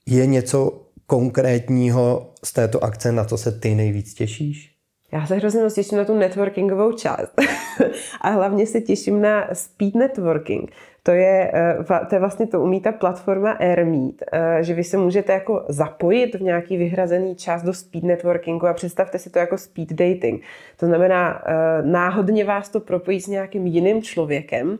Je 0.06 0.26
něco 0.26 0.82
konkrétního 1.10 2.30
z 2.44 2.52
této 2.52 2.84
akce, 2.84 3.12
na 3.12 3.24
co 3.24 3.38
se 3.38 3.52
ty 3.52 3.74
nejvíc 3.74 4.14
těšíš? 4.14 4.74
Já 5.12 5.26
se 5.26 5.34
hrozně 5.34 5.62
moc 5.62 5.74
těším 5.74 5.98
na 5.98 6.04
tu 6.04 6.14
networkingovou 6.14 6.92
část. 6.92 7.32
a 8.20 8.30
hlavně 8.30 8.66
se 8.66 8.80
těším 8.80 9.22
na 9.22 9.48
speed 9.52 9.94
networking. 9.94 10.70
To 11.02 11.10
je, 11.10 11.52
eh, 11.54 12.06
to 12.08 12.14
je 12.14 12.18
vlastně 12.18 12.46
to 12.46 12.60
umí 12.60 12.80
ta 12.80 12.92
platforma 12.92 13.50
AirMeet, 13.50 14.22
eh, 14.32 14.58
že 14.60 14.74
vy 14.74 14.84
se 14.84 14.96
můžete 14.96 15.32
jako 15.32 15.64
zapojit 15.68 16.34
v 16.34 16.42
nějaký 16.42 16.76
vyhrazený 16.76 17.34
čas 17.34 17.62
do 17.62 17.72
speed 17.72 18.04
networkingu 18.04 18.66
a 18.66 18.74
představte 18.74 19.18
si 19.18 19.30
to 19.30 19.38
jako 19.38 19.58
speed 19.58 19.92
dating. 19.92 20.42
To 20.76 20.86
znamená, 20.86 21.42
eh, 21.46 21.52
náhodně 21.82 22.44
vás 22.44 22.68
to 22.68 22.80
propojí 22.80 23.20
s 23.20 23.26
nějakým 23.26 23.66
jiným 23.66 24.02
člověkem, 24.02 24.78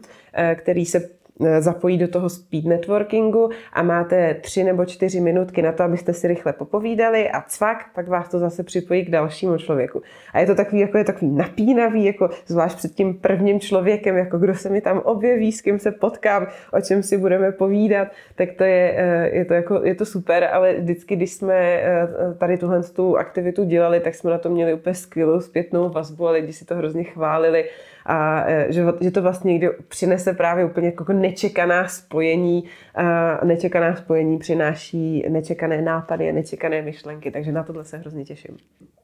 který 0.55 0.87
se 0.87 1.20
zapojí 1.59 1.99
do 1.99 2.09
toho 2.09 2.29
speed 2.29 2.65
networkingu 2.65 3.51
a 3.73 3.83
máte 3.83 4.35
tři 4.35 4.65
nebo 4.65 4.85
čtyři 4.85 5.21
minutky 5.21 5.63
na 5.63 5.73
to, 5.73 5.83
abyste 5.83 6.13
si 6.13 6.29
rychle 6.29 6.53
popovídali 6.53 7.31
a 7.31 7.41
cvak, 7.41 7.77
pak 7.95 8.09
vás 8.09 8.29
to 8.29 8.39
zase 8.39 8.63
připojí 8.63 9.05
k 9.05 9.11
dalšímu 9.11 9.59
člověku. 9.59 10.03
A 10.33 10.41
je 10.41 10.47
to 10.47 10.55
takový, 10.55 10.81
jako 10.81 10.99
je 10.99 11.05
takový 11.05 11.31
napínavý, 11.31 12.05
jako 12.05 12.31
zvlášť 12.47 12.77
před 12.77 12.95
tím 12.95 13.15
prvním 13.15 13.61
člověkem, 13.61 14.17
jako 14.17 14.39
kdo 14.39 14.55
se 14.55 14.69
mi 14.69 14.81
tam 14.81 14.99
objeví, 14.99 15.53
s 15.53 15.61
kým 15.61 15.79
se 15.79 15.91
potkám, 15.91 16.47
o 16.73 16.81
čem 16.81 17.03
si 17.03 17.19
budeme 17.19 17.53
povídat, 17.53 18.09
tak 18.35 18.49
to 18.53 18.65
je, 18.65 18.95
eh, 18.97 19.31
je, 19.33 19.45
to, 19.45 19.55
jako, 19.55 19.81
je 19.85 19.95
to 19.95 20.07
super, 20.07 20.49
ale 20.53 20.75
vždycky, 20.75 21.17
když 21.17 21.33
jsme 21.33 21.55
eh, 21.55 22.09
tady 22.39 22.59
tuhle 22.59 22.83
tu 22.83 23.17
aktivitu 23.17 23.65
dělali, 23.65 24.01
tak 24.01 24.15
jsme 24.15 24.31
na 24.31 24.39
to 24.39 24.51
měli 24.51 24.75
úplně 24.75 24.95
skvělou 24.95 25.41
zpětnou 25.41 25.89
vazbu 25.89 26.29
a 26.29 26.31
lidi 26.31 26.53
si 26.53 26.65
to 26.65 26.75
hrozně 26.75 27.05
chválili 27.05 27.65
a 28.07 28.45
že, 28.69 28.85
že 29.01 29.11
to 29.11 29.23
vlastně 29.23 29.53
někdy 29.53 29.71
přinese 29.89 30.33
právě 30.35 30.65
úplně 30.65 30.87
jako 30.87 31.13
nečekaná 31.13 31.89
spojení 31.89 32.65
a 32.95 33.45
nečekaná 33.45 33.97
spojení 33.97 34.39
přináší 34.39 35.25
nečekané 35.29 35.83
nápady 35.83 36.29
a 36.29 36.33
nečekané 36.33 36.83
myšlenky, 36.83 37.31
takže 37.31 37.53
na 37.53 37.63
tohle 37.63 37.85
se 37.85 37.99
hrozně 37.99 38.25
těším. 38.25 38.57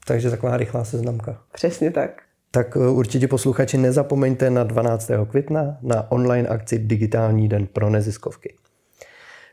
Takže 0.06 0.30
taková 0.30 0.56
rychlá 0.56 0.84
seznamka. 0.84 1.38
Přesně 1.52 1.90
tak. 1.90 2.22
Tak 2.50 2.76
e, 2.76 2.88
určitě 2.88 3.28
posluchači 3.28 3.78
nezapomeňte 3.78 4.50
na 4.50 4.64
12. 4.64 5.10
května 5.30 5.78
na 5.82 6.10
online 6.12 6.48
akci 6.48 6.78
Digitální 6.78 7.48
den 7.48 7.66
pro 7.66 7.90
neziskovky. 7.90 8.54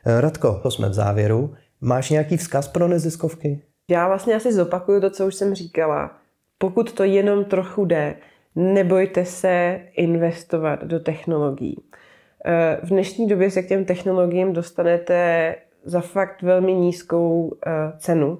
E, 0.06 0.20
Radko, 0.20 0.60
to 0.62 0.70
jsme 0.70 0.88
v 0.88 0.92
závěru. 0.92 1.54
Máš 1.80 2.10
nějaký 2.10 2.36
vzkaz 2.36 2.68
pro 2.68 2.88
neziskovky? 2.88 3.62
Já 3.90 4.08
vlastně 4.08 4.34
asi 4.34 4.52
zopakuju 4.52 5.00
to, 5.00 5.10
co 5.10 5.26
už 5.26 5.34
jsem 5.34 5.54
říkala. 5.54 6.18
Pokud 6.58 6.92
to 6.92 7.04
jenom 7.04 7.44
trochu 7.44 7.84
jde, 7.84 8.14
nebojte 8.56 9.24
se 9.24 9.80
investovat 9.96 10.84
do 10.84 11.00
technologií. 11.00 11.82
Eh, 12.44 12.78
v 12.82 12.88
dnešní 12.88 13.28
době 13.28 13.50
se 13.50 13.62
k 13.62 13.68
těm 13.68 13.84
technologiím 13.84 14.52
dostanete 14.52 15.54
za 15.84 16.00
fakt 16.00 16.42
velmi 16.42 16.74
nízkou 16.74 17.56
eh, 17.66 17.70
cenu, 17.98 18.38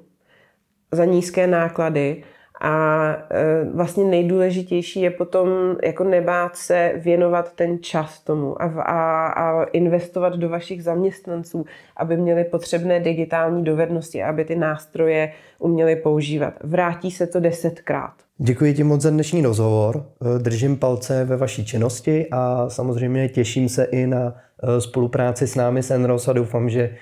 za 0.92 1.04
nízké 1.04 1.46
náklady 1.46 2.24
a 2.60 3.06
eh, 3.30 3.64
vlastně 3.74 4.04
nejdůležitější 4.04 5.00
je 5.00 5.10
potom 5.10 5.48
jako 5.84 6.04
nebát 6.04 6.56
se 6.56 6.92
věnovat 6.96 7.52
ten 7.52 7.82
čas 7.82 8.20
tomu 8.20 8.62
a, 8.62 8.64
a, 8.82 9.26
a 9.26 9.64
investovat 9.64 10.36
do 10.36 10.48
vašich 10.48 10.84
zaměstnanců, 10.84 11.64
aby 11.96 12.16
měli 12.16 12.44
potřebné 12.44 13.00
digitální 13.00 13.64
dovednosti, 13.64 14.22
aby 14.22 14.44
ty 14.44 14.56
nástroje 14.56 15.32
uměli 15.58 15.96
používat. 15.96 16.54
Vrátí 16.62 17.10
se 17.10 17.26
to 17.26 17.40
desetkrát. 17.40 18.23
Děkuji 18.38 18.74
ti 18.74 18.84
moc 18.84 19.00
za 19.00 19.10
dnešní 19.10 19.42
rozhovor. 19.42 20.06
Držím 20.38 20.76
palce 20.76 21.24
ve 21.24 21.36
vaší 21.36 21.64
činnosti 21.64 22.26
a 22.30 22.68
samozřejmě 22.68 23.28
těším 23.28 23.68
se 23.68 23.84
i 23.84 24.06
na 24.06 24.34
spolupráci 24.78 25.46
s 25.46 25.54
námi 25.54 25.82
s 25.82 25.90
Enros 25.90 26.28
a 26.28 26.32
doufám, 26.32 26.70
že 26.70 26.96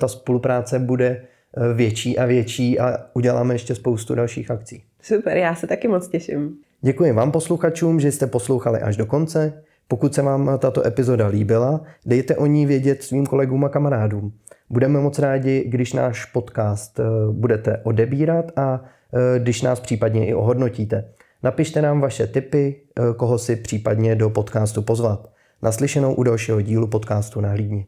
ta 0.00 0.08
spolupráce 0.08 0.78
bude 0.78 1.22
větší 1.74 2.18
a 2.18 2.26
větší 2.26 2.78
a 2.80 2.98
uděláme 3.14 3.54
ještě 3.54 3.74
spoustu 3.74 4.14
dalších 4.14 4.50
akcí. 4.50 4.84
Super, 5.02 5.36
já 5.36 5.54
se 5.54 5.66
taky 5.66 5.88
moc 5.88 6.08
těším. 6.08 6.56
Děkuji 6.80 7.12
vám 7.12 7.32
posluchačům, 7.32 8.00
že 8.00 8.12
jste 8.12 8.26
poslouchali 8.26 8.80
až 8.80 8.96
do 8.96 9.06
konce. 9.06 9.62
Pokud 9.88 10.14
se 10.14 10.22
vám 10.22 10.58
tato 10.58 10.86
epizoda 10.86 11.26
líbila, 11.26 11.80
dejte 12.06 12.36
o 12.36 12.46
ní 12.46 12.66
vědět 12.66 13.02
svým 13.02 13.26
kolegům 13.26 13.64
a 13.64 13.68
kamarádům. 13.68 14.32
Budeme 14.70 15.00
moc 15.00 15.18
rádi, 15.18 15.64
když 15.66 15.92
náš 15.92 16.24
podcast 16.24 17.00
budete 17.32 17.80
odebírat 17.82 18.58
a 18.58 18.80
když 19.38 19.62
nás 19.62 19.80
případně 19.80 20.26
i 20.26 20.34
ohodnotíte. 20.34 21.04
Napište 21.42 21.82
nám 21.82 22.00
vaše 22.00 22.26
tipy, 22.26 22.80
koho 23.16 23.38
si 23.38 23.56
případně 23.56 24.14
do 24.14 24.30
podcastu 24.30 24.82
pozvat. 24.82 25.32
Naslyšenou 25.62 26.14
u 26.14 26.22
dalšího 26.22 26.60
dílu 26.60 26.86
podcastu 26.86 27.40
na 27.40 27.48
Hlídni. 27.48 27.86